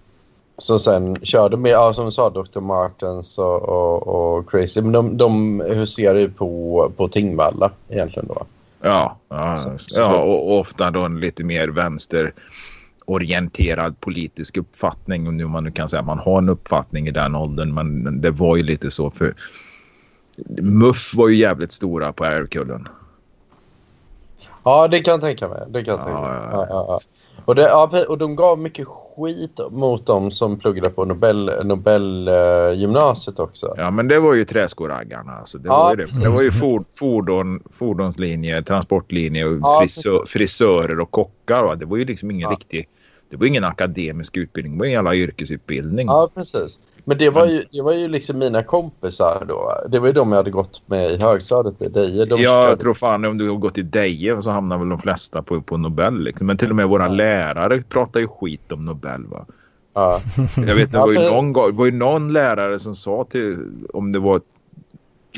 [0.59, 2.61] som sen körde med, ja, som du sa, Dr.
[2.61, 4.81] Martens och, och, och Crazy.
[4.83, 8.43] Men de, de huserade ju på, på Tingvalla egentligen då.
[8.83, 11.69] Ja, ja, Så- så ja och, och ofta då en lite mer
[13.09, 15.29] vänsterorienterad politisk uppfattning.
[15.29, 17.75] Om nu man nu kan säga att man har en uppfattning i den åldern.
[17.75, 19.35] Men det var ju lite så för
[20.63, 22.89] MUF var ju jävligt stora på Älvkullen.
[24.65, 25.63] Ja, det kan jag tänka mig.
[25.69, 26.31] Det kan jag Ja, tänka mig.
[26.53, 27.01] ja, Ja, ja.
[27.45, 33.75] Och, det, och de gav mycket skit mot dem som pluggade på Nobel, Nobelgymnasiet också.
[33.77, 35.33] Ja, men det var ju träskoraggarna.
[35.33, 35.59] Alltså.
[35.59, 36.21] Det, var ju det.
[36.23, 41.63] det var ju for, fordon, fordonslinje, transportlinje och Ja, frisö, frisörer och kockar.
[41.65, 41.75] Va?
[41.75, 42.89] Det var ju liksom ingen riktig...
[43.31, 44.73] Det var ingen akademisk utbildning.
[44.73, 46.07] Det var en jävla yrkesutbildning.
[46.07, 46.79] Ja, precis.
[47.05, 49.73] Men det var ju, det var ju liksom mina kompisar då.
[49.89, 52.25] Det var ju de jag hade gått med i högstadiet i Deje.
[52.25, 55.01] De Ja, jag tror fan om du har gått i Deje så hamnar väl de
[55.01, 56.21] flesta på, på Nobel.
[56.21, 56.47] Liksom.
[56.47, 57.13] Men till och med våra Ja.
[57.13, 59.27] lärare pratar ju skit om Nobel.
[59.27, 59.47] Va?
[59.95, 60.21] ja.
[60.57, 63.57] Jag vet, det var, ju någon, det var ju någon lärare som sa till
[63.93, 64.41] om det var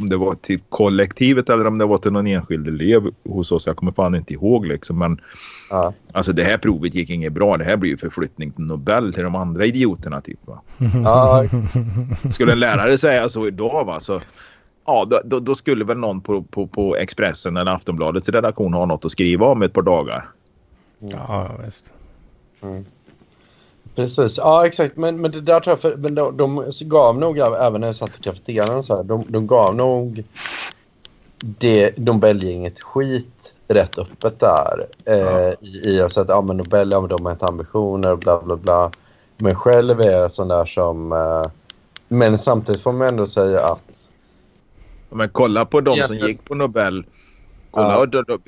[0.00, 3.66] om det var till kollektivet eller om det var till någon enskild elev hos oss.
[3.66, 4.98] Jag kommer fan inte ihåg liksom.
[4.98, 5.20] Men
[5.70, 5.92] ja.
[6.12, 7.56] alltså det här provet gick inget bra.
[7.56, 10.62] Det här blir ju förflyttning till Nobel till de andra idioterna typ va.
[11.04, 11.44] ja
[12.30, 14.20] Skulle en lärare säga så idag va så
[14.86, 18.86] ja då, då, då skulle väl någon på, på, på Expressen eller Aftonbladets redaktion ha
[18.86, 20.28] något att skriva om ett par dagar.
[20.98, 21.92] Ja, visst.
[23.94, 24.96] Precis, ja exakt.
[24.96, 27.96] Men, men det där tror jag, för, men de, de gav nog, även när jag
[27.96, 30.24] satt i kafeterian och så här, de, de gav nog
[31.38, 33.39] det Nobelgänget skit
[33.70, 34.86] rätt öppet där.
[35.04, 35.52] Eh, Ja.
[35.60, 38.56] I, I att ja, men Nobel, ja, men de har inte ambitioner och bla bla
[38.56, 38.90] bla.
[39.36, 41.12] Men själv är jag sån där som...
[41.12, 41.50] Eh,
[42.08, 43.80] men samtidigt får man ändå säga att...
[45.10, 47.04] Men kolla på de som gick på Nobel.
[47.70, 48.06] Kolla Ja.
[48.06, 48.38] då, då,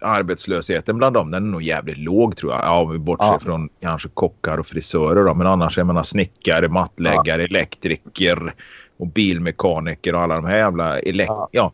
[0.00, 1.30] arbetslösheten bland dem.
[1.30, 2.60] Den är nog jävligt låg tror jag.
[2.60, 3.38] Ja, om vi bortser Ja.
[3.38, 5.24] från kanske kockar och frisörer.
[5.24, 5.34] Då.
[5.34, 8.54] Men annars jag menar snickare, mattläggare, elektriker
[8.96, 11.00] och bilmekaniker och alla de här jävla...
[11.00, 11.48] Elek- Ja.
[11.52, 11.72] ja.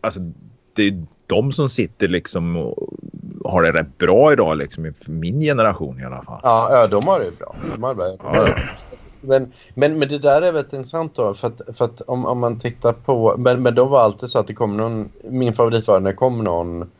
[0.00, 0.20] Alltså,
[0.74, 2.88] det är de som sitter liksom och
[3.44, 4.86] har det rätt bra idag liksom.
[4.86, 6.40] i min generation i alla fall.
[6.42, 7.54] Ja, ja de har det bra.
[7.74, 8.16] De har det bra.
[8.22, 8.48] Ja.
[9.20, 11.34] Men, men, men det där är väldigt intressant då.
[11.34, 13.34] För att, för att om, om man tittar på...
[13.38, 15.08] Men, men då var alltid så att det kom någon...
[15.24, 16.90] Min favorit var när det kom någon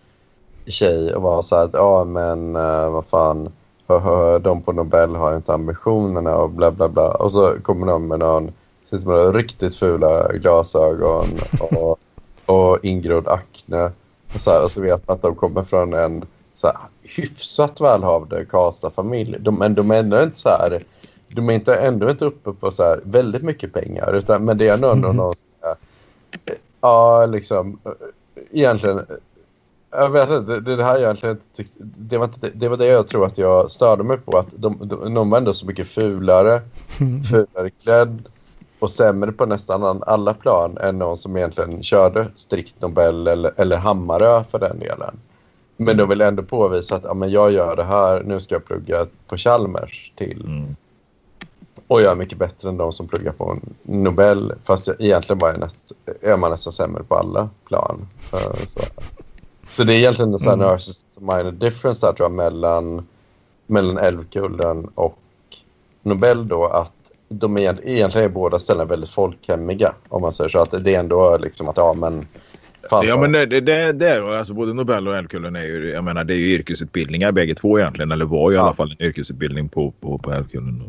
[0.66, 3.52] tjej och var så här att ja men uh, vad fan.
[3.88, 7.08] hö, hö, De på Nobel har inte ambitionerna och bla bla bla.
[7.08, 8.52] Och så kommer någon med någon
[8.90, 11.26] sitter med riktigt fula glasögon
[11.60, 11.98] och,
[12.46, 13.90] och ingrodd akne.
[14.34, 16.24] Och så, här, och så vet man att de kommer från en
[16.54, 19.36] så här, hyfsat välhavande Karlstad-familj.
[19.40, 20.84] De, men de är inte så här...
[21.28, 24.12] De är inte, ändå inte uppe på så här väldigt mycket pengar.
[24.12, 25.16] Utan, men det är ändå Mhm.
[25.16, 25.74] någon som är,
[26.80, 27.78] Ja, liksom...
[28.50, 29.06] Egentligen...
[29.90, 32.86] Jag vet inte, det, det här egentligen inte tyckte, det, var inte, det var det
[32.86, 34.38] jag tror att jag störde mig på.
[34.38, 36.62] Att de, de, de var ändå så mycket fulare,
[37.30, 38.28] fulare klädd
[38.80, 43.52] och sämre på nästan an- alla plan än någon som egentligen körde strikt Nobel eller,
[43.56, 45.14] eller Hammarö för den delen.
[45.76, 48.64] Men de vill ändå påvisa att ja, men jag gör det här, nu ska jag
[48.64, 50.44] plugga på Chalmers till.
[50.46, 50.76] Mm.
[51.86, 54.52] Och jag är mycket bättre än de som pluggar på Nobel.
[54.64, 55.74] Fast jag, egentligen bara är, näst,
[56.20, 58.08] är man nästan sämre på alla plan.
[58.32, 58.80] Eh, så.
[59.70, 61.36] så det är egentligen en sån här Mm.
[61.38, 63.06] minor difference där tror jag mellan,
[63.66, 65.18] mellan Älvkullen och
[66.02, 66.64] Nobel då.
[66.64, 66.92] Att
[67.34, 69.94] de är, egentligen är båda ställena väldigt folkhemmiga.
[70.08, 70.58] Om man säger så.
[70.58, 72.26] Att det är ändå liksom att ja men...
[72.90, 75.90] Fan, Ja men det, det, det, det är, alltså både Nobel och Älvkullen är ju,
[75.90, 78.12] jag menar det är ju yrkesutbildningar bägge två egentligen.
[78.12, 78.64] Eller var ju i Ja.
[78.64, 80.82] alla fall en yrkesutbildning på, på, på Älvkullen.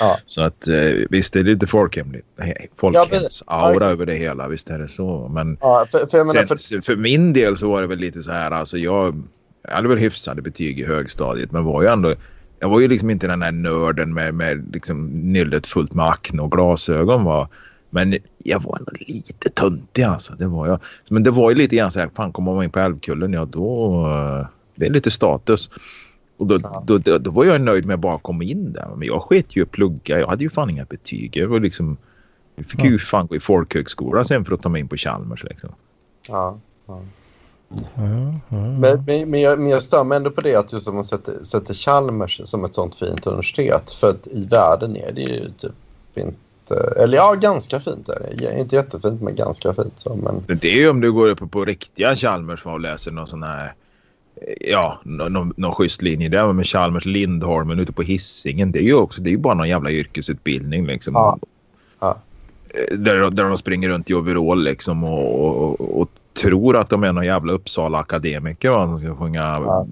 [0.00, 0.18] Ja.
[0.26, 0.74] Så att eh,
[1.10, 2.26] visst det är lite folkhemligt.
[2.36, 2.44] Ja.
[2.46, 3.90] Ja, Folkhemsaura exakt.
[3.90, 5.28] över det hela, visst är det så.
[5.34, 8.22] Men Ja, för, för menar, för, sen, för min del så var det väl lite
[8.22, 9.22] så här, alltså jag,
[9.62, 12.14] jag hade väl hyfsade betyg i högstadiet men var ju ändå
[12.60, 16.42] jag var ju liksom inte den här nörden med, med liksom nyllet fullt med akne
[16.42, 17.48] och glasögon var.
[17.90, 20.32] Men jag var ändå lite töntig alltså.
[20.32, 20.80] Det var jag.
[21.10, 23.44] Men det var ju lite grann så här, fan kommer man in på Älvkullen, ja
[23.44, 24.46] då...
[24.74, 25.70] Det är lite status.
[26.36, 28.88] Och då, då, då, då var jag nöjd med att bara komma in där.
[28.96, 30.18] Men jag sket ju att plugga.
[30.18, 31.36] Jag hade ju fan inga betyg.
[31.36, 31.96] Jag var liksom...
[32.56, 35.44] Jag fick ju fan gå i folkhögskola sen för att ta mig in på Chalmers
[35.44, 35.70] liksom.
[36.28, 37.02] ja, ja.
[37.68, 37.80] Ja,
[38.48, 38.56] ja.
[38.56, 41.04] Men, men, men, jag, men jag stör mig ändå på det att just om man
[41.04, 43.92] sätter, sätter Chalmers som ett sånt fint universitet.
[43.92, 45.72] För att i världen är det ju typ
[46.14, 46.74] inte...
[46.96, 48.60] Eller ja, ganska fint är det.
[48.60, 49.94] Inte jättefint, men ganska fint.
[49.96, 53.26] Så, men, Det är ju om du går upp på riktiga Chalmers och läser någon
[53.26, 53.74] sån här
[54.60, 58.72] ja, någon, någon schysst linje där med Chalmers Lindholmen ute på hissingen.
[58.72, 61.14] Det är ju också, det är ju bara någon jävla yrkesutbildning liksom.
[61.14, 61.38] Ja.
[62.00, 62.18] Ja.
[62.90, 66.10] Där, där de springer runt i overall liksom och, och, och
[66.40, 69.86] tror att de är någon jävla Uppsala akademiker va, som ska sjunga Ja.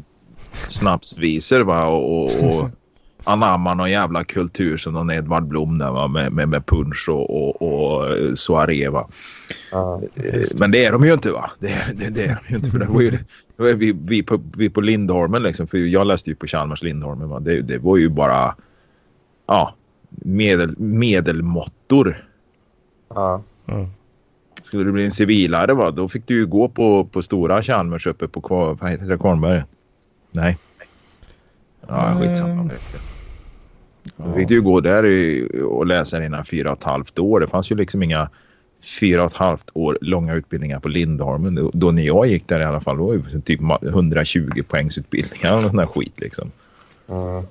[0.69, 2.71] snapsvisor va och, och, och
[3.25, 7.31] anamma någon jävla kultur som någon Edvard Blom där va med, med, med punch och,
[7.31, 9.09] och, och eh, soaré va.
[9.73, 10.01] Ja.
[10.17, 11.51] Eh, Men det är de ju inte va?
[11.59, 12.71] Det är, det, det är de ju inte.
[12.71, 13.19] För det var ju,
[13.57, 15.67] då är vi, vi, på, vi på Lindholmen liksom.
[15.67, 17.41] För jag läste ju på Chalmers Lindholmen va.
[17.41, 18.55] Det, det var ju bara
[19.47, 19.75] ja,
[20.11, 22.25] medel, medelmåttor.
[23.15, 23.43] Ja.
[23.69, 23.87] Mm.
[24.67, 28.07] Skulle du bli en civilare va, då fick du ju gå på, på stora Chalmers
[28.07, 29.63] uppe på vad heter det, Kvarnberg.
[30.31, 30.59] Nej.
[31.89, 32.53] Ja, skitsamma.
[32.53, 32.71] Mm.
[34.17, 35.05] Då fick du ju gå där
[35.65, 37.41] och läsa dina fyra och ett halvt år.
[37.41, 38.31] Det fanns ju liksom inga
[39.01, 41.55] fyra och ett halvt år långa utbildningar på Lindholmen.
[41.55, 44.63] Då, då när jag gick där i alla fall, då var det typ ma- 120
[44.69, 46.51] poängs utbildningar och sån där skit liksom.
[47.09, 47.43] Mm.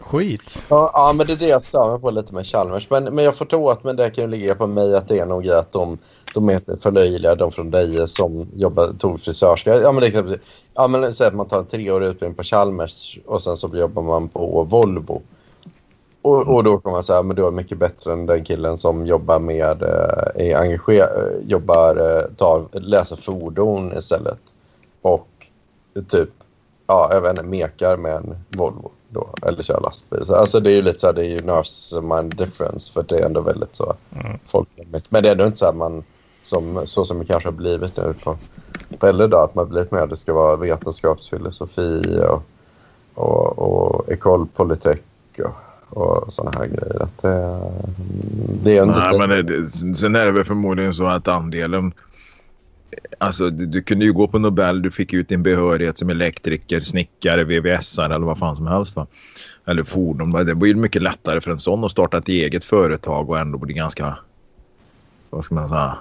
[0.00, 0.64] Skit.
[0.70, 2.90] Ja, ja, men det är det jag stör mig på lite med Chalmers.
[2.90, 5.18] Men, men jag får tro att men det kan ju ligga på mig att det
[5.18, 5.98] är nog att de,
[6.34, 9.74] de är för förlöjliga, de från Deje som jobbar, tog frisörska.
[9.74, 10.38] Ja, men det kan,
[10.74, 14.02] ja, men säg att man tar en treårig utbildning på Chalmers och sen så jobbar
[14.02, 15.22] man på Volvo.
[16.22, 19.06] Och, och då kommer man säga men du är mycket bättre än den killen som
[19.06, 24.38] jobbar med, eh, är engagerad, eh, jobbar, eh, tar, läser fordon istället.
[25.02, 25.28] Och
[26.08, 26.30] typ,
[26.86, 30.24] ja, jag vet inte, mekar med en Volvo då, eller kör lastbil.
[30.26, 33.02] Så, alltså det är ju lite så här, det är ju nurse mind difference för
[33.08, 34.38] det är ändå väldigt så Mm.
[34.46, 35.06] folkligt.
[35.10, 36.04] Men det är ändå inte så här man,
[36.42, 38.38] som, så som det kanske har blivit nu på,
[38.98, 42.42] på äldre dagar, att man blivit mer, det ska vara vetenskapsfilosofi och,
[43.14, 44.98] och, och Ecole Polytech
[45.38, 47.02] och, och sådana här grejer.
[47.02, 47.60] Att det,
[48.62, 51.92] det är inte Nej, men det, sen är det väl förmodligen så att andelen...
[53.18, 56.80] Alltså du, du kunde ju gå på Nobel, du fick ut din behörighet som elektriker,
[56.80, 58.96] snickare, VVS eller vad fan som helst.
[58.96, 59.06] Va?
[59.64, 60.32] Eller fordon.
[60.32, 63.58] Det blir ju mycket lättare för en sån att starta ett eget företag och ändå
[63.58, 64.18] bli ganska...
[65.30, 65.98] Vad ska man säga?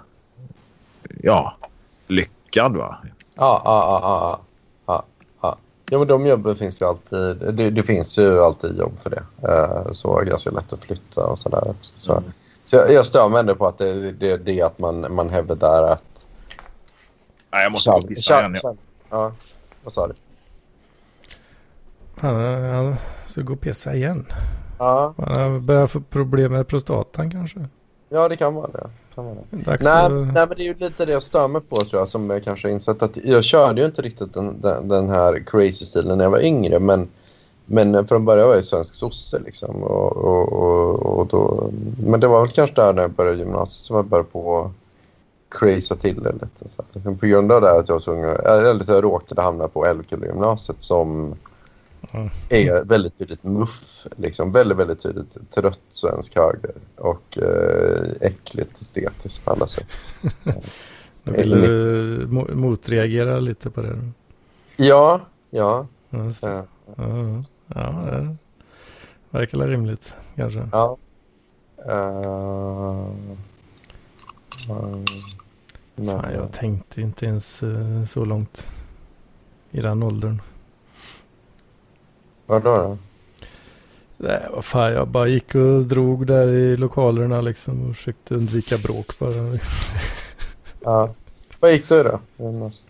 [1.22, 1.58] Ja,
[2.08, 2.98] lyckad va?
[3.36, 4.42] Ja, ja, ja, ja,
[5.42, 5.58] ja,
[5.92, 5.98] ja.
[5.98, 7.56] Men de jobben finns ju alltid.
[7.56, 9.24] Det, det finns ju alltid jobb för det.
[9.48, 11.74] Eh, Så är ganska lätt att flytta och sådär.
[11.82, 12.24] Så,
[12.66, 15.84] så jag, jag stör mig ändå på att det, det, det att man, man hävdar
[15.84, 16.04] att...
[17.52, 18.54] Nej, jag måste gå och pissa igen.
[18.64, 18.70] Ja.
[18.70, 18.78] Chal-
[19.10, 19.32] Ja,
[19.84, 20.14] vad sa du?
[22.18, 22.96] Han, han
[23.28, 24.26] ska gå och pissa igen.
[24.80, 27.60] Ja, Han har börjat få problem med prostatan kanske.
[28.10, 28.90] ja, det kan vara det.
[29.16, 29.58] Kan vara det.
[29.58, 30.12] Dags Nej, att...
[30.12, 32.44] nej, men det är ju lite det jag stör mig på tror jag som jag
[32.44, 36.26] kanske har insett att jag körde ju inte riktigt den, den, den här crazy-stilen när
[36.26, 37.08] jag var yngre men,
[37.66, 41.70] men från början var jag ju svensk sosse liksom och, och, och, och då,
[42.06, 44.72] men det var väl kanske där när jag började gymnasiet som jag började på
[45.52, 46.70] craza till det lite.
[46.70, 46.84] Så.
[46.94, 49.86] Liksom På grund av det här att jag var tvungen, eller jag råkade hamna på
[49.86, 51.36] Älvkulla-gymnasiet som
[52.14, 52.30] Mm.
[52.50, 59.46] är väldigt tydligt muff, liksom väldigt, väldigt tydligt trött svensk höger och eh, äckligt estetiskt
[59.46, 59.88] på alla sätt.
[61.24, 63.98] Nu vill du mo- motreagera lite på det.
[64.78, 65.88] Ja, ja.
[66.10, 66.50] Ja, just det.
[66.52, 66.64] eh,
[66.96, 67.44] Ja,
[67.76, 67.82] ja,
[68.12, 68.36] det
[69.30, 70.68] verkar väl rimligt kanske.
[70.72, 70.98] ja.
[71.86, 73.06] Eh,
[74.70, 75.06] mm,
[76.02, 78.68] men, Fan, jag tänkte inte ens eh, så långt
[79.72, 80.42] i den åldern.
[82.46, 82.98] Vadå då?
[84.18, 88.78] Nej, vad fan, jag bara gick och drog där i lokalerna liksom och försökte undvika
[88.78, 89.34] bråk bara.
[90.84, 91.14] Ja.
[91.60, 92.20] Vad gick du då?
[92.38, 92.82] Jonas?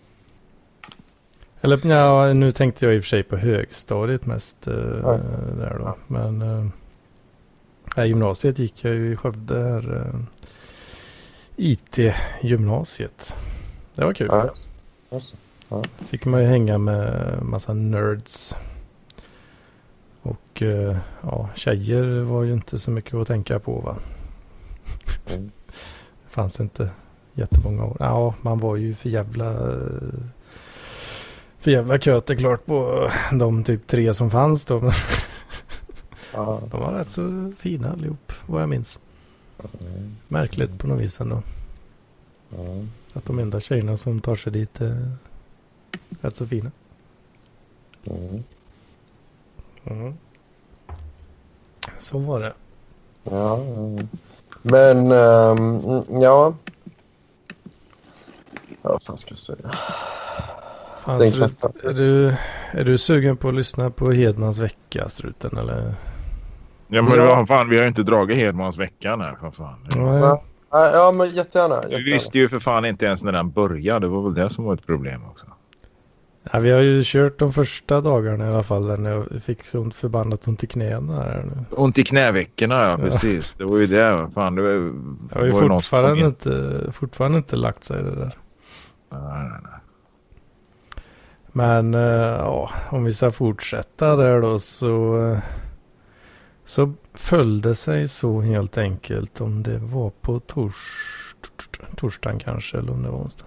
[1.60, 5.20] Eller ja, nu tänkte jag i och för sig på högstadiet mest eh, Ja.
[5.58, 5.96] där då.
[6.06, 6.42] Men
[7.96, 9.96] eh, gymnasiet gick jag ju i Skövde här.
[9.96, 10.20] Eh,
[11.56, 13.36] IT-gymnasiet.
[13.94, 14.28] Det var kul.
[14.30, 14.54] Ja.
[15.10, 15.36] Alltså.
[15.98, 18.56] Fick man ju hänga med massa nerds.
[20.22, 23.96] Och eh, ja, tjejer var ju inte så mycket att tänka på va.
[25.26, 25.50] Mm.
[26.22, 26.90] Det fanns inte
[27.34, 27.96] jättemånga år.
[28.00, 29.78] Ja, man var ju för jävla...
[31.58, 34.92] För jävla köte klart på de typ tre som fanns då.
[36.34, 36.60] Ja.
[36.70, 39.00] de var rätt så fina allihop, vad jag minns.
[40.28, 41.42] Märkligt på något vis ändå.
[42.48, 42.84] Ja.
[43.12, 45.10] Att de enda tjejerna som tar sig dit är
[46.20, 46.70] rätt så fina.
[48.04, 48.44] Mm.
[49.84, 50.14] Mm.
[51.98, 52.52] Så var det.
[53.24, 53.60] Ja,
[54.62, 55.80] men ehm,
[56.22, 56.54] ja.
[58.82, 59.70] Ja, vad fan ska jag säga?
[61.00, 62.34] Fan, strut, är, du,
[62.72, 65.58] är du sugen på att lyssna på Hedmans vecka, struten?
[65.58, 65.94] Eller?
[66.94, 67.24] Ja, men Ja.
[67.36, 69.36] vad fan, vi har ju inte dragit Hedmans veckan här.
[69.40, 69.86] För fan.
[69.96, 70.42] Ja.
[70.70, 71.80] Ja, ja, men jättegärna.
[71.88, 74.00] Vi visste ju för fan inte ens när den började.
[74.06, 75.46] Det var väl det som var ett problem också.
[76.52, 79.90] Ja, vi har ju kört de första dagarna i alla fall när jag fick så
[79.90, 81.64] förbannat ont i knäna här nu.
[81.76, 82.96] Ont i knäveckorna ja, Ja.
[82.98, 83.54] precis.
[83.54, 84.28] Det var ju det.
[84.34, 84.70] Fan, det var,
[85.30, 86.26] Jag har ju fortfarande in.
[86.26, 88.36] inte, fortfarande inte lagt sig det där.
[89.10, 89.72] Nej, nej, nej.
[91.52, 92.00] Men eh,
[92.38, 95.38] ja, om vi ska fortsätta där då så, eh,
[96.64, 101.34] så föll det sig så helt enkelt om det var på tors,
[101.96, 103.46] torsdagen kanske eller om det var onsdag.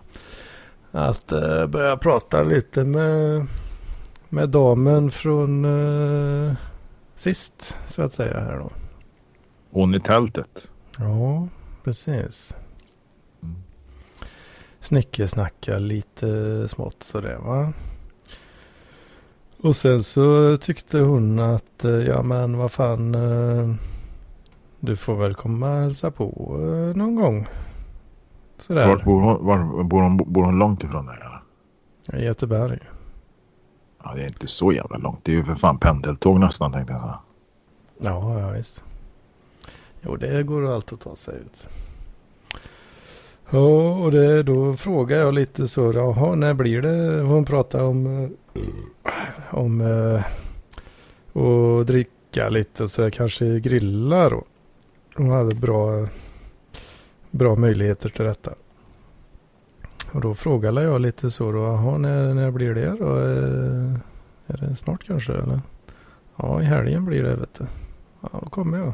[0.92, 3.48] Att eh, börja prata lite med,
[4.30, 6.54] med damen från eh,
[7.16, 8.72] sist så att säga här då.
[9.72, 10.72] Hon i tältet.
[10.98, 11.48] Ja,
[11.84, 12.56] precis.
[13.44, 13.56] Mm.
[14.80, 17.74] Snickesnacka lite smått sådär va.
[19.66, 23.16] Och sen så tyckte hon att eh, ja men vad fan.
[23.16, 23.76] eh,
[24.80, 27.48] Du får väl komma och hälsa på eh, någon gång.
[28.58, 28.88] Sådär.
[28.88, 29.46] Vart bor hon?
[29.46, 31.16] Var, bor, hon, bor hon långt ifrån dig?
[31.22, 32.22] Eller?
[32.22, 32.80] I Göteborg.
[34.04, 35.20] Ja, det är inte så jävla långt.
[35.24, 37.20] Det är ju för fan pendeltåg nästan tänkte jag säga.
[37.98, 38.84] Ja, ja visst.
[40.02, 41.68] Jo, det går allt att ta sig ut.
[43.50, 45.92] Ja, och det, då frågar jag lite så.
[45.94, 47.22] Jaha, när blir det?
[47.22, 48.30] Hon pratar om,
[49.50, 50.26] om eh,
[51.42, 54.44] att dricka lite och så där, kanske grilla då.
[55.16, 56.08] Hon hade bra,
[57.32, 58.54] bra möjligheter till detta.
[60.12, 61.60] Och då frågade jag lite så då.
[61.60, 63.18] Jaha, när, när blir det då?
[63.18, 64.00] Eh,
[64.48, 65.62] Är det snart kanske eller?
[66.36, 67.66] Ja, i helgen blir det vet du.
[68.22, 68.94] Ja, då kommer jag.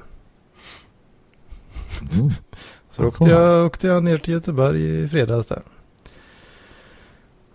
[2.13, 2.29] Mm.
[2.89, 5.61] Så åkte jag, åkte jag ner till Göteborg i fredags där.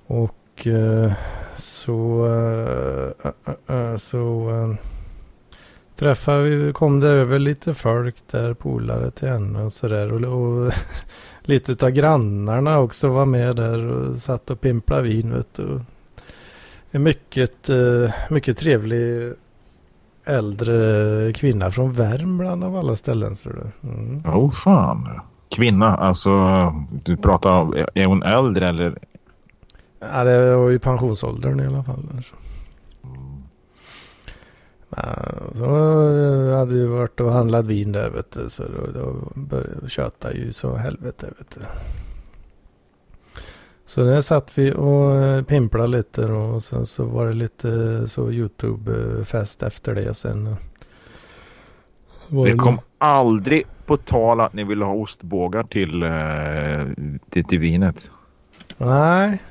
[0.06, 1.12] Och eh,
[1.56, 4.86] så, eh eh, eh, eh, så eh,
[5.96, 10.12] träffade vi, kom det över lite folk där, polare till henne och sådär.
[10.12, 10.72] Och, och
[11.42, 15.80] lite utav grannarna också var med där och satt och pimplade vin vet du.
[16.90, 19.32] En mycket, eh, mycket trevlig
[20.24, 23.34] äldre kvinna från Värmland av alla ställen.
[23.46, 23.88] Åh du.
[23.88, 24.22] Mm.
[24.26, 25.20] Oh, fan.
[25.56, 26.36] Kvinna, alltså
[27.04, 28.98] du pratar om, är hon äldre eller?
[30.00, 32.08] Ja, det var ju pensionsåldern i alla fall.
[32.16, 32.34] Alltså.
[34.88, 35.14] Ja,
[35.54, 35.64] så
[36.50, 38.50] jag hade ju varit och handlat vin där vet du.
[38.50, 41.60] Så då, då började köta ju så helvete vet du.
[43.86, 47.68] Så där satt vi och eh, pimplade lite då, och sen så var det lite
[48.08, 50.56] så YouTube-fest efter det sen.
[52.28, 57.58] Var Det kom aldrig på tal att ni ville ha ostbågar till, eh, till, till
[57.58, 58.10] vinet.
[58.76, 59.42] Nej,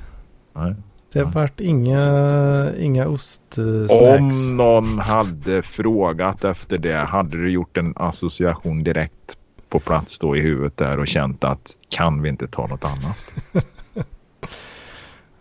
[0.56, 0.74] Nej.
[1.12, 1.30] det Ja.
[1.34, 3.92] vart inga, inga ostsnacks.
[4.00, 9.38] Om någon hade frågat efter det hade du gjort en association direkt
[9.68, 13.34] på plats då i huvudet där och känt att kan vi inte ta något annat?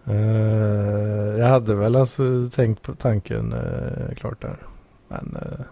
[0.08, 4.58] Eh, jag hade väl alltså tänkt på tanken uh, klart där.
[5.08, 5.66] Men uh,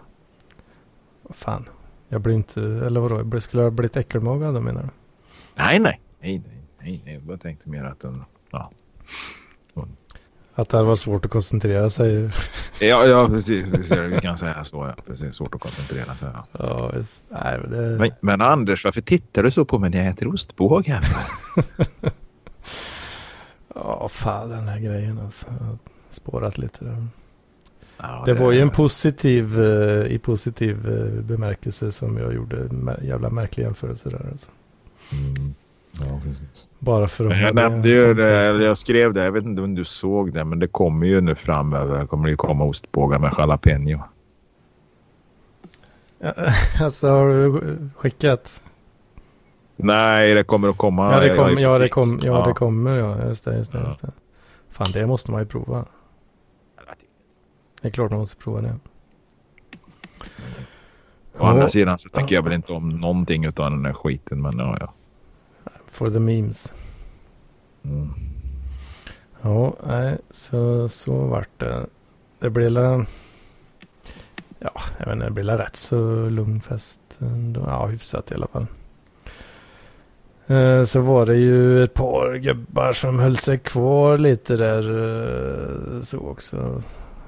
[1.24, 1.70] vad fan.
[2.08, 4.90] Jag blir inte, eller vadå, jag skulle jag ha blivit äckelmagad då menar du?
[5.56, 7.14] Nej, nej, nej, nej, nej, nej.
[7.14, 8.72] Jag bara tänkte mer att den, ja.
[10.56, 12.30] Att det varit svårt att koncentrera sig.
[12.80, 13.92] Ja, ja precis.
[13.92, 14.94] Vi kan säga så.
[14.98, 15.04] Ja.
[15.08, 16.30] Precis, svårt att koncentrera sig.
[16.34, 16.46] Ja.
[16.52, 16.92] ja.
[17.30, 17.98] Nej, men det...
[18.00, 21.04] Men, men Anders, varför tittar du så på mig när jag äter ostbågar?
[23.76, 25.46] Ja, fan den här grejen alltså.
[25.60, 25.78] Jag har
[26.10, 27.08] spårat lite där.
[27.98, 32.56] Ja, Det var ju en positiv, eh, i positiv eh, bemärkelse som jag gjorde.
[32.68, 34.52] Mär- Jävla märklig jämförelse där alltså.
[35.12, 35.54] Mm.
[36.00, 36.68] Ja, precis.
[36.80, 37.42] Bara för att...
[37.42, 40.44] Jag nämnde ju det, eller jag skrev det, jag vet inte om du såg det,
[40.46, 42.06] men det kommer ju nu framöver.
[42.06, 44.04] kommer det ju komma ostbågar med jalapeno.
[46.20, 46.34] Ja,
[46.82, 48.62] alltså har du skickat?
[49.76, 51.12] Nej, det kommer att komma.
[51.14, 52.46] Ja, det, kom, jag- ja, det, kom, ja, Ja.
[52.48, 52.98] det kommer.
[52.98, 54.12] Ja, just det, just det, just det.
[54.70, 55.86] Fan, det måste man ju prova.
[57.82, 58.76] Det är klart man måste prova det.
[61.38, 64.58] Å andra sidan så tycker jag väl inte om någonting av den här skiten, men
[64.60, 64.94] ja, ja.
[65.94, 66.74] For the memes.
[67.84, 68.14] Mm.
[69.42, 71.86] Ja, nej, så, så vart det.
[72.40, 73.06] Det blev la,
[74.60, 77.62] Ja, jag vet inte, det blev la rätt så lugn fest ändå.
[77.68, 78.66] Ja, hyfsat i alla fall.
[80.48, 84.84] Eh, Så var det ju ett par gubbar som höll sig kvar lite där
[85.96, 86.84] eh, så också.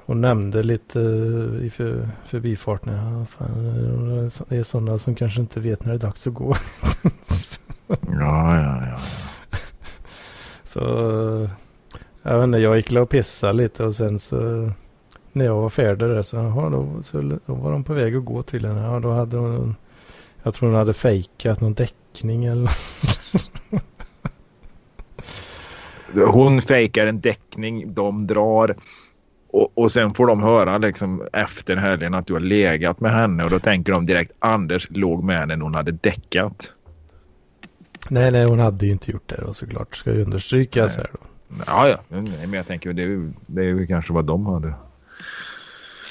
[0.06, 1.00] Och nämnde lite
[1.62, 2.94] i för, förbifarten.
[2.94, 6.54] Ja, fan, det är sådana som kanske inte vet när det är dags att gå.
[7.88, 8.98] Ja, ja, ja.
[10.64, 10.80] Så
[12.22, 14.70] jag vet inte, jag gick och pissade lite och sen så
[15.32, 18.24] när jag var färdig där så, jaha, då, så då var de på väg att
[18.24, 18.82] gå till henne.
[18.82, 19.76] Ja, då hade hon,
[20.42, 22.70] jag tror hon hade fejkat någon däckning eller
[26.24, 28.76] hon fejkar en däckning, de drar.
[29.50, 33.44] Och, och sen får de höra liksom efter helgen att du har legat med henne
[33.44, 36.72] och då tänker de direkt Anders låg med henne när hon hade däckat.
[38.08, 39.96] Nej, nej, hon hade ju inte gjort det då såklart.
[39.96, 41.18] Ska ju understrykas här då.
[41.66, 41.96] Ja, ja.
[42.08, 44.74] Nej, men jag tänker det det är ju kanske vad de hade.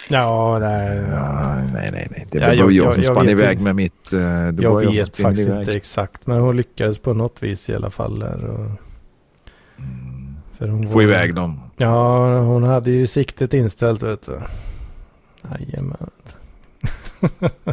[0.10, 0.98] Ja, nej.
[1.12, 2.28] Ja, nej, nej, nej.
[2.32, 3.64] Det Ja, var jag- jag, jag- som jag spann iväg inte.
[3.64, 4.12] med mitt...
[4.12, 5.60] Det Jag som vet spinner faktiskt iväg.
[5.60, 6.28] inte exakt.
[6.28, 8.20] Men hon lyckades på något vis i alla fall.
[8.20, 8.66] Där och,
[9.78, 10.36] Mm.
[10.58, 11.60] för hon Få var- iväg dem.
[11.78, 14.40] Ja, hon hade ju siktet inställt vet du.
[15.60, 16.10] Jajamän.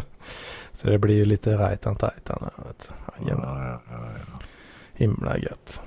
[0.71, 2.95] Så det blir ju lite rajtan tajtan här vet du.
[3.19, 3.47] Jajamän.
[3.47, 4.39] Ja, ja, ja.
[4.93, 5.81] Himla gött.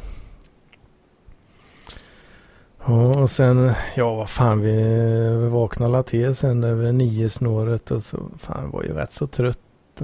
[2.86, 8.02] Ja, och sen, ja vad fan vi, vaknade alla till sen över nio snåret och
[8.02, 9.58] så, fan var ju rätt så trött.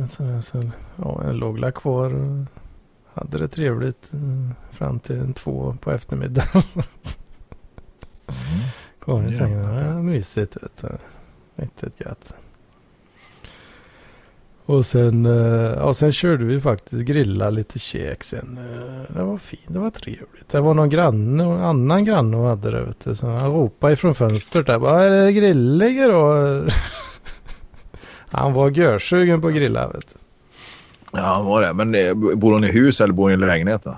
[0.08, 2.44] Så, så, ja, jag låg la kvar och
[3.14, 6.62] hade det trevligt eh, fram till två på eftermiddagen.
[8.26, 8.62] Mm.
[9.00, 9.74] Kvar i sängen.
[9.74, 10.88] Ja, mysigt vet du.
[11.62, 12.34] Riktigt gött.
[14.66, 18.58] Och sen, eh, ja, sen körde vi faktiskt grilla lite käk sen.
[18.58, 20.48] Eh, det var fint, det var trevligt.
[20.50, 23.14] Det var någon granne, en annan granne hon hade det vet du.
[23.14, 24.78] Så han ropade ifrån fönstret där.
[24.78, 26.34] Vad är det grillig då?
[28.30, 30.18] han var görsugen på att grilla vet du.
[31.12, 31.72] Ja, han var det.
[31.72, 33.96] Men eh, bor hon i hus eller bor hon i lägenhet då?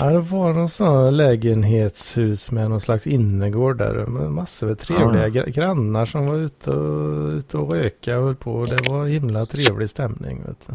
[0.00, 4.06] Ja, det var någon sån här lägenhetshus med någon slags innergård där.
[4.06, 8.36] Med massor med trevliga gra- grannar som var ute och, ute och röka och höll
[8.36, 8.64] på.
[8.64, 10.42] Det var himla trevlig stämning.
[10.46, 10.72] Vet du.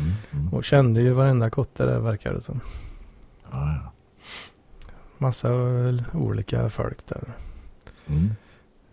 [0.00, 0.12] Mm.
[0.32, 0.54] Mm.
[0.54, 2.60] Och kände ju varenda kotte där verkar det som.
[3.50, 3.92] Ja, ja.
[5.18, 5.50] Massa
[6.12, 7.22] olika folk där.
[8.06, 8.28] Mm.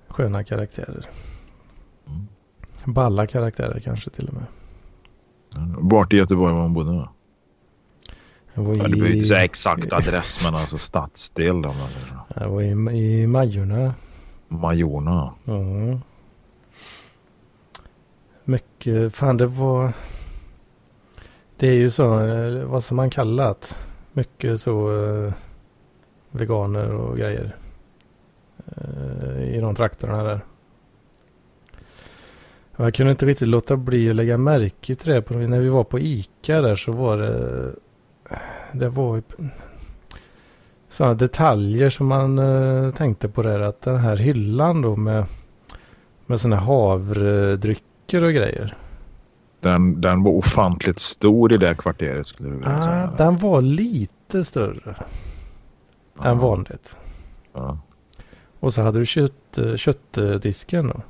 [0.08, 1.06] Sköna karaktärer.
[2.08, 2.28] Mm.
[2.86, 4.46] Balla karaktärer kanske till och med.
[5.78, 7.10] Vart i Göteborg var hon bodde då?
[8.58, 11.76] Jag var Ja, det behöver i, inte säga exakt adress men alltså stadsdel då.
[12.36, 13.94] jag var i, i Majorna.
[14.48, 15.34] Majorna.
[15.44, 16.00] Ja.
[18.44, 19.94] Mycket, fan det var...
[21.58, 23.88] Det är ju så, eh, vad som man kallat.
[24.14, 25.34] Mycket så eh,
[26.32, 27.56] veganer och grejer.
[28.78, 30.40] Eh, I de trakterna där.
[32.76, 35.30] Jag kunde inte riktigt låta bli att lägga märke till det.
[35.48, 37.72] När vi var på Ica där så var det...
[38.72, 39.22] Det var ju
[40.90, 43.60] sådana detaljer som man eh, tänkte på där.
[43.60, 45.26] Att den här hyllan då med,
[46.26, 48.78] med sådana havredrycker och grejer.
[49.60, 53.14] Den, den var ofantligt stor i det kvarteret skulle du vilja Ah, säga.
[53.18, 54.96] den var lite större
[56.18, 56.26] Ja.
[56.30, 56.98] än vanligt.
[57.54, 57.80] Ja.
[58.60, 61.02] Och så hade du kött, eh, köttdisken då.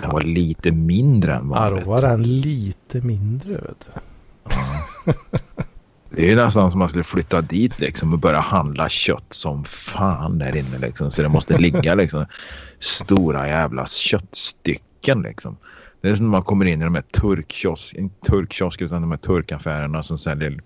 [0.00, 1.84] Den var lite mindre än Ja, vanligt.
[1.84, 5.12] då var den lite mindre vet du.
[6.16, 10.38] Det är nästan som man skulle flytta dit liksom och börja handla kött som fan
[10.38, 11.10] där inne liksom.
[11.10, 12.26] Så det måste ligga liksom
[12.78, 15.56] stora jävla köttstycken liksom.
[16.00, 19.10] Det är som när man kommer in i de här turkkiosk, inte turkkiosk utan de
[19.10, 20.60] här turkaffärerna som säljer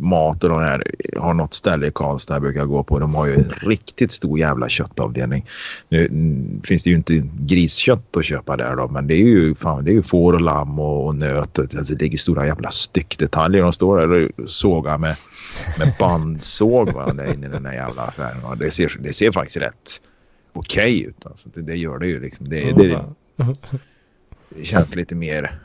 [0.00, 0.84] mat och de här,
[1.16, 2.98] har något ställe i Karlstad jag brukar gå på.
[2.98, 5.46] De har ju en riktigt stor jävla köttavdelning.
[5.88, 9.54] Nu mm, finns det ju inte griskött att köpa där då, men det är ju,
[9.54, 11.58] fan, det är ju får och lamm och, och nöt.
[11.58, 13.62] Alltså, det ligger stora jävla styckdetaljer.
[13.62, 15.16] De står där och sågar med,
[15.78, 18.44] med bandsåg va, där inne i den här jävla affären.
[18.44, 20.00] Och det, ser, det ser faktiskt rätt
[20.52, 21.26] okej ut.
[21.26, 22.20] Alltså, det, det gör det ju.
[22.20, 22.48] Liksom.
[22.48, 23.04] Det, det,
[24.48, 25.60] det känns lite mer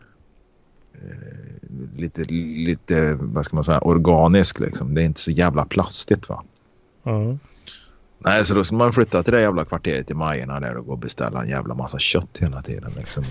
[1.96, 4.96] lite, lite, vad ska man säga, organisk liksom.
[4.96, 6.44] Det är inte så jävla plastigt va.
[7.04, 7.38] ja.
[8.20, 10.92] Nej, så då ska man flytta till det jävla kvarteret i Majorna där och gå
[10.92, 12.92] och beställa en jävla massa kött hela tiden.
[12.98, 13.24] Liksom.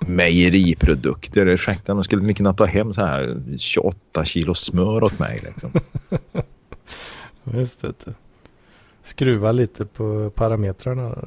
[0.00, 1.46] Mejeriprodukter.
[1.46, 5.70] Ursäkta, men skulle ni kunna ta hem så här 28 kilo smör åt mig liksom?
[7.44, 8.14] Visst vet du.
[9.02, 11.18] Skruva lite på parametrarna.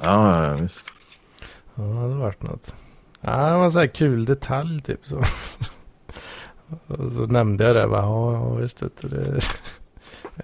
[0.00, 0.92] Ja, visst.
[1.74, 2.74] Ja, det hade varit något.
[3.20, 5.06] Ja, det var en sån här kul detalj typ.
[5.06, 5.22] Så.
[6.86, 7.88] Och så nämnde jag det.
[7.88, 9.08] Bara, ja, visst vet du.
[9.08, 9.40] Det,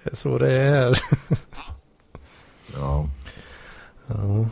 [0.03, 0.97] är så det är.
[2.75, 3.07] Ja.
[4.07, 4.45] Ja.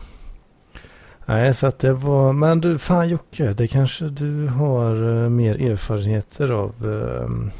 [1.26, 2.32] Nej, så att det var...
[2.32, 6.72] Men du, fan Jocke, det kanske du har eh, mer erfarenheter av.
[6.84, 7.50] ehm.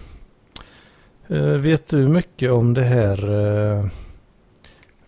[1.28, 3.86] Eh, vet du mycket om det här eh,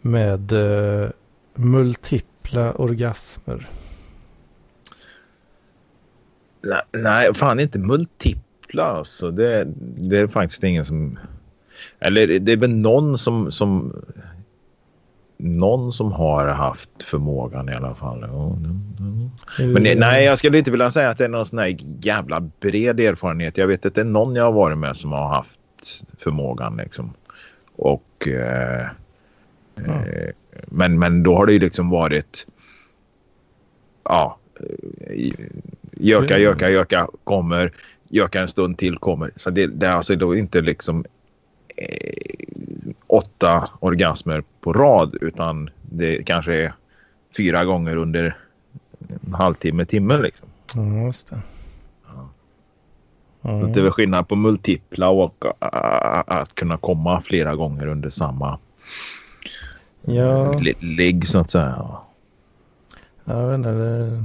[0.00, 1.08] med eh,
[1.54, 3.68] multipla orgasmer?
[6.92, 9.30] Nej, fan inte multipla alltså.
[9.30, 9.64] Det,
[9.96, 11.18] det är faktiskt ingen som...
[11.98, 13.52] Eller det är väl någon som...
[13.52, 14.02] som
[15.40, 18.24] någon som har haft förmågan i alla fall.
[19.58, 22.40] Men det, nej, jag skulle inte vilja säga att det är någon sån här jävla
[22.40, 23.56] bred erfarenhet.
[23.56, 25.60] Jag vet att det är någon jag har varit med som har haft
[26.18, 27.12] förmågan liksom.
[27.76, 28.28] Och...
[28.28, 28.86] Eh,
[29.86, 30.06] Ja.
[30.06, 30.30] eh,
[30.66, 32.46] men, men då har det ju liksom varit...
[34.04, 34.38] Ja.
[35.00, 35.32] eh,
[36.00, 37.72] Göka, göka, göka, kommer.
[38.08, 39.30] Göka en stund till, kommer.
[39.36, 41.04] Så det, det är alltså då inte liksom
[41.76, 46.72] eh, åtta orgasmer på rad utan det kanske är
[47.36, 48.36] fyra gånger under
[49.24, 50.48] en halvtimme, timme liksom.
[50.74, 51.40] Ja, just det.
[52.06, 52.28] Ja.
[53.42, 53.60] Ja.
[53.60, 58.10] Så det är väl skillnad på multipla och äh, att kunna komma flera gånger under
[58.10, 58.58] samma
[60.02, 61.86] Ja, li- ligg så att säga.
[63.24, 63.70] jag vet inte.
[63.70, 64.24] Det,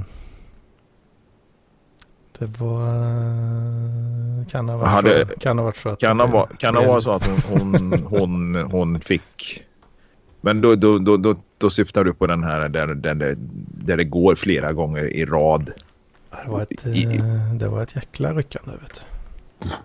[2.38, 2.86] det var...
[2.86, 6.00] eh, Kan ha varit, Jaha, det- så, kan ha varit så att...
[6.00, 9.62] Kan det vara, kan det vara så att hon, hon, hon, hon fick...
[10.40, 13.34] Men då, då, då, då, då syftar du på den här där, där, där,
[13.84, 15.70] där det går flera gånger i rad.
[16.44, 19.06] Det var ett, I- eh, det var ett jäkla ryckande vet.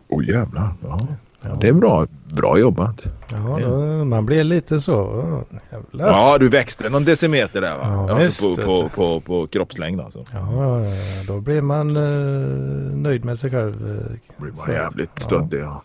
[0.08, 0.74] Åh oh, jävlar.
[0.84, 1.08] Ja.
[1.42, 3.04] Ja, Det är bra, bra jobbat.
[3.32, 5.24] ja då, man blir lite så.
[5.72, 6.08] Jävlar.
[6.08, 8.06] Ja, du växte någon decimeter där va?
[8.10, 10.24] Ja, alltså på, på, på, på kroppslängd alltså.
[10.34, 10.82] Ja,
[11.28, 13.74] då blir man eh, nöjd med sig själv.
[13.90, 14.04] eh,
[14.38, 15.22] Det blir man jävligt ja.
[15.22, 15.60] stöddig.
[15.60, 15.82] Ja.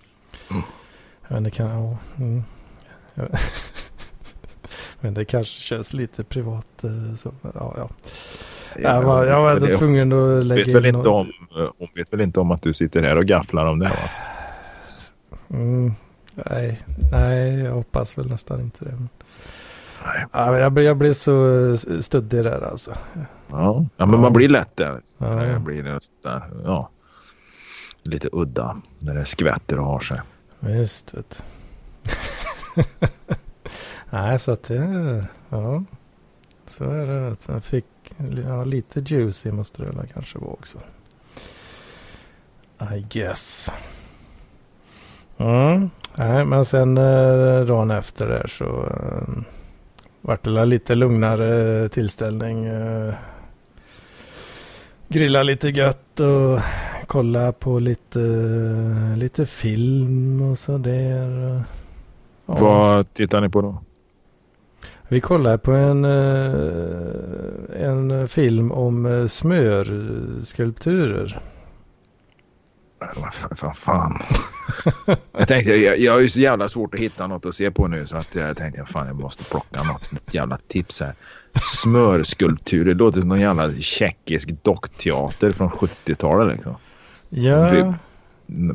[1.28, 1.68] Men det kan...
[1.70, 2.42] Ja, mm.
[5.00, 6.84] Men det kanske känns lite privat.
[6.84, 7.88] eh, Så, men ja, ja.
[8.82, 11.88] Jag var, jag var tvungen att lägga vet, väl in inte något- om, eh, hon
[11.94, 13.94] vet väl inte om att du sitter här och gafflar om det va?
[15.54, 15.92] Mm,
[16.34, 16.80] nej,
[17.12, 18.90] nej, jag hoppas väl nästan inte det.
[18.90, 19.08] Men,
[20.04, 20.26] Nej.
[20.32, 22.94] ja, jag, blir, jag blir så eh, stöddig där alltså.
[23.50, 25.00] Ja, ja men man blir lätt där.
[25.18, 25.26] Ja.
[25.26, 26.90] Det blir det där, ja.
[28.02, 30.20] Lite udda när det skvätter och har sig.
[30.60, 31.42] Visst, vet
[32.74, 32.82] du.
[34.10, 35.26] Nej, så att det...
[35.48, 35.84] Ja,
[36.66, 37.30] så är det.
[37.30, 37.52] Vet du.
[37.52, 37.84] Jag fick
[38.46, 40.78] ja, lite juicy måste det kanske vara också.
[42.94, 43.70] I guess.
[45.38, 45.90] Mm.
[46.16, 49.22] Nej, men sen eh, dagen efter där så eh,
[50.20, 52.64] vart det lite lugnare tillställning.
[52.66, 53.14] Eh,
[55.08, 56.60] grilla lite gött och
[57.06, 58.18] kolla på lite,
[59.16, 61.62] lite film och sådär.
[62.46, 62.56] Ja.
[62.60, 63.78] Vad tittar ni på då?
[65.08, 66.52] Vi kollade på en, eh,
[67.88, 71.40] en film om eh, smörskulpturer.
[72.98, 74.18] Vad fa- Vad fan.
[75.32, 77.88] Jag tänkte, jag, jag har ju så jävla svårt att hitta något att se på
[77.88, 81.14] nu så att jag tänkte, fan jag måste plocka något ett jävla tips här.
[81.60, 86.74] Smörskulptur, det låter som någon jävla tjeckisk dockteater från 70-talet liksom.
[87.28, 87.92] Ja, By-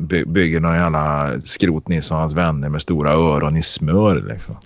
[0.00, 4.56] By, bygger någon jävla skrotnisse och hans vänner med stora öron i smör liksom.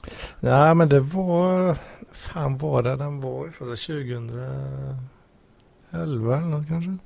[0.40, 1.76] ja men det var...
[2.12, 3.48] Fan var det den var?
[3.58, 6.96] Se, 2011 eller något kanske?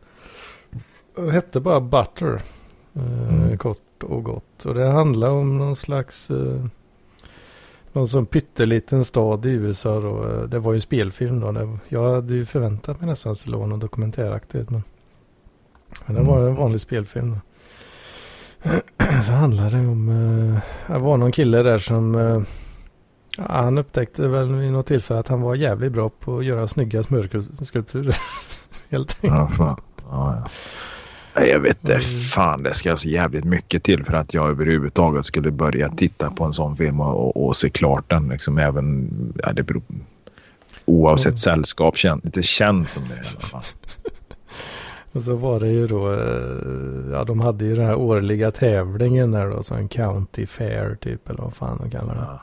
[1.17, 2.35] Det hette bara Butter.
[2.35, 2.41] Eh,
[3.29, 3.59] Mm.
[3.59, 4.65] Kort och gott.
[4.67, 6.31] Och det handlar om någon slags...
[6.31, 6.65] Eh,
[7.93, 10.25] någon sån pytteliten stad i USA då.
[10.31, 11.79] Eh, Det var ju spelfilm då.
[11.89, 14.71] Jag hade ju förväntat mig nästan att det vara något dokumentäraktigt.
[14.71, 14.83] Men,
[16.07, 17.31] men det var en vanlig spelfilm.
[17.31, 17.39] Då.
[19.27, 20.09] Så handlar det om...
[20.09, 22.15] Eh, det var någon kille där som...
[22.15, 22.43] Eh,
[23.39, 27.03] han upptäckte väl vid något tillfälle att han var jävligt bra på att göra snygga
[27.03, 28.17] smörskulpturer.
[28.89, 29.35] Helt enkelt.
[29.41, 29.81] Ja, fan.
[30.11, 30.49] Ja, ja.
[31.39, 31.93] Nej, Jag vet inte.
[31.93, 32.05] Mm.
[32.05, 36.45] Fan, det ska så jävligt mycket till för att jag överhuvudtaget skulle börja titta på
[36.45, 38.29] en sån film och, och, se klart den.
[38.29, 39.09] Liksom även,
[39.45, 39.83] ja, det beror,
[40.85, 41.37] oavsett Mm.
[41.37, 41.97] sällskap.
[41.97, 43.63] Kän, det känns som det i alla fall.
[45.13, 49.31] Och så var det ju då, eh, ja de hade ju den här årliga tävlingen
[49.31, 52.21] där då, så en county fair typ eller vad fan de kallar det.
[52.21, 52.43] Ja.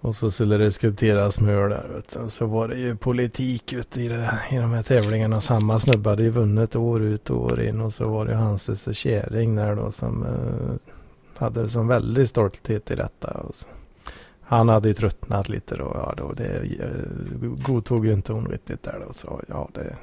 [0.00, 1.68] Och så skulle det skulpteras murar.
[1.68, 2.20] där vet du.
[2.20, 5.40] Och så var det ju politik vet du, i, det, i de här tävlingarna.
[5.40, 8.36] Samma snubbe hade ju vunnit år ut och år in och så var det ju
[8.36, 10.92] hans kärring där då som eh,
[11.40, 13.30] hade som väldigt stolthet i detta.
[13.30, 13.66] Och så.
[14.48, 15.92] Han hade ju tröttnat lite då.
[15.94, 19.12] Ja, då det eh, godtog ju inte hon riktigt där då.
[19.12, 19.96] Så ja, det,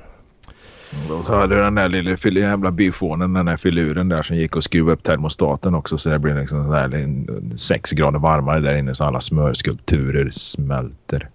[1.20, 4.56] och så hade du den där lilla jävla byfånen, den där filuren där som gick
[4.56, 8.76] och skruvade upp termostaten också så det blev liksom så där, sex grader varmare där
[8.76, 11.30] inne så alla smörskulpturer smälter.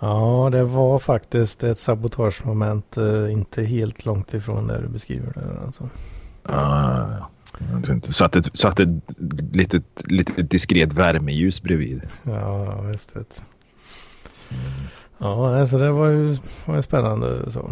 [0.00, 5.66] Ja, det var faktiskt ett sabotagemoment eh, inte helt långt ifrån där du beskriver det.
[5.66, 5.88] Alltså.
[6.42, 7.28] Ah.
[8.02, 8.88] Satt ett, satt ett
[9.52, 12.02] litet, litet diskret värmeljus bredvid.
[12.22, 13.42] Ja, visst vet.
[15.18, 17.70] Ja, alltså det var ju, var ju spännande så.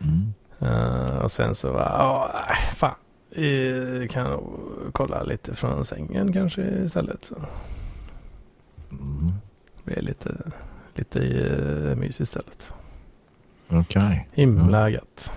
[0.00, 0.32] Mm.
[0.58, 2.30] Eh, och sen så var ja,
[2.76, 2.94] fan.
[3.30, 4.50] Vi kan nog
[4.92, 7.24] kolla lite från sängen kanske istället.
[7.24, 7.34] Så
[8.90, 9.32] Mm.
[9.76, 10.34] det blir lite,
[10.94, 12.72] lite uh, mys istället.
[13.68, 14.28] Okej.
[14.32, 15.32] Himla gött.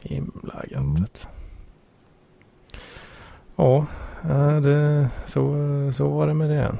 [0.00, 0.80] Himla gött.
[0.80, 1.04] Mm.
[3.56, 3.86] Ja,
[4.28, 5.42] Ja, det, så,
[5.94, 6.74] så var det med det.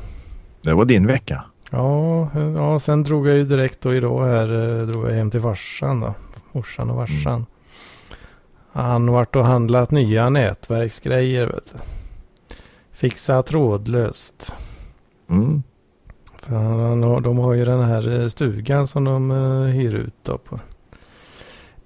[0.63, 1.45] Det var din vecka.
[1.71, 5.41] Ja, ja, sen drog jag ju direkt då idag här, eh, drog jag hem till
[5.43, 6.15] farsan då.
[6.53, 7.35] Morsan och farsan.
[7.35, 7.47] Mm.
[8.73, 11.79] Han vart och handlat nya nätverksgrejer vet du.
[12.93, 14.55] Fixa trådlöst.
[15.29, 15.63] Mm.
[16.43, 20.39] För han, de har ju den här eh, stugan som de uh, hyr ut då
[20.39, 20.61] på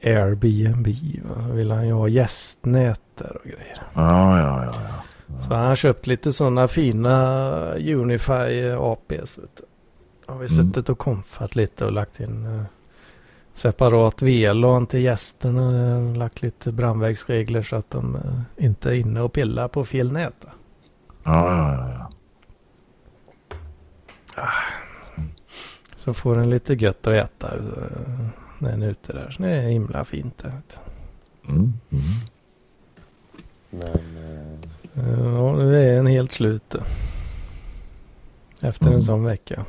[0.04, 0.86] Airbnb.
[1.22, 1.52] Va?
[1.54, 3.82] Vill han ju ha gästnät där och grejer.
[3.94, 4.72] Ja, ja, ja.
[4.74, 5.40] ja.
[5.40, 9.38] Så han har köpt lite sådana fina Unify APs.
[9.38, 9.64] Vet du.
[10.26, 10.48] Har vi Mm.
[10.48, 12.62] suttit och konfat lite och lagt in eh,
[13.55, 15.96] separat VLAN till gästerna.
[16.11, 20.12] eh, Lagt lite brandvägsregler så att de eh, inte är inne och pillar på fel
[20.12, 20.34] nät.
[20.44, 20.50] ja,
[21.24, 22.09] ja, ja,
[24.36, 24.42] ja.
[25.96, 27.61] Så får den lite gött att äta eh,
[28.59, 29.30] när den är ute där.
[29.30, 30.38] Så det är himla fint.
[30.38, 30.53] Där,
[31.42, 31.48] du.
[31.53, 31.72] Mm.
[31.90, 32.03] Mm.
[33.70, 34.59] Men, eh,
[35.34, 36.74] Ja, nu är en helt slut.
[38.61, 39.03] Efter en Mm.
[39.03, 39.64] sån vecka.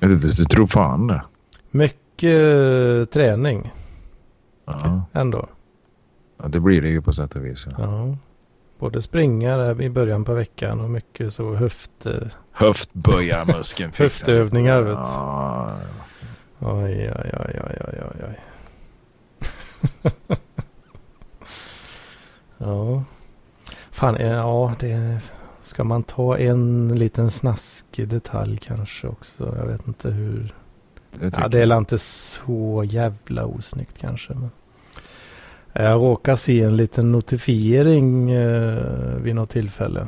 [0.00, 1.22] Jag, jag, jag tror fan det.
[1.70, 3.72] Mycket eh, träning
[4.66, 5.02] Ja.
[5.12, 5.46] ändå.
[6.38, 7.66] ja, det blir det ju på sätt och vis.
[7.66, 7.74] Ja.
[7.78, 8.16] Ja.
[8.78, 12.06] Både springa i början på veckan och mycket så höft...
[12.06, 12.12] eh,
[12.52, 13.92] Höftböjarmuskeln.
[13.98, 15.70] Höftövningar, vet ja.
[16.60, 18.38] Oj, oj, oj, oj, oj, oj, oj.
[22.58, 23.04] ja.
[23.90, 25.18] Fan, eh, ja, det...
[25.62, 29.54] Ska man ta en liten snaskig detalj kanske också?
[29.58, 30.54] Jag vet inte hur...
[31.20, 34.34] Det Ja, det är inte så jävla osnyggt kanske.
[34.34, 34.50] Men...
[35.72, 38.78] Jag råkade se en liten notifiering eh,
[39.22, 40.06] vid något tillfälle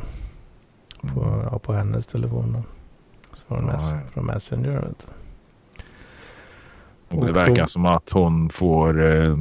[1.15, 2.53] på, ja, på hennes telefon.
[2.53, 2.63] Då.
[3.33, 3.99] Så Ja, mess, ja.
[4.13, 4.71] från Messenger.
[4.73, 5.07] Vet.
[7.09, 9.37] Och det Och verkar då- som att hon får, eh,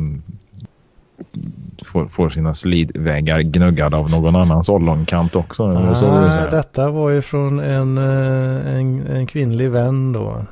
[1.86, 5.74] får, får sina slidväggar gnuggade av någon annans ollonkant också.
[5.74, 10.46] Det så detta var ju från en, eh, en, en kvinnlig vän då.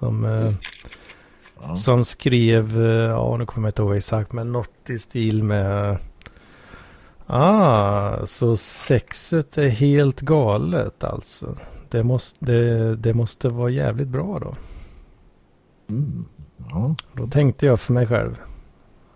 [0.00, 0.52] Som, eh,
[1.62, 1.76] Ja.
[1.76, 5.98] som skrev, eh, ja nu kommer jag inte ihåg exakt, men något i stil med
[7.26, 11.56] Ah, så sexet är helt galet alltså.
[11.88, 14.54] Det måste, det, det måste vara jävligt bra då.
[15.94, 16.24] Mm.
[16.70, 16.94] Ja.
[17.12, 18.40] Då tänkte jag för mig själv.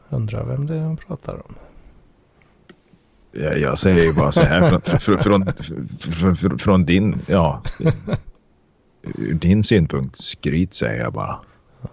[0.09, 1.55] Undrar vem det är hon pratar om.
[3.33, 4.63] Jag, jag säger ju bara så här
[4.99, 7.63] från, från, från, från din, ja,
[9.19, 11.37] ur din synpunkt, skryt säger jag bara.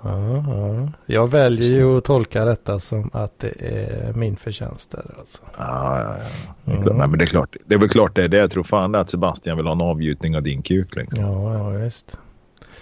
[0.03, 0.87] Ja, ja.
[1.05, 5.41] Jag väljer ju att tolka detta som att det är min förtjänst där alltså.
[5.57, 6.53] Ja, ja, ja.
[6.65, 6.97] Det är, Mm.
[6.97, 8.37] nej, men det, är klart, det är väl klart det är det.
[8.37, 10.95] Jag tror fan att Sebastian vill ha en avgjutning av din kuk.
[10.95, 11.19] Liksom.
[11.19, 12.19] Ja, ja visst.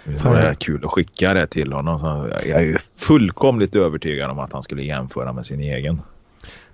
[0.04, 2.28] Det var kul att skicka det till honom.
[2.46, 6.00] Jag är ju fullkomligt övertygad om att han skulle jämföra med sin egen.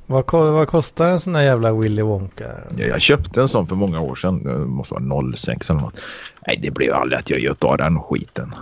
[0.07, 2.51] Vad, vad kostar en sån här jävla Willy Wonka?
[2.77, 4.43] Jag, köpte en sån för många år sedan.
[4.43, 6.01] Det måste vara 06 eller något.
[6.47, 8.55] Nej, det blev aldrig att jag gör av den skiten.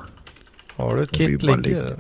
[0.77, 1.97] Har du ett kit ligger?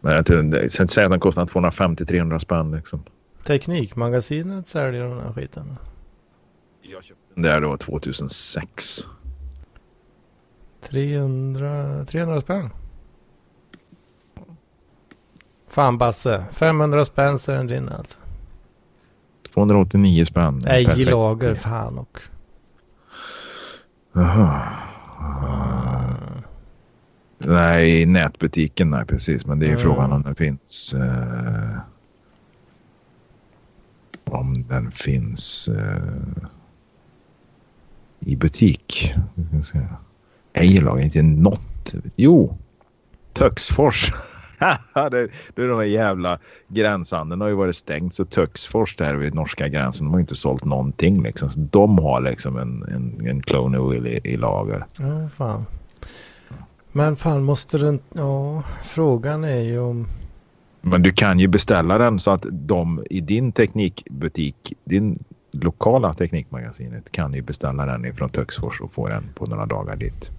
[0.00, 3.02] Men jag tror, sen säger att den kostar 250-300 spänn liksom.
[3.44, 5.76] Teknikmagasinet säljer den här skiten.
[6.82, 9.06] Jag köpte den där då 2006.
[10.80, 12.70] 300, 300 spänn.
[15.68, 18.19] Fan Basse, 500 spänn så är den din alltså.
[19.54, 20.62] 289 spänn.
[20.64, 22.18] Nej, lager fan och.
[24.12, 24.62] Jaha.
[27.38, 29.46] Nej, i nätbutiken, nej precis.
[29.46, 29.80] Men det är Mm.
[29.82, 30.94] frågan om den finns.
[30.94, 31.78] Eh,
[34.24, 36.42] om den finns eh,
[38.20, 39.12] i butik.
[39.64, 39.78] Se.
[40.52, 41.92] Ejlag, inte något.
[42.16, 42.56] Jo,
[43.32, 44.12] Töcksfors.
[44.94, 46.38] Det, det är de här jävla
[46.68, 50.34] gränshandeln har ju varit stängt så Töcksfors där vid norska gränsen de har ju inte
[50.34, 51.50] sålt någonting liksom.
[51.50, 54.86] Så de har liksom en, en, en Clone Wheel i, i lager.
[54.96, 55.66] Ja, fan.
[56.92, 58.00] Men fan måste den...
[58.12, 60.06] Ja, frågan är ju om...
[60.80, 67.12] Men du kan ju beställa den så att de i din teknikbutik, din lokala teknikmagasinet
[67.12, 70.30] kan ju beställa den ifrån Töcksfors och få den på några dagar dit.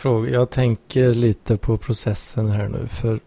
[0.00, 3.20] Fråga, jag tänker lite på processen här nu för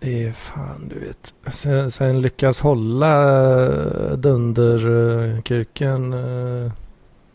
[0.00, 1.34] det är fan du vet.
[1.54, 3.22] Sen, sen lyckas hålla
[3.64, 6.12] eh, dunderkuken.
[6.12, 6.72] eh,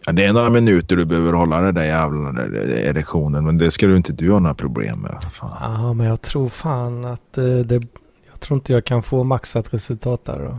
[0.05, 2.41] Ja, det är några minuter du behöver hålla den där jävla
[2.79, 5.23] erektionen men det ska du inte du ha några problem med.
[5.31, 5.57] Fan.
[5.83, 7.83] Ja, men jag tror fan att eh, det...
[8.31, 10.57] Jag tror inte jag kan få maxat resultat där då.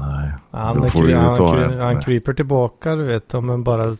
[0.00, 0.32] Nej.
[0.50, 2.02] Han, han, han Nej.
[2.04, 3.94] kryper tillbaka du vet om man bara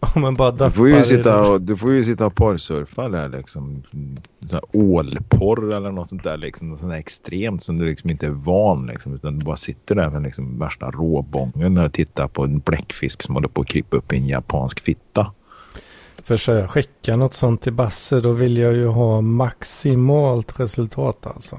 [0.14, 3.28] Om man bara Du får ju sitta och, du får ju sitta och porrsurfa där
[3.28, 3.82] liksom.
[4.44, 6.68] Så här ålporr eller något sånt där liksom.
[6.68, 9.14] Något sånt där extremt som du liksom inte är van liksom.
[9.14, 13.34] Utan du bara sitter där med liksom värsta råbången och tittar på en bläckfisk som
[13.34, 15.32] håller på att krypa upp i en japansk fitta.
[16.24, 21.26] För ska jag skicka något sånt till Basse då vill jag ju ha maximalt resultat
[21.26, 21.58] alltså.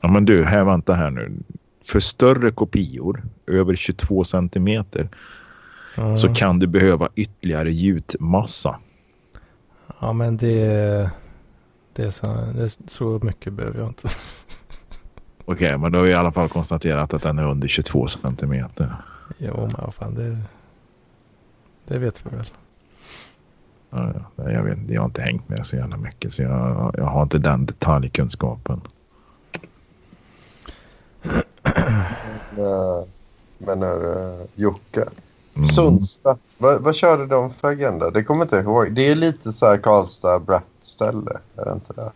[0.00, 1.32] Ja men du, här vänta här nu.
[1.84, 5.08] För större kopior, över 22 centimeter,
[6.16, 8.78] Så kan du behöva ytterligare gjutmassa.
[10.00, 11.10] ja men det,
[11.92, 14.08] det, är så, det är så mycket behöver jag inte.
[15.44, 18.94] Okej, men då har vi i alla fall konstaterat att den är under 22 centimeter.
[19.38, 20.38] Jo men vad fan det,
[21.86, 22.50] det vet vi väl.
[23.90, 27.04] Ja, ja, jag, vet, jag har inte hängt med så jävla mycket så jag, jag
[27.04, 28.80] har inte den detaljkunskapen.
[31.24, 33.04] Eh,
[33.58, 35.04] Men uh, Jocke.
[35.58, 35.66] Mm.
[35.68, 36.36] Sundsta.
[36.58, 38.10] Vad, vad körde de för agenda?
[38.10, 38.92] Det kommer inte jag ihåg.
[38.92, 41.38] Det är lite så här Karlstad Bratt-ställe.
[41.56, 42.10] Är det inte det?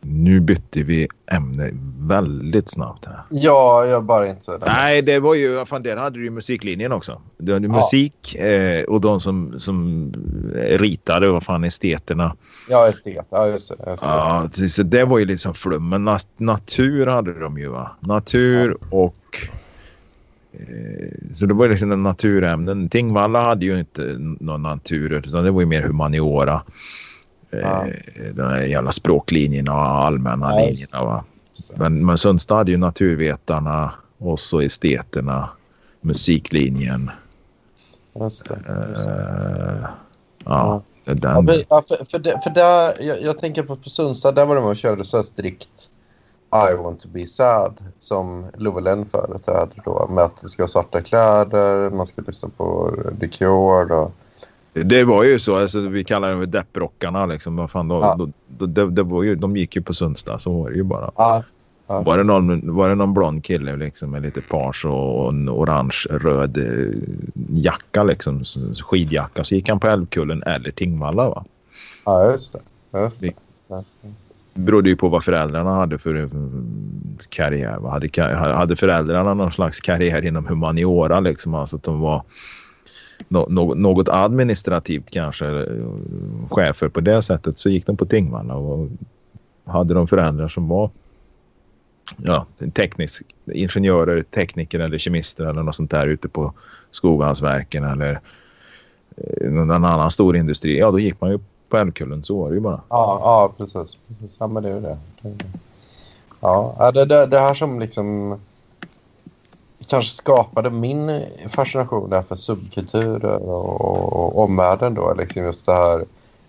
[0.00, 1.70] Nu bytte vi ämne
[2.00, 3.22] väldigt snabbt här.
[3.30, 4.58] Ja, jag bara inte...
[4.66, 7.20] Nej, det var ju, fan, där hade du ju musiklinjen också.
[7.38, 7.72] Du hade Ja.
[7.76, 10.12] musik eh, och de som, som
[10.54, 12.36] ritade, vad fan, esteterna.
[12.68, 13.26] Ja, estet.
[13.30, 13.90] Ja, just det.
[13.90, 14.08] Just det.
[14.08, 15.88] Ja, så- så det var ju liksom flum.
[15.88, 17.90] Men nat- natur hade de ju va?
[18.00, 19.14] Natur och...
[20.60, 22.88] Eh, så det var liksom en naturämnen.
[22.88, 26.62] Tingvalla hade ju inte någon natur utan det var ju mer humaniora.
[27.50, 27.86] Ja.
[27.86, 31.24] Eh, de här jävla språklinjerna och allmänna Ja, linjerna va.
[31.74, 35.48] Men, men Sundstad hade ju naturvetarna och så esteterna,
[36.00, 37.10] musiklinjen.
[38.20, 38.58] Just det.
[38.88, 39.80] Just det.
[39.82, 39.88] Eh,
[40.48, 40.82] Ja.
[41.04, 44.76] ja, för, för, för där, jag, jag tänker på, på Sundstad, där var det man
[44.76, 45.68] körde så här strikt
[46.72, 50.06] I want to be sad som Lovelen företrädde då.
[50.10, 54.12] Med att det ska vara svarta kläder, man ska lyssna på The Cure och...
[54.72, 57.26] Det var ju så, alltså, vi kallar dem för depprockarna.
[57.26, 57.56] Liksom.
[57.56, 58.16] Vad fan, då, Ja.
[58.18, 60.82] då, då, det, det var ju, de gick ju på Sundstad, så var det ju
[60.82, 61.10] bara.
[61.16, 61.42] Ja,
[61.86, 62.00] Ja.
[62.00, 66.58] Var, det någon, var det någon blond kille liksom, med lite page och en orange-röd
[66.58, 66.98] eh,
[67.50, 68.44] jacka, liksom,
[68.84, 71.28] skidjacka, så gick han på Älvkullen eller Tingvalla.
[71.28, 71.44] Va?
[72.04, 72.98] ja just det.
[73.00, 73.32] Just det.
[74.56, 77.78] Det berodde ju på vad föräldrarna hade för mm, karriär.
[77.78, 77.90] Va?
[77.90, 82.22] Hade, hade föräldrarna någon slags karriär inom humaniora, liksom, alltså att de var
[83.28, 88.54] no, något administrativt kanske, mm, chefer på det sättet, så gick de på Tingvalla.
[88.54, 88.88] Och
[89.64, 90.90] hade de föräldrar som var
[92.16, 93.22] ja, teknisk,
[93.52, 96.52] ingenjörer, tekniker eller kemister eller något sånt där ute på
[96.90, 98.20] Skoghallsverken eller
[99.16, 102.54] eh, någon annan stor industri, ja då gick man ju på Älvkullen, så var det
[102.54, 102.80] ju bara.
[102.88, 103.96] Ja, ja precis.
[104.08, 104.36] precis.
[104.38, 104.98] Ja, men det är ju det.
[106.40, 108.38] Ja, det, det, det här som liksom
[109.88, 115.14] kanske skapade min fascination där för subkulturer och, och, och omvärlden då.
[115.14, 116.04] Liksom just det här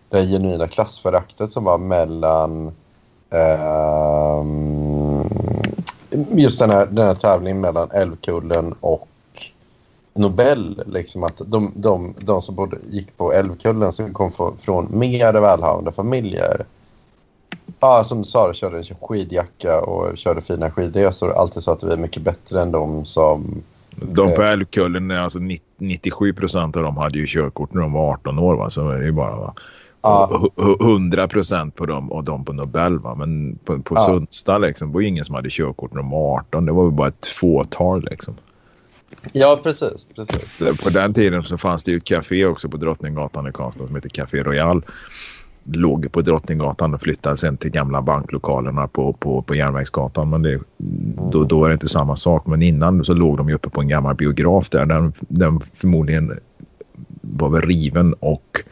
[0.09, 2.71] det genuina klassföraktet som var mellan
[3.29, 4.43] eh,
[6.31, 9.07] just den här, den här tävlingen mellan Älvkullen och
[10.17, 10.83] Nobel.
[10.85, 15.33] Liksom att de, de, de som bodde, gick på Älvkullen som kom från, från mer
[15.33, 16.65] välhavande familjer.
[17.79, 21.31] Ja, som du sa, körde en skidjacka och körde fina skidresor.
[21.31, 23.63] Alltid sa att vi är mycket bättre än de som...
[24.01, 28.09] De på Älvkullen, alltså 90 97 procent av dem hade ju körkort när de var
[28.11, 28.55] 18 år.
[28.55, 28.69] Va?
[28.69, 29.35] Så är det ju bara.
[29.35, 29.53] Va?
[30.01, 30.27] Ja.
[30.27, 32.99] Och hu- hu- 100 procent på dem och de på Nobel.
[32.99, 33.15] Va?
[33.15, 34.01] Men på, på Ja.
[34.01, 36.65] Sundstad liksom, var ju ingen som hade körkort när de var 18.
[36.65, 38.07] Det var ju bara ett fåtal.
[38.11, 38.35] Liksom.
[39.33, 40.07] Ja, precis.
[40.15, 40.83] precis.
[40.83, 43.95] På den tiden så fanns det ju ett café också på Drottninggatan i Karlstad som
[43.95, 44.85] heter Café Royal.
[45.63, 50.29] Låg på Drottninggatan och flyttade sen till gamla banklokalerna på, på, på Järnvägsgatan.
[50.29, 50.59] Men det,
[51.31, 52.47] då, då är det inte samma sak.
[52.47, 54.85] Men innan så låg de ju uppe på en gammal biograf där.
[54.85, 56.39] Den, den förmodligen
[57.21, 58.63] var väl riven och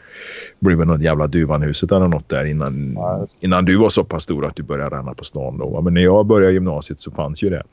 [0.60, 2.98] blev väl något jävla Duvanhuset eller något där innan,
[3.40, 5.82] innan du var så pass stor att du började ränna på stan då.
[5.82, 7.64] Men när jag började gymnasiet så fanns ju det.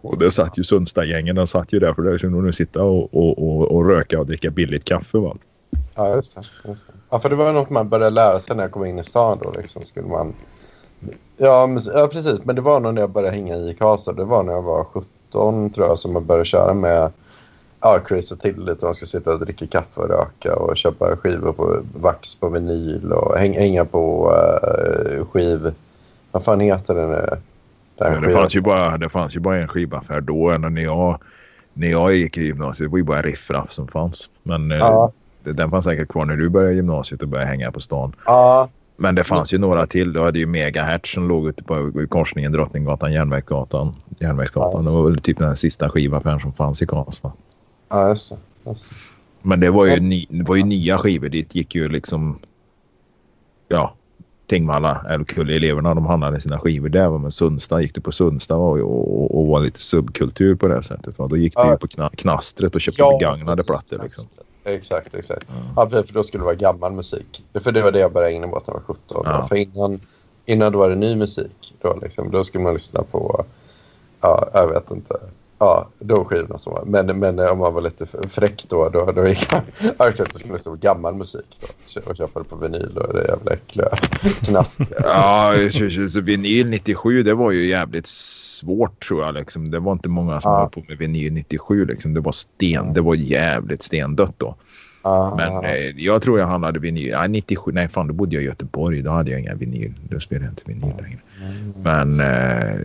[0.00, 3.38] Och det satt ju Sundstad-gängen, de satt ju där för att kunde sitta och, och,
[3.38, 5.18] och, och röka och dricka billigt kaffe.
[5.18, 5.36] Va?
[5.94, 6.68] Ja, just det.
[6.68, 6.92] Just det.
[7.10, 9.38] Ja, för det var något man började lära sig när jag kom in i stan
[9.42, 9.52] då.
[9.60, 10.34] Liksom, skulle man...
[11.36, 12.44] ja, men, ja, precis.
[12.44, 14.12] Men det var nog när jag började hänga i Karlstad.
[14.12, 17.12] Det var när jag var 17 tror jag som jag började köra med
[17.80, 18.84] ja, Crazy till lite.
[18.84, 23.12] Man ska sitta och dricka kaffe och röka och köpa skivor på vax på vinyl
[23.12, 25.72] och häng, hänga på uh, skiv...
[26.32, 27.36] Vad fan heter det nu?
[27.98, 30.58] Den det, fanns ju bara, det fanns ju bara en skivaffär då.
[30.58, 31.18] När jag,
[31.72, 34.30] när jag gick i gymnasiet det var ju bara riffraff som fanns.
[34.42, 35.12] Men eh, Ja.
[35.44, 38.12] det, den fanns säkert kvar när du började gymnasiet och började hänga på stan.
[38.24, 40.12] Ja, Men det fanns ju några till.
[40.12, 43.94] Du hade ju Megahertz som låg ute på korsningen Drottninggatan, Järnvägsgatan.
[44.20, 44.84] Järnvägsgatan.
[44.84, 44.90] Ja.
[44.90, 47.32] Det var väl typ den sista skivaffären som fanns i Karlstad.
[47.88, 48.36] ja, just det.
[48.70, 48.96] Just det.
[49.42, 51.28] Men det var ju, ny, det var ju nya skivor.
[51.28, 52.38] Dit gick ju liksom...
[53.68, 53.94] Ja,
[54.46, 57.18] Tingvalla, Älvkulle-eleverna, de handlade sina skivor där.
[57.18, 61.16] Men Sundsta gick du på Sundsta och, och, och var lite subkultur på det sättet.
[61.16, 64.00] Då gick du ju på kna, knastret och köpte Ja, begagnade plattor.
[64.02, 64.24] Liksom.
[64.64, 65.46] Exakt, exakt.
[65.76, 65.88] Ja.
[65.92, 67.44] Ja, för då skulle det vara gammal musik.
[67.54, 69.22] För det var det jag började ägna mig åt när jag var 17.
[69.24, 69.46] Ja.
[69.48, 70.00] För innan,
[70.46, 71.74] innan då var det ny musik.
[71.80, 73.44] Då, liksom, då skulle man lyssna på,
[74.20, 75.14] ja, jag vet inte,
[75.58, 76.84] ja, de skivorna som var.
[76.84, 79.62] Men, men om man var lite fräck då, då, då gick jag
[79.98, 82.90] jag skulle lyssna på gammal musik då, och köpa det på vinyl.
[82.94, 83.88] Då, det jävla äckliga
[84.44, 84.80] knast.
[85.02, 85.54] Ja,
[86.10, 89.34] så, vinyl 97 det var ju jävligt svårt tror jag.
[89.34, 89.70] Liksom.
[89.70, 90.58] Det var inte många som Ja.
[90.58, 91.84] höll på med vinyl 97.
[91.84, 92.14] Liksom.
[92.14, 94.54] Det var sten, det var jävligt stendött då.
[95.36, 97.12] Men eh, jag tror jag handlade vinyl.
[97.12, 97.72] Nej, 97.
[97.72, 99.02] Nej, fan då bodde jag i Göteborg.
[99.02, 99.92] Då hade jag inga vinyl.
[100.10, 101.18] Då spelade jag inte vinyl längre.
[101.42, 101.74] Mm.
[101.82, 102.20] Men...
[102.20, 102.80] Eh,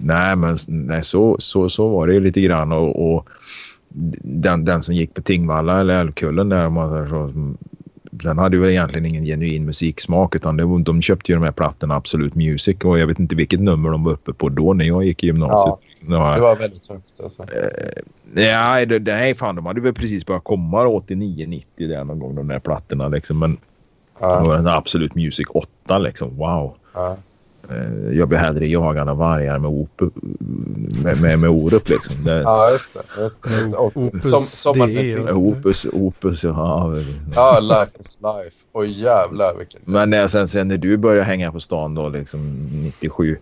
[0.00, 2.72] nej, men nej, så, så, så var det ju lite grann.
[2.72, 3.28] Och, och
[4.22, 6.68] den, den som gick på Tingvalla eller Älvkullen där.
[6.70, 7.30] man så,
[8.10, 11.52] Den hade ju väl egentligen ingen genuin musiksmak utan det, de köpte ju de här
[11.52, 14.84] plattorna Absolut Music och jag vet inte vilket nummer de var uppe på då när
[14.84, 15.74] jag gick i gymnasiet.
[16.00, 17.20] Det var- Det var väldigt högt.
[17.24, 17.46] Alltså.
[18.32, 22.34] Nej, det, det, nej, fan de hade väl precis börjat komma 89-90 där någon gång
[22.34, 23.38] de där plattorna liksom.
[23.38, 23.58] Men det
[24.20, 26.36] Ja, var en Absolut Music 8 liksom.
[26.36, 26.74] Wow.
[26.94, 27.16] ja.
[27.70, 30.00] Eh, Jag blir hellre jagad av vargar med, op,
[31.04, 32.24] med, med, med Orup liksom.
[32.24, 33.22] Det, ja just det.
[33.22, 33.50] Just det.
[33.60, 33.76] Just det.
[33.78, 35.36] Och, Opus som, som.
[35.36, 36.94] Opus, Opus, ja.
[37.34, 38.56] Ja, life is life.
[38.72, 39.80] Och jävlar vilken...
[39.84, 43.36] Men när, sen, sen när du började hänga på stan då liksom 97.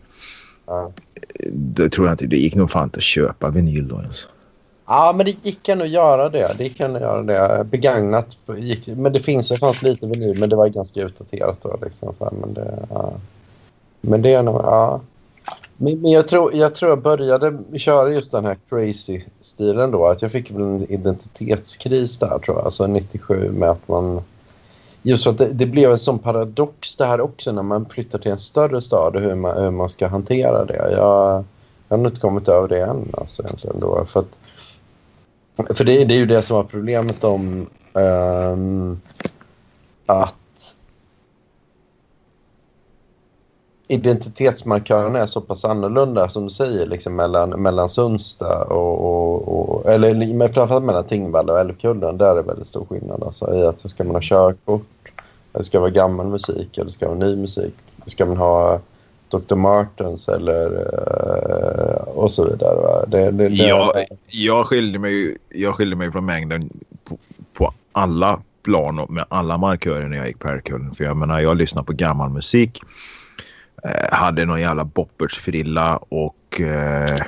[0.66, 0.90] Ja.
[1.52, 4.28] Då tror jag inte det gick nog fan att köpa vinyl då ens.
[4.86, 6.54] Ja, men det gick ändå att göra det.
[6.58, 7.64] Det gick ändå att göra det.
[7.64, 8.26] Begagnat
[8.58, 8.86] gick...
[8.86, 11.78] Men det finns, det fanns lite vinyl, men det var ganska utdaterat då.
[11.84, 12.86] Liksom, så här, men det...
[12.90, 13.12] Ja.
[14.08, 14.54] Men det är nog...
[14.54, 15.00] Ja.
[15.76, 20.06] Men, men jag, tror, jag tror jag började köra just den här crazy-stilen då.
[20.06, 22.64] Att jag fick väl en identitetskris där tror jag.
[22.64, 24.20] Alltså 97 med att man...
[25.02, 28.18] Just för att det, det blev en sån paradox det här också när man flyttar
[28.18, 30.76] till en större stad och hur man, hur man ska hantera det.
[30.76, 31.44] Jag, jag
[31.88, 34.04] har nog inte kommit över det än alltså, egentligen då.
[34.04, 39.00] För, att, för det, det är ju det som var problemet om um,
[40.06, 40.34] att
[43.88, 49.90] identitetsmarkörerna är så pass annorlunda som du säger liksom mellan, mellan Sundsta och, och, och
[49.90, 52.18] eller men framförallt mellan Tingvalla och Älvkullen.
[52.18, 55.12] Där är det väldigt stor skillnad alltså, i att ska man ha körkort,
[55.52, 57.74] eller ska det vara gammal musik eller ska det vara ny musik?
[58.06, 58.80] Ska man ha
[59.28, 59.54] Dr.
[59.54, 62.74] Martens eller eh, och så vidare.
[62.74, 63.04] Va?
[63.08, 63.92] Det, det, det, Jag,
[64.26, 66.70] jag, skilde mig, jag mig från mängden
[67.04, 67.18] på,
[67.52, 70.94] på alla plan och med alla markörer när jag gick på Älvkullen.
[70.94, 72.80] För jag menar, jag lyssnade på gammal musik.
[73.84, 77.20] Eh, hade någon jävla boppersfrilla och eh,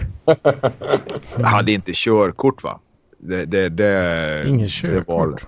[1.45, 2.81] hade inte körkort va.
[3.19, 5.47] Det, det, det, Inget det var- körkort.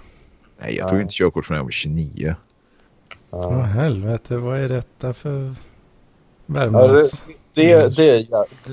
[0.61, 2.35] nej, jag tog inte körkort förrän jag var 29.
[3.31, 3.61] Åh ja.
[3.63, 5.55] helvete, vad är detta för Ja,
[6.47, 7.25] det, Värmlands...
[7.55, 8.29] det, det,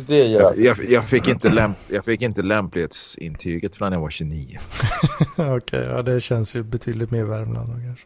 [0.07, 4.09] det är Jag, jag, jag, fick inte lämp, jag fick inte lämplighetsintyget förrän jag var
[4.09, 4.57] 29.
[5.37, 8.05] Okej, ja det känns ju betydligt mer Värmland då kanske.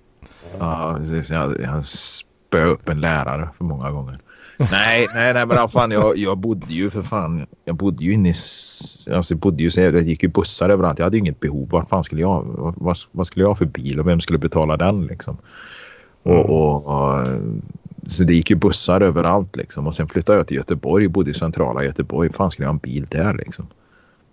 [0.59, 1.29] Ja, precis.
[1.29, 1.85] Jag, jag
[2.49, 4.19] spöade upp en lärare för många gånger.
[4.71, 7.47] Nej, nej, nej, men fan, jag, jag bodde ju för fan.
[7.65, 8.33] Jag bodde ju inne i...
[9.11, 10.99] Alltså, jag bodde ju så det gick ju bussar överallt.
[10.99, 11.69] Jag hade ju inget behov.
[11.69, 12.45] Vad fan skulle jag...
[12.77, 15.37] Vad, vad, skulle jag ha för bil och vem skulle betala den liksom?
[16.23, 17.27] Och, och, och,
[18.07, 19.87] så det gick ju bussar överallt liksom.
[19.87, 21.07] Och sen flyttade jag till Göteborg.
[21.07, 22.33] Bodde i centrala Göteborg.
[22.33, 23.67] fan skulle jag ha en bil där liksom?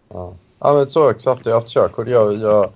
[0.09, 0.33] Ja.
[0.59, 1.47] ja, men så exakt.
[1.47, 2.09] Jag har haft körkort.
[2.09, 2.71] Jag, jag,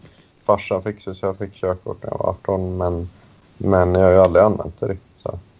[0.44, 3.08] farsan fick så jag fick körkort när jag var 18 men,
[3.58, 5.09] men jag har ju aldrig använt det riktigt.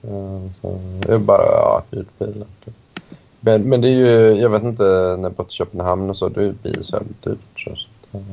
[0.01, 0.07] Så.
[0.09, 2.45] Eh, så det är bara ja, hyrt bil.
[2.65, 2.75] typ.
[3.41, 4.83] Men, men det är ju, jag vet inte,
[5.19, 7.39] när jag bor till Köpenhamn och så, då är bil så jävligt dyrt.
[7.57, 8.25] Så, så, eh,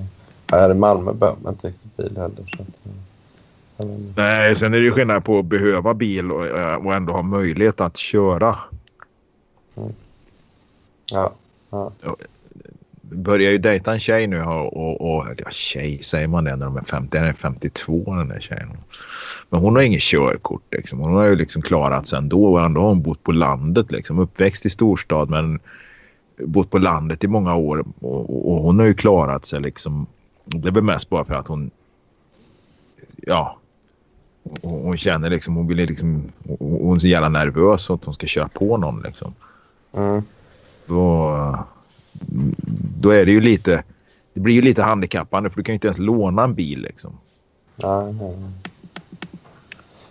[0.52, 2.56] här i Malmö behöver man inte riktigt bil heller.
[2.57, 2.64] Så,
[3.84, 3.88] eh.
[4.15, 6.45] Nej, sen är det ju skillnad på att behöva bil och,
[6.85, 8.56] och ändå ha möjlighet att köra.
[11.11, 11.31] ja,
[11.69, 11.91] ja.
[13.12, 16.66] Börjar ju dejta en tjej nu och, och, och ja, tjej säger man det när
[16.66, 18.70] de är 50, den är 52 den där tjejen.
[19.50, 21.00] Men hon har inget körkort liksom.
[21.00, 24.20] Hon har ju liksom klarat sig ändå och ändå har hon bott på landet liksom.
[24.20, 25.60] Uppväxt i storstad men
[26.46, 30.08] bott på landet i många år och, och, hon har ju klarat sig liksom.
[30.46, 31.72] Det är väl mest bara för att hon
[33.18, 33.58] ja
[34.62, 36.24] hon, känner liksom hon vill liksom
[36.60, 39.34] hon är så jävla nervös att hon ska köra på någon liksom
[39.92, 40.22] Mm.
[40.86, 41.66] då,
[42.99, 43.84] då är det ju lite...
[44.34, 47.18] Det blir ju lite handikappande för du kan ju inte ens låna en bil liksom.
[47.76, 48.35] Nej, nej.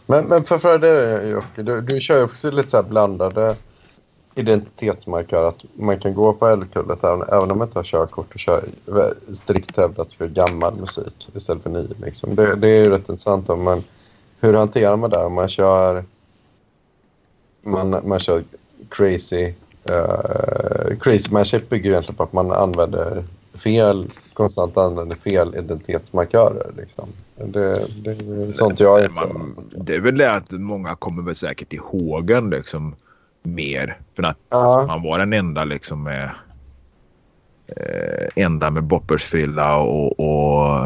[0.07, 3.57] Men, men för att Jocke, du, du kör ju också lite så här blandade
[4.35, 8.41] identitetsmarkör att man kan gå på Älvkullet även, även om man inte har körkort och
[8.41, 8.65] kör
[9.35, 11.87] strikt hävdat ska gammal musik istället för ny.
[12.03, 12.35] Liksom.
[12.35, 13.49] Det, det är ju rätt intressant.
[13.49, 13.83] Om man,
[14.41, 16.05] hur hanterar man det om man kör
[17.63, 18.43] man, man kör
[18.89, 19.53] crazy
[19.91, 26.71] uh, crazy manship bygger egentligen på att man använder fel, konstant använder fel identitetsmarkörer.
[26.77, 27.09] Liksom.
[27.37, 29.15] Det, det är sånt jag inte...
[29.15, 32.95] Man, det är väl det att många kommer väl säkert ihåg en liksom
[33.43, 33.99] mer.
[34.17, 34.85] För att ja.
[34.87, 36.31] man var den enda liksom med
[37.67, 40.81] eh, enda med boppersfrilla och, och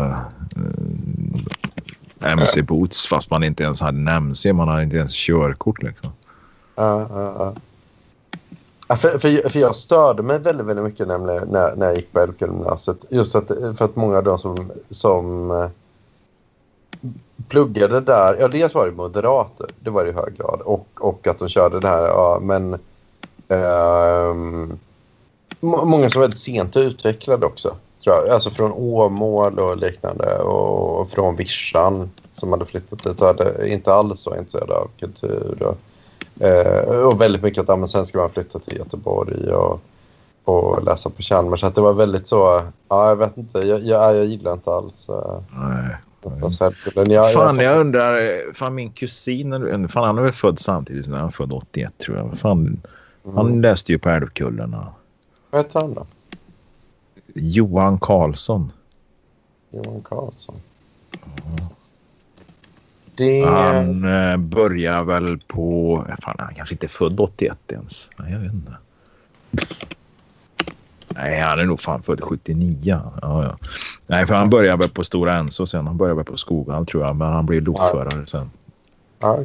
[2.21, 4.53] eh, MC boots fast man inte ens hade en MC.
[4.53, 6.13] Man hade inte ens körkort liksom.
[6.75, 7.55] Ja,
[8.91, 12.13] ja, för, för, för jag störde mig väldigt, väldigt mycket nämligen när, när jag gick
[12.13, 13.05] på Älvkullagymnasiet.
[13.09, 15.69] Just att, för att många av de som, som eh,
[17.49, 20.61] pluggade där, ja dels var det moderater, det var det i hög grad.
[20.61, 22.75] Och, och att de körde det här, ja men
[23.49, 24.35] eh,
[25.61, 27.75] många som var väldigt sent utvecklade också.
[28.05, 28.29] Tror jag.
[28.29, 33.95] Alltså från Åmål och liknande och från Vischan som hade flyttat dit och hade inte
[33.95, 35.63] alls så intresserade av kultur.
[35.63, 35.77] Och,
[37.05, 39.81] och väldigt mycket att ah, sen ska man flytta till Göteborg och,
[40.45, 41.61] och läsa på Chalmers.
[41.61, 44.71] Så att det var väldigt så, ja jag vet inte, jag, jag, jag gillar inte
[44.71, 45.97] alls eh, Nej.
[47.07, 51.27] Jag, fan, jag undrar, fan min kusin, fan han är väl född samtidigt som han
[51.27, 52.39] är född 81 tror jag.
[52.39, 53.37] Fan, mm.
[53.37, 54.77] Han läste ju på Älvkullen.
[55.51, 56.07] Vad heter han då?
[57.35, 58.73] Johan Karlsson.
[59.71, 60.55] Johan Karlsson.
[61.47, 61.67] Mm.
[63.21, 63.45] Det...
[63.45, 66.05] Han eh, börjar väl på...
[66.23, 68.09] Fan, han kanske inte är född 81 ens.
[68.17, 68.73] Nej, jag vet inte.
[71.09, 72.77] Nej, han är nog fan född 79.
[72.83, 73.57] Ja, ja.
[74.07, 75.87] Nej, för han började väl på Stora Enso sen.
[75.87, 77.17] Han började väl på Skoghall tror jag.
[77.17, 78.51] Men han blev lokförare sen.
[79.19, 79.45] Ja.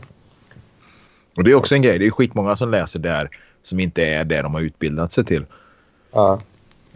[1.38, 2.00] Och det är också en grej.
[2.00, 3.30] Det är skitmånga som läser där
[3.64, 5.46] som inte är det de har utbildat sig till.
[6.12, 6.40] Ja.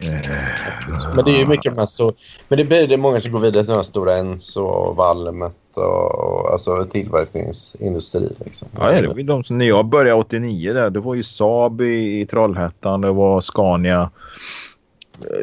[0.02, 2.12] Eh, men det är ju mycket med så.
[2.48, 5.54] Men det blir det många som går vidare till de här Stora Enso och Valmet
[5.74, 8.32] och, alltså tillverkningsindustri.
[8.44, 8.68] Liksom.
[8.80, 12.20] Ja, det var de som, när jag började 89 där, det var ju Saab i,
[12.20, 14.10] i Trollhättan, det var Scania.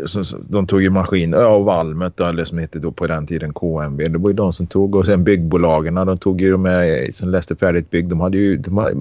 [0.06, 3.28] Så, så, de tog ju maskin, ja, och Valmet eller som hette då på den
[3.28, 3.98] tiden KMB.
[3.98, 7.30] Det var ju de som tog och sen byggbolagen, de tog ju de med, som
[7.30, 8.10] läste färdigt bygg.
[8.10, 8.96] De hade ju de hade,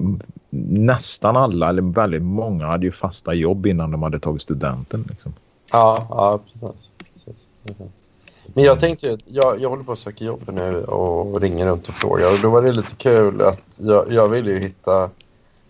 [0.69, 5.05] nästan alla, eller väldigt många, hade ju fasta jobb innan de hade tagit studenten.
[5.09, 5.33] Liksom.
[5.71, 6.89] Ja, ja precis.
[7.13, 7.43] precis.
[7.63, 7.89] Mhm.
[8.53, 11.93] Men jag tänkte, jag, jag håller på att söka jobb nu och ringer runt och
[11.93, 12.33] frågar.
[12.33, 15.09] Och då var det lite kul att jag, jag ville ju hitta...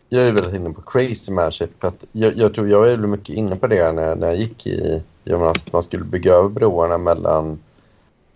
[0.09, 1.83] Jag är väldigt inne på crazy manship.
[1.83, 4.67] Att jag, jag tror jag var väldigt mycket inne på det när, när jag gick
[4.67, 5.73] i gymnasiet.
[5.73, 7.59] Man skulle bygga över broarna mellan,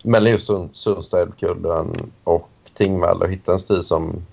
[0.03, 4.25] mellan just Sundsta, Älvkullen och Tingvall och hitta en stil som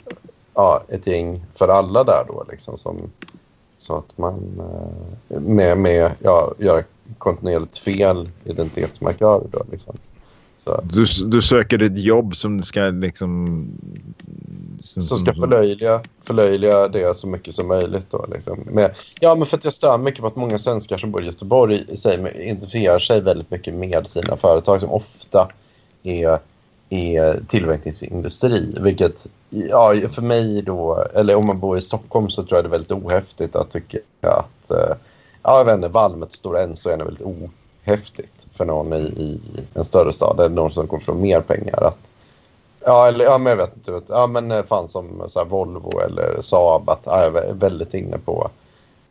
[0.55, 2.45] ja, ett gäng för alla där då.
[2.51, 2.97] Liksom, som,
[3.79, 4.61] så att man
[5.29, 6.83] eh, med, med ja, göra
[7.19, 9.47] kontinuerligt fel identitetsmarkörer.
[9.51, 9.97] Då, liksom.
[10.83, 13.65] Du, du söker ett jobb som ska liksom...
[14.83, 18.11] Som, som ska förlöjliga, förlöjliga det så mycket som möjligt.
[18.11, 18.59] Då, liksom.
[18.59, 21.27] med, ja, men för att jag stör mycket på att många svenskar som bor i
[21.27, 25.49] Göteborg sig, identifierar sig väldigt mycket med sina företag som ofta
[26.03, 26.39] är,
[26.89, 28.77] är tillverkningsindustri.
[28.81, 32.69] Vilket ja, för mig då, eller om man bor i Stockholm så tror jag det
[32.69, 34.97] är väldigt ohäftigt att tycka att eh,
[35.49, 39.41] ja, jag vet inte, Valmet och Stora Enso är väldigt ohäftigt för någon i, i
[39.75, 41.83] en större stad eller någon som kommer från mer pengar.
[41.83, 41.99] Att,
[42.81, 44.01] ja, eller, ja, men jag vet inte.
[44.09, 46.91] Ja, men eh, fan som så här, Volvo eller Saab.
[46.91, 48.51] Att, ja, jag är väldigt inne på...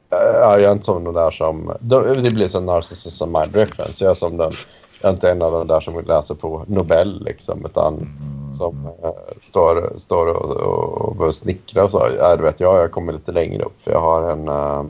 [0.10, 1.72] Eh, ja, jag är inte som de där som...
[1.80, 4.04] Det blir som narcissism mind reference.
[4.04, 4.52] Jag är som den...
[5.02, 7.66] Jag är inte en av de där som läser på Nobel liksom.
[7.66, 8.10] Utan
[8.58, 9.10] som äh,
[9.42, 12.08] står, står och, och, och snickra och så.
[12.20, 13.82] Ja, du vet, jag, jag kommer lite längre upp.
[13.84, 14.48] För jag har en...
[14.48, 14.84] Äh,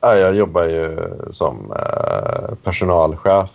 [0.00, 0.98] jag jobbar ju
[1.30, 3.50] som eh, personalchef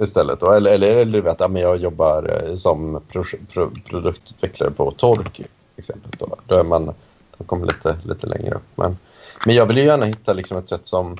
[0.00, 0.40] istället.
[0.40, 0.52] Då.
[0.52, 5.40] Eller, eller, eller vet, jag, jag jobbar eh, som pro, pro, produktutvecklare på Tork
[5.76, 6.10] exempel.
[6.18, 6.94] Då, då är man,
[7.38, 8.76] då kommer lite, lite längre upp.
[8.76, 8.98] Men,
[9.46, 11.16] men jag vill ju gärna hitta liksom ett sätt som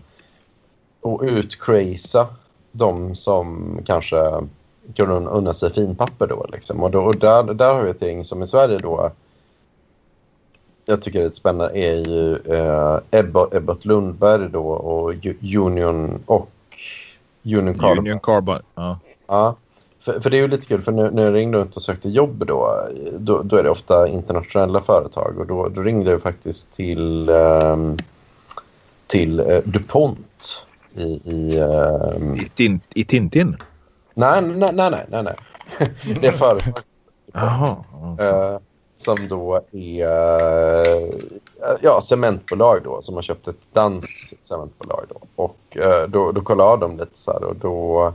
[1.03, 2.27] att utcraza
[2.73, 4.47] de som kanske
[4.95, 6.47] kan unna sig finpapper då.
[6.53, 6.83] Liksom.
[6.83, 9.11] Och, då, och där, där har vi ett gäng som i Sverige då
[10.89, 16.51] jag tycker är lite spännande är ju eh, Ebbot, Ebbot Lundberg då och Union och
[17.45, 18.01] Union Carbide.
[18.01, 18.99] Union Carbide, ja.
[19.27, 19.57] ja.
[20.01, 22.09] För, för, det är ju lite kul, för nu, när jag ringde runt och sökte
[22.09, 22.89] jobb då,
[23.19, 27.97] då, då är det ofta internationella företag och då, då ringde jag faktiskt till, um,
[29.07, 31.21] till uh, DuPont i...
[31.25, 32.35] I, um...
[32.35, 33.57] I, tin, I Tintin?
[34.15, 35.23] Nej, nej, nej, nej, nej.
[35.23, 35.37] nej.
[36.21, 36.75] det är företag.
[37.33, 38.61] Jaha.
[38.99, 40.09] Som då är
[41.81, 45.21] ja, cementbolag då som har köpt ett danskt cementbolag då.
[45.43, 48.13] Och eh, då, då kollade de lite så här och då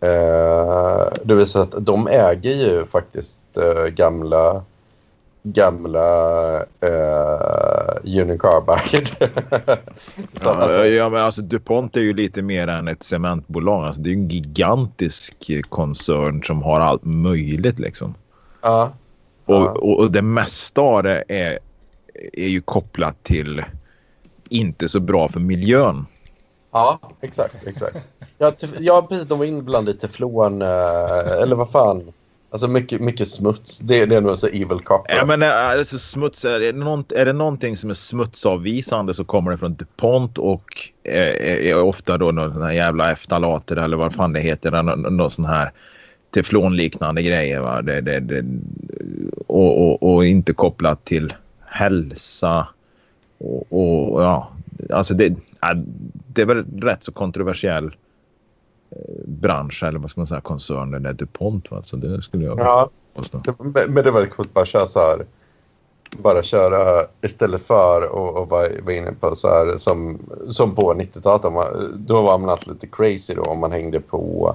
[0.00, 4.62] eh, det visar att de äger ju faktiskt eh, gamla
[5.42, 9.10] gamla eh, Unicarbide.
[10.44, 13.84] ja, alltså, ja, men alltså DuPont är ju lite mer än ett cementbolag.
[13.84, 18.14] Alltså, det är en gigantisk koncern som har allt möjligt liksom.
[18.60, 18.92] Ja.
[19.50, 21.58] Och, och, och, det mesta av det är,
[22.32, 23.64] är ju kopplat till
[24.48, 26.06] inte så bra för miljön.
[26.72, 27.54] Ja, exakt.
[27.66, 27.96] exakt.
[28.38, 29.28] Ja, ja precis.
[29.28, 32.12] De var inblandade i teflon, eh, eller vad fan.
[32.52, 33.78] Alltså mycket, mycket smuts.
[33.78, 35.16] Det, det är nog så evil copper.
[35.16, 39.24] Ja, men eh, alltså, smuts, är, det någon, är det någonting som är smutsavvisande så
[39.24, 43.76] kommer det från DuPont och är, är, är ofta då någon sån här jävla eftalater
[43.76, 44.82] eller vad fan det heter.
[44.82, 45.72] Någon, någon sån här
[46.30, 47.60] teflonliknande grejer.
[47.60, 47.82] Va?
[47.82, 48.44] Det, det, det,
[49.46, 51.34] och, och, och, inte kopplat till
[51.66, 52.68] hälsa.
[53.38, 54.52] Och, och ja,
[54.90, 55.34] alltså det,
[56.26, 57.94] det är väl rätt så kontroversiell
[59.26, 61.70] bransch eller vad ska man säga koncern den är DuPont.
[61.70, 61.82] Va?
[61.82, 62.90] Så det skulle jag ja,
[63.44, 65.26] det, Men det var coolt bara köra så här.
[66.16, 71.42] Bara köra istället för att vara, vara inne på så här som, som på 90-talet.
[71.94, 74.54] Då var man alltid lite crazy då om man hängde på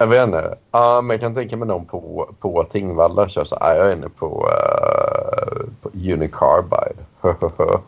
[0.00, 0.56] jag vet inte.
[0.76, 3.76] Uh, men jag kan tänka mig någon på, på Tingvalla kör så här.
[3.76, 7.02] Jag är inne på, uh, på Unicarbide.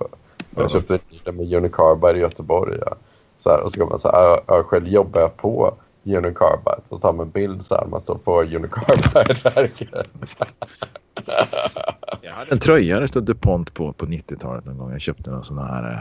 [0.56, 2.78] jag köpte en med Unicarbide i Göteborg.
[2.86, 2.94] Ja.
[3.38, 5.74] Så här, och så kan man säga, jag själv jobbar jag på
[6.04, 6.80] Unicarbide.
[6.88, 9.88] Så tar man en bild så här, man står på Unicarbide-verket.
[12.20, 14.92] jag hade en tröja det stod DuPont på på 90-talet någon gång.
[14.92, 15.92] Jag köpte någon sån här.
[15.92, 16.00] Eh,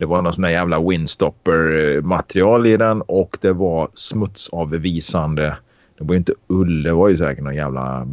[0.00, 5.56] det var någon sån här jävla windstopper-material i den och det var smutsavvisande.
[5.98, 8.08] Det var ju inte ull, det var ju säkert någon jävla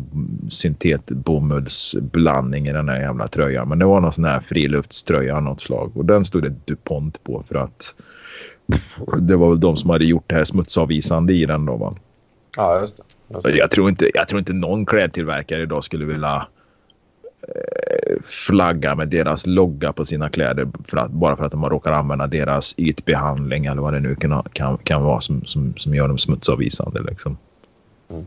[0.50, 3.70] syntetbomullsblandning i den där jävla tröjan.
[3.70, 5.92] Men det var någon sån här friluftströja av något slag.
[5.96, 7.96] Och den stod det DuPont på för att
[9.20, 11.96] det var väl de som hade gjort det här smutsavvisande i den då va?
[12.58, 12.98] Ja, just
[13.44, 13.58] det.
[13.58, 16.48] Jag, tror inte, jag tror inte någon klädtillverkare idag skulle vilja
[18.24, 21.94] flagga med deras logga på sina kläder för att, bara för att de har råkat
[21.94, 26.08] använda deras ytbehandling eller vad det nu kan, kan, kan vara som, som, som gör
[26.08, 27.02] dem smutsavvisande.
[27.02, 27.38] Liksom.
[28.10, 28.26] Mm.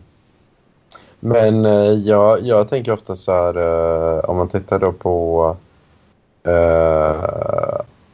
[1.20, 5.56] Men eh, jag, jag tänker ofta så här, eh, om man tittar då på...
[6.42, 7.24] Eh,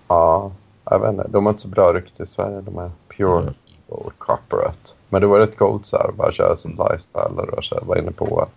[0.09, 0.53] ja,
[0.91, 1.27] jag vet inte.
[1.29, 3.55] De har inte så bra rykte i Sverige, de är pure mm.
[4.19, 4.93] corporate.
[5.09, 7.97] Men det var rätt coolt så här, bara köra som lifestyle och så här, var
[7.97, 8.49] inne på...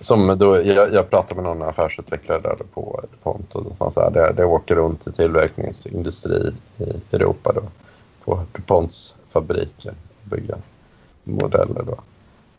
[0.00, 4.10] Som då, jag, jag pratade med någon affärsutvecklare där på DuPont och sa så här,
[4.10, 7.62] det, det åker runt i tillverkningsindustri i Europa då
[8.24, 10.56] på DuPonts fabriker bygga
[11.24, 11.98] modeller då.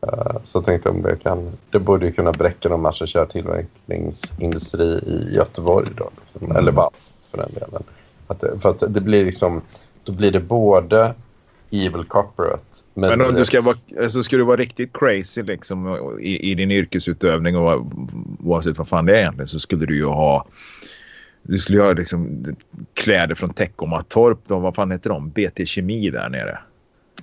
[0.08, 3.06] Uh, så jag tänkte om det kan, det borde ju kunna bräcka om man ska
[3.06, 6.10] köra tillverkningsindustri i Göteborg då.
[6.24, 6.58] Liksom, mm.
[6.58, 6.90] Eller bara
[7.32, 7.84] för den delen.
[8.28, 9.62] Att för att det blir liksom,
[10.04, 11.14] då blir det både
[11.76, 12.64] evil corporate.
[12.94, 16.56] Men, men om du ska vara, alltså ska du vara riktigt crazy liksom i, i
[16.56, 17.86] din yrkesutövning och
[18.44, 20.48] oavsett vad fan det är egentligen så skulle du ju ha
[21.48, 22.46] du skulle ha liksom
[22.94, 24.40] kläder från Teckomatorp.
[24.48, 25.30] Vad fan heter de?
[25.30, 26.60] BT Kemi där nere.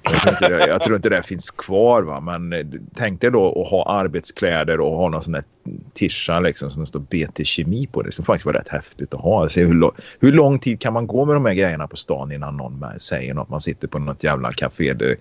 [0.03, 2.03] Jag tror, inte det, jag tror inte det finns kvar.
[2.03, 2.21] Va?
[2.21, 5.45] Men eh, tänk dig då att ha arbetskläder och ha någon sån där
[5.93, 8.03] tischa liksom, som det står BT Kemi på.
[8.03, 9.49] Det skulle faktiskt vara rätt häftigt att ha.
[9.49, 9.91] Se hur,
[10.21, 13.35] hur lång tid kan man gå med de här grejerna på stan innan någon säger
[13.35, 13.49] något?
[13.49, 15.17] Man sitter på något jävla café där,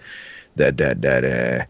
[0.53, 1.63] där, där, där eh,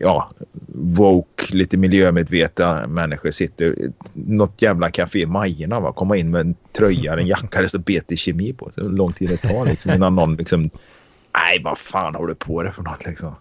[0.00, 0.30] ja,
[0.74, 3.74] woke, lite miljömedvetna människor sitter
[4.12, 5.92] något jävla café i Majerna va?
[5.92, 8.70] Komma in med en tröja, en jacka det står BT Kemi på.
[8.74, 10.70] Så lång tid det tar liksom innan någon liksom
[11.34, 13.34] Nej, vad fan har du på dig för något liksom?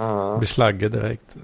[0.00, 0.38] Uh.
[0.38, 1.36] Blir slagge direkt.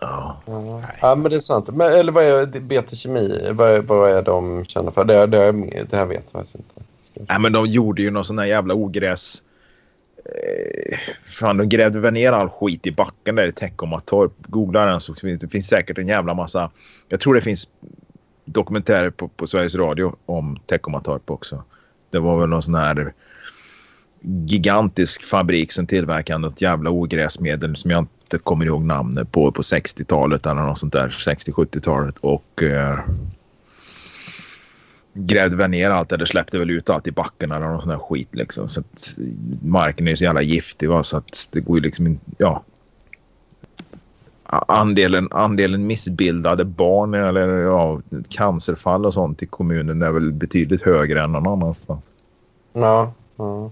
[0.00, 0.42] Ja.
[0.48, 0.84] Uh.
[1.00, 1.68] Ja, men det är sant.
[1.68, 3.50] Men, eller vad är BT Kemi?
[3.52, 5.04] Vad är, vad är de kända för?
[5.04, 5.52] Det, det,
[5.90, 6.82] det här vet jag faktiskt inte.
[7.28, 9.42] Nej, men de gjorde ju någon sån här jävla ogräs.
[10.24, 14.32] Eh, fan, de grävde väl ner all skit i backen där i Teckomatorp.
[14.38, 16.70] Googla den så finns det finns säkert en jävla massa.
[17.08, 17.68] Jag tror det finns
[18.44, 21.64] dokumentärer på, på Sveriges Radio om Teckomatorp också.
[22.10, 23.12] Det var väl någon sån här
[24.26, 29.62] gigantisk fabrik som tillverkade något jävla ogräsmedel som jag inte kommer ihåg namnet på på
[29.62, 32.98] 60-talet eller något sånt där 60-70-talet och eh,
[35.12, 37.98] grävde väl ner allt eller släppte väl ut allt i backen eller någon sån där
[37.98, 39.18] skit liksom så att
[39.62, 41.02] marken är ju så jävla giftig va?
[41.02, 42.62] så att det går ju liksom inte ja
[44.48, 51.24] andelen, andelen missbildade barn eller ja, cancerfall och sånt i kommunen är väl betydligt högre
[51.24, 52.10] än någon annanstans.
[52.72, 53.70] Ja, ja.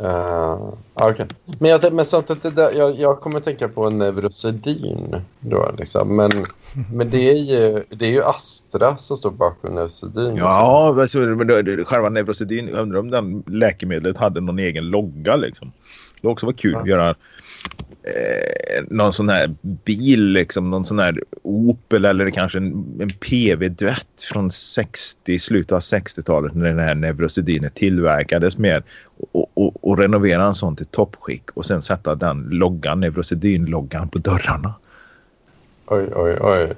[0.00, 1.26] Uh, okay.
[1.58, 5.16] Men, jag, men samtidigt, det där, jag, jag kommer att tänka på Neurosedyn.
[5.40, 6.16] Då, liksom.
[6.16, 6.30] men,
[6.92, 10.36] men det är, ju, det är ju Astra som står bakom Neurosedyn.
[10.36, 15.36] Ja, alltså, men själva Neurosedyn, undrar om den läkemedlet hade någon egen logga.
[15.36, 15.72] Liksom.
[16.20, 16.80] Det också var kul ja.
[16.80, 17.14] att göra
[18.02, 24.22] eh, någon sån här bil, liksom, någon sån här Opel eller kanske en, en PV-duett
[24.32, 28.82] från 60, slutet av 60-talet när den här Neurosedynet tillverkades med
[29.32, 34.18] och, och, och, renovera en sån till toppskick och sen sätta den loggan, Neurosedyn-loggan på
[34.18, 34.74] dörrarna.
[35.86, 36.72] Oj, oj, oj.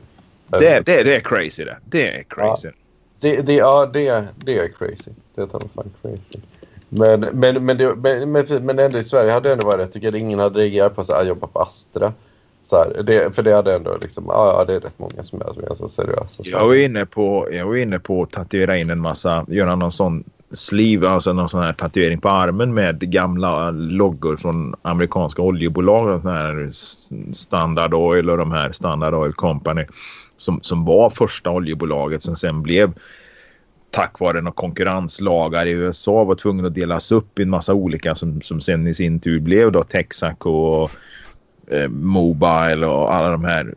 [0.47, 1.77] Det, det, det är crazy det.
[1.85, 2.69] Det är crazy.
[2.69, 2.75] Ja,
[3.21, 5.11] det, det, ja, det, det är crazy.
[5.35, 5.71] Det är fan
[6.03, 6.41] crazy.
[6.99, 9.85] Men, men, men, det, men, men, men ändå i Sverige hade det ändå varit rätt.
[9.85, 12.13] Jag tycker ingen hade reagerat på att ah, jobba på Astra.
[12.63, 15.41] Så här, det, för det hade ändå liksom, ah, ja, det är rätt många som
[15.41, 16.43] är, som är så seriösa.
[16.45, 19.93] Jag var inne på, jag var inne på att tatuera in en massa, göra någon
[19.93, 26.21] sån sleeve, alltså någon sån här tatuering på armen med gamla loggor från amerikanska oljebolag.
[26.21, 26.69] Sån här
[27.33, 29.85] Standard Oil och de här Standard Oil Company
[30.37, 32.93] som, som var första oljebolaget som sen blev
[33.95, 38.15] tack vare några konkurrenslagar i USA var tvungen att delas upp i en massa olika
[38.15, 40.91] som, som sen i sin tur blev då Texaco och
[41.67, 43.75] eh, Mobile och alla de här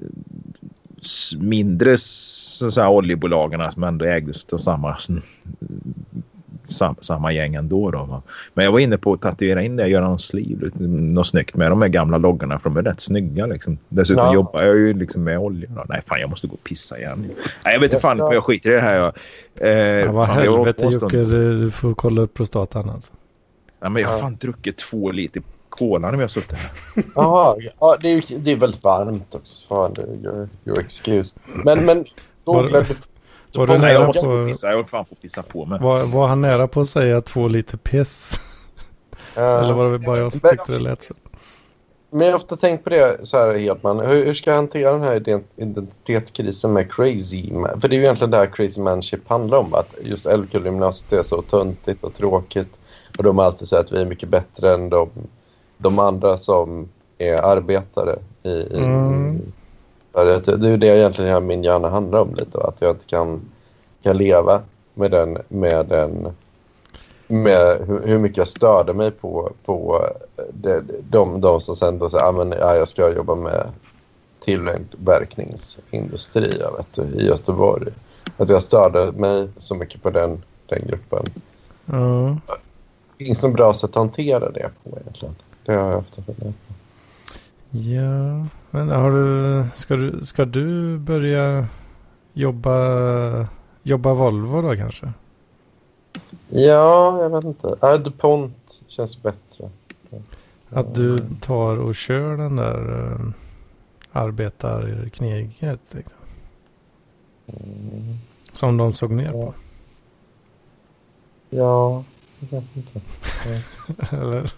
[1.39, 4.97] mindre så, så oljebolagen som ändå ägdes av samma
[6.65, 7.91] sam, samma gäng ändå.
[7.91, 8.21] Då,
[8.53, 11.71] Men jag var inne på att tatuera in det, göra någon sleeve, något snyggt med
[11.71, 13.45] de här gamla loggarna för de är rätt snygga.
[13.45, 13.77] Liksom.
[13.89, 14.33] Dessutom ja.
[14.33, 15.69] jobbar jag ju liksom med olja.
[15.69, 15.85] Då.
[15.89, 17.31] Nej, fan jag måste gå och pissa igen.
[17.65, 18.33] Nej, jag vet inte fan, ja.
[18.33, 18.95] jag skiter i det här.
[18.95, 19.13] Jag,
[19.59, 23.13] eh, ja, vad fan, helvete Jocke, du får kolla upp prostatan alltså.
[23.79, 27.03] Ja, men jag har fan druckit två liter cola när vi har suttit här.
[27.15, 29.67] Jaha, ja, det, är, det är väldigt varmt också.
[29.67, 31.35] Fan, det är your excuse.
[31.65, 32.05] Men, men
[32.43, 32.85] var,
[33.57, 34.13] var du nära på...
[34.13, 35.79] Få pissa, jag fan få pissa på mig.
[35.79, 38.39] Var, var han nära på att säga två liter piss?
[39.37, 41.13] Uh, Eller var det bara jag som tyckte det lät så?
[42.09, 43.99] Men jag har ofta tänkt på det så här Hedman.
[43.99, 47.81] Hur, hur ska jag hantera den här identitetskrisen med Crazy Man?
[47.81, 49.73] För det är ju egentligen det här Crazy Manship handlar om.
[49.73, 52.73] Att just Älvkullegymnasiet är så töntigt och tråkigt.
[53.17, 55.09] Och de har alltid sagt att vi är mycket bättre än de,
[55.77, 59.41] de andra som är arbetare i, i mm.
[60.25, 62.57] Det är ju det egentligen min hjärna handlar om lite.
[62.57, 63.41] Att jag inte kan,
[64.03, 64.61] kan leva
[64.93, 66.27] med den, med den
[67.27, 70.07] med hur, mycket jag störde mig på, på
[70.53, 73.67] det, de, de som sen då säger att ah, ja, jag ska jobba med
[74.39, 77.91] tillverkningsindustri jag vet, i Göteborg.
[78.37, 81.25] Att jag störde mig så mycket på den, den gruppen.
[81.93, 82.41] Mm.
[83.17, 85.35] Det finns något bra sätt att hantera det på egentligen.
[85.65, 86.21] Det har jag haft på.
[87.69, 88.47] Ja,
[88.77, 91.67] men har du, ska du, ska du börja
[92.33, 93.47] jobba,
[93.83, 95.13] jobba Volvo då kanske?
[96.49, 97.75] Ja, jag vet inte.
[97.81, 99.69] Äh, DuPont känns bättre.
[100.69, 103.29] Att du tar och kör den där uh,
[104.11, 106.19] arbetarkneget liksom.
[107.47, 108.17] Mm.
[108.53, 109.31] Som de såg ner ja.
[109.31, 109.53] på.
[111.49, 112.03] Ja,
[112.39, 113.01] jag vet inte.
[114.15, 114.53] Eller?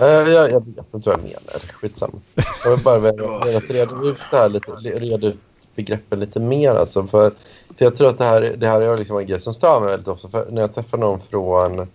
[0.00, 1.72] Uh, jag, jag vet inte vad jag menar.
[1.72, 2.18] Skitsamma.
[2.64, 2.98] Jag vill bara
[3.68, 5.38] reda ut det här lite, reda ut
[5.74, 6.74] begreppen lite mer.
[6.74, 7.30] Alltså, för,
[7.76, 9.88] för jag tror att det här, det här är liksom en grej som stör mig
[9.88, 10.28] väldigt ofta.
[10.28, 11.88] För när jag träffar någon från,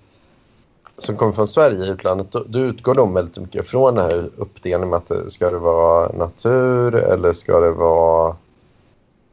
[0.98, 4.30] som kommer från Sverige i utlandet, då, då utgår de väldigt mycket från den här
[4.38, 8.36] uppdelningen med att ska det vara natur eller ska det vara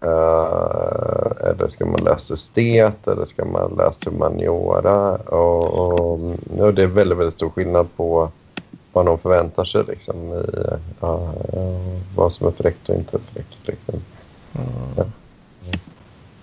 [0.05, 5.17] Uh, eller ska man läsa estet eller ska man läsa humaniora?
[5.17, 6.21] Och, och,
[6.59, 8.31] och, det är väldigt, väldigt stor skillnad på
[8.93, 13.67] vad någon förväntar sig liksom, i uh, uh, vad som är fräckt och inte fräckt.
[13.67, 13.95] Liksom.
[14.53, 14.69] Mm.
[14.97, 15.05] Ja.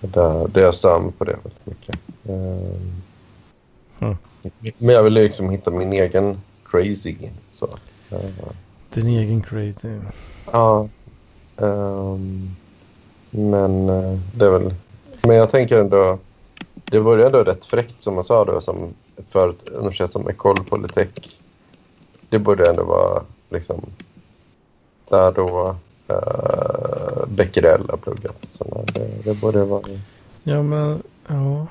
[0.00, 1.98] Det, det jag stör mig på det väldigt mycket.
[2.24, 4.16] Mm.
[4.78, 7.16] Men jag vill liksom hitta min egen crazy.
[7.52, 7.68] Så.
[8.94, 9.88] Din egen crazy?
[10.52, 10.88] Ja.
[11.56, 12.56] Um,
[13.30, 14.74] men uh, det är väl...
[15.22, 16.18] Men jag tänker ändå...
[16.74, 18.94] Det vore ändå rätt fräckt som man sa då som
[19.28, 21.08] för ett universitet som Ecole Polytech.
[22.28, 23.80] Det borde ändå vara liksom
[25.08, 25.76] där då
[26.10, 28.46] uh, Becquerel har pluggat.
[28.50, 29.82] Så det, det borde vara...
[30.42, 31.66] Ja men ja.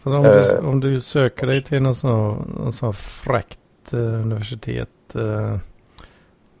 [0.00, 4.88] Fast om, du, uh, om du söker dig till någon sån, någon sån fräckt universitet.
[5.16, 5.56] Uh,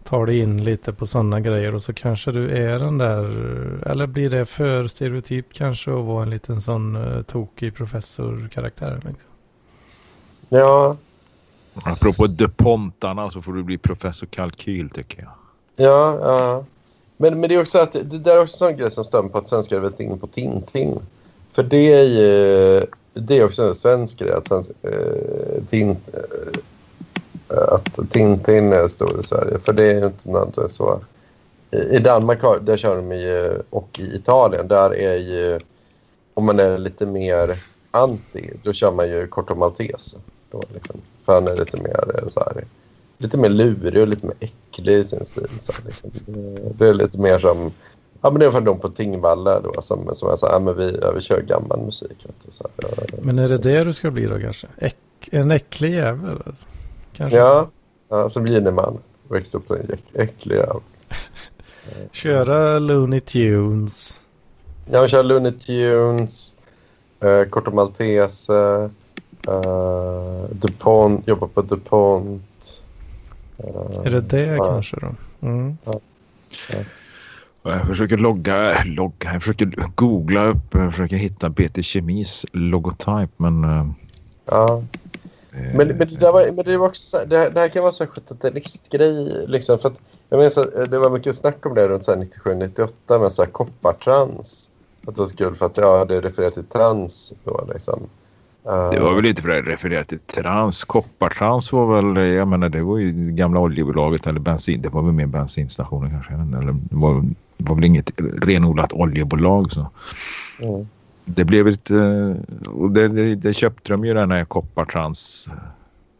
[0.08, 3.24] tar dig in lite på sådana grejer och så kanske du är den där,
[3.86, 8.94] eller blir det för stereotyp kanske att vara en liten sån uh, tokig professorkaraktär?
[8.94, 9.30] Liksom.
[10.48, 10.96] Ja.
[11.74, 15.30] Apropå DuPontarna så får du bli professor kalkyl tycker jag.
[15.86, 16.64] Ja, ja.
[17.16, 19.38] Men, men det är också att det där är också en grej som stämmer på
[19.38, 20.98] att svenskar är väldigt inne på Tintin.
[21.52, 25.96] För det är ju, det är också en svensk grej att svensk, eh, tin, eh,
[26.12, 26.60] eh,
[27.50, 29.58] Eh, att Tintin är stor i Sverige.
[29.58, 31.00] För det är ju inte nödvändigtvis så.
[31.70, 35.60] I, Danmark där kör de ju, och i Italien, där är ju...
[36.34, 37.58] Om man är lite mer
[37.90, 40.16] anti, då kör man ju Corto Maltese.
[40.50, 40.96] Då liksom.
[41.24, 42.64] För han är lite mer eh, så här,
[43.18, 45.48] lite mer lurig och lite mer äcklig i sin stil.
[45.60, 46.10] Så här, liksom.
[46.78, 47.72] det, är lite mer som...
[48.20, 50.58] Ja, men det är för de på Tingvalla då som, som är så här, ja,
[50.58, 52.26] men vi, ja, vi kör gammal musik.
[52.26, 54.66] vet du, Så här, Men är det det du ska bli då kanske?
[54.78, 54.96] Äck,
[55.30, 56.42] en äcklig jävel?
[56.46, 56.64] Alltså.
[57.18, 57.38] Kanske?
[57.38, 57.68] Ja,
[58.08, 58.98] ja så blir det man.
[59.28, 60.80] Växte upp som en äck- äcklig jävel.
[62.12, 64.20] Köra Looney Tunes.
[64.90, 66.54] Jag kör Looney Tunes,
[67.20, 68.90] eh, Corto Maltese,
[69.48, 72.42] eh, DuPont, jobbar på DuPont.
[73.58, 74.64] Eh, Är det det ja.
[74.64, 75.14] kanske då?
[75.46, 75.76] Mm.
[77.62, 83.64] Jag försöker logga, logga, jag försöker googla upp, jag försöker hitta BT Kemis logotyp men...
[83.64, 83.86] eh,
[84.50, 84.82] Ja.
[85.52, 87.92] Eh, Men, men, det, där var, men det, var också, det, det här kan vara
[87.92, 89.46] så här 70-talistgrej.
[89.46, 89.98] Liksom, för att,
[90.28, 93.50] jag minns att eh, det var mycket snack om det runt 97-98 med så här
[93.50, 94.70] koppartrans.
[95.06, 97.32] Att det var så kul för att ja, det refererar till trans.
[97.44, 98.00] Då, liksom.
[98.64, 100.84] Eh, Det var väl inte för att referera till trans.
[100.84, 104.82] Koppartrans var väl, jag menar det var ju gamla oljebolaget eller bensin.
[104.82, 106.32] Det var väl mer bensinstationer kanske.
[106.34, 107.24] Eller det var,
[107.56, 108.10] det var väl inget
[108.42, 109.86] renodlat oljebolag så.
[110.58, 110.88] mm.
[111.28, 112.32] Det blev ett, eh,
[112.66, 115.48] och det, det, köpte de ju den här koppartrans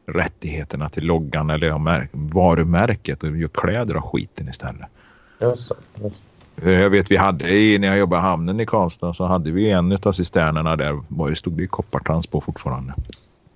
[0.06, 4.88] rättigheterna till loggan eller varumärket och gör kläder av skiten istället.
[5.40, 5.72] Just.
[6.02, 6.24] Just.
[6.62, 9.50] Eh, Jag vet vi hade i, när jag jobbade i hamnen i Karlstad så hade
[9.50, 12.94] vi en av cisternerna där var det stod det koppartrans på fortfarande.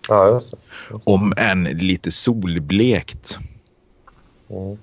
[0.09, 0.57] Ja, just det.
[1.05, 3.39] Om än lite solblekt.
[4.49, 4.79] Mm.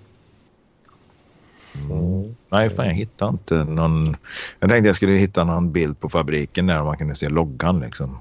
[1.91, 2.35] Mm.
[2.49, 4.15] Nej, fan jag hittade inte någon.
[4.59, 8.17] Jag tänkte jag skulle hitta någon bild på fabriken där man kunde se loggan liksom.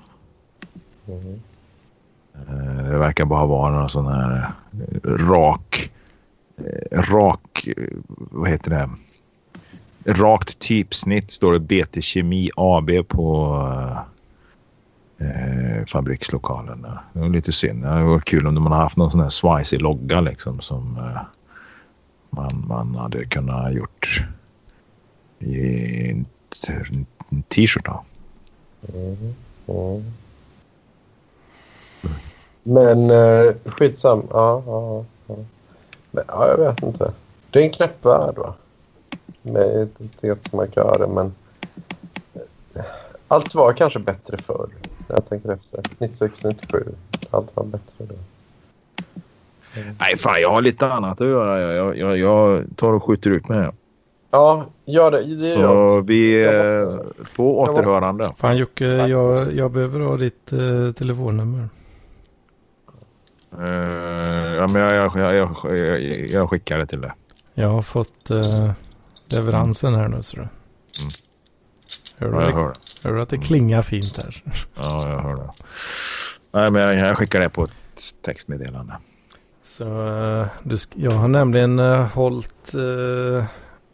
[1.09, 1.41] Mm.
[2.91, 4.53] Det verkar bara vara någon sån här
[5.05, 5.91] eh, rak,
[6.57, 7.69] eh, rak,
[8.17, 8.91] vad heter det?
[10.05, 13.57] Rakt typsnitt står det BT Kemi AB på
[15.19, 16.87] eh, fabrikslokalen.
[17.13, 17.83] Det var lite synd.
[17.83, 20.97] Det hade varit kul om man hade haft någon sån här swicy logga liksom som
[20.97, 21.21] eh,
[22.31, 24.25] man, man hade kunnat gjort
[25.39, 26.25] i en
[26.67, 28.05] t- en t-shirt av.
[28.95, 29.35] Mm.
[29.67, 30.03] Mm.
[32.63, 34.23] Men eh, skitsam.
[34.31, 35.37] Ja, ja, ja.
[36.11, 37.13] Men, ja, jag vet inte.
[37.51, 38.55] Det är en knäpp värld va?
[39.43, 41.35] Med identitetsmarkörer men
[42.75, 42.85] eh,
[43.29, 44.69] allt var kanske bättre förr.
[45.09, 45.85] När jag tänker efter.
[45.99, 46.95] 96, 97.
[47.31, 48.15] Allt var bättre då.
[50.01, 51.61] Nej, fan jag har lite annat att göra.
[51.61, 53.71] Jag, jag, jag, jag tar och skjuter ut mig.
[54.31, 55.19] Ja, gör det.
[55.23, 55.71] det gör jag.
[55.71, 57.05] Så vi Jag eh, måste-
[57.37, 58.31] på jag måste- återhörande.
[58.37, 61.69] Fan Jocke, jag, jag behöver ha ditt eh, telefonnummer.
[63.59, 67.13] Eh, ja, men jag, jag, jag, jag, jag, jag skickar det till dig.
[67.55, 68.71] Jag har fått eh,
[69.37, 70.23] leveransen här nu.
[70.23, 70.43] Så du.
[70.43, 70.49] Hör,
[72.21, 73.09] Ja, du jag det, hör det.
[73.09, 74.43] hör du att det klingar fint här?
[74.75, 75.51] Ja, jag hör det.
[76.53, 77.73] Nej, men jag, jag skickar det på ett
[78.25, 78.93] textmeddelande.
[79.69, 83.45] Så eh, du, jag har nämligen uh, hållit, eh,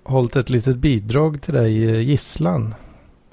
[0.04, 2.74] hållit ett litet bidrag till dig, uh, Gisslan.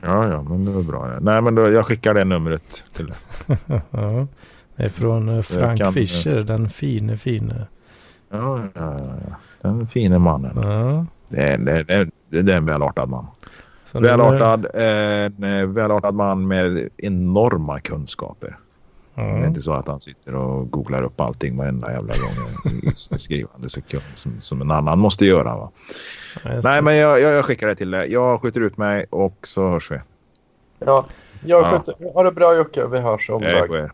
[0.01, 1.17] Ja, ja, men det var bra.
[1.21, 3.15] Nej, men då, jag skickar det numret till dig.
[3.91, 4.27] ja,
[4.75, 7.53] det är från eh, Frank kan- Fischer, den fine fine.
[8.29, 9.35] Ja, ja, ja.
[9.61, 10.57] Den fine mannen.
[10.63, 11.05] Ja.
[11.29, 11.83] Det, är- det,
[12.29, 13.27] det, det är en välartad man.
[13.85, 18.57] Så Välartad, en eh, välartad man med enorma kunskaper.
[19.21, 19.47] Det är Ja.
[19.47, 24.03] inte så att han sitter och googlar upp allting varenda jävla gång i skrivande sekund
[24.15, 25.55] som, som en annan måste göra.
[25.57, 25.71] Va?
[26.43, 28.11] Ja, Nej, men jag, jag, jag skickar det till dig.
[28.11, 29.99] Jag skjuter ut mig och så hörs vi.
[30.79, 31.05] Ja,
[31.45, 31.69] jag Ja.
[31.69, 32.87] sköter, ha det bra Jocke.
[32.87, 33.91] Vi hörs om Jag er.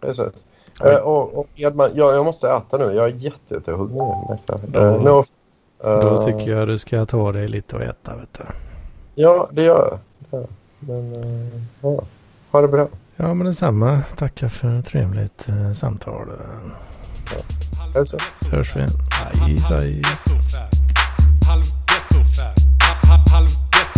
[0.00, 0.44] Vi ses.
[0.84, 2.84] Eh, och, och Edman, jag, jag måste äta nu.
[2.84, 3.96] Jag är jätte, jättehungrig.
[3.96, 4.38] Ja.
[4.74, 5.32] Eh, no offense.
[5.82, 8.16] Då Eh, tycker jag du ska ta dig lite och äta.
[8.16, 8.44] Vet du.
[9.14, 9.98] Ja, det gör
[10.30, 10.46] jag.
[10.78, 12.02] Men, eh, ja.
[12.50, 12.88] Ha det bra.
[13.16, 14.02] Ja, men detsamma.
[14.16, 16.28] Tackar för ett trevligt eh, samtal.
[17.96, 18.18] Alltså.
[18.50, 18.80] Hörs vi.
[18.80, 20.06] Ajs, ajs.
[21.48, 22.58] Halv ghetto fab,
[23.32, 23.94] halv ghetto.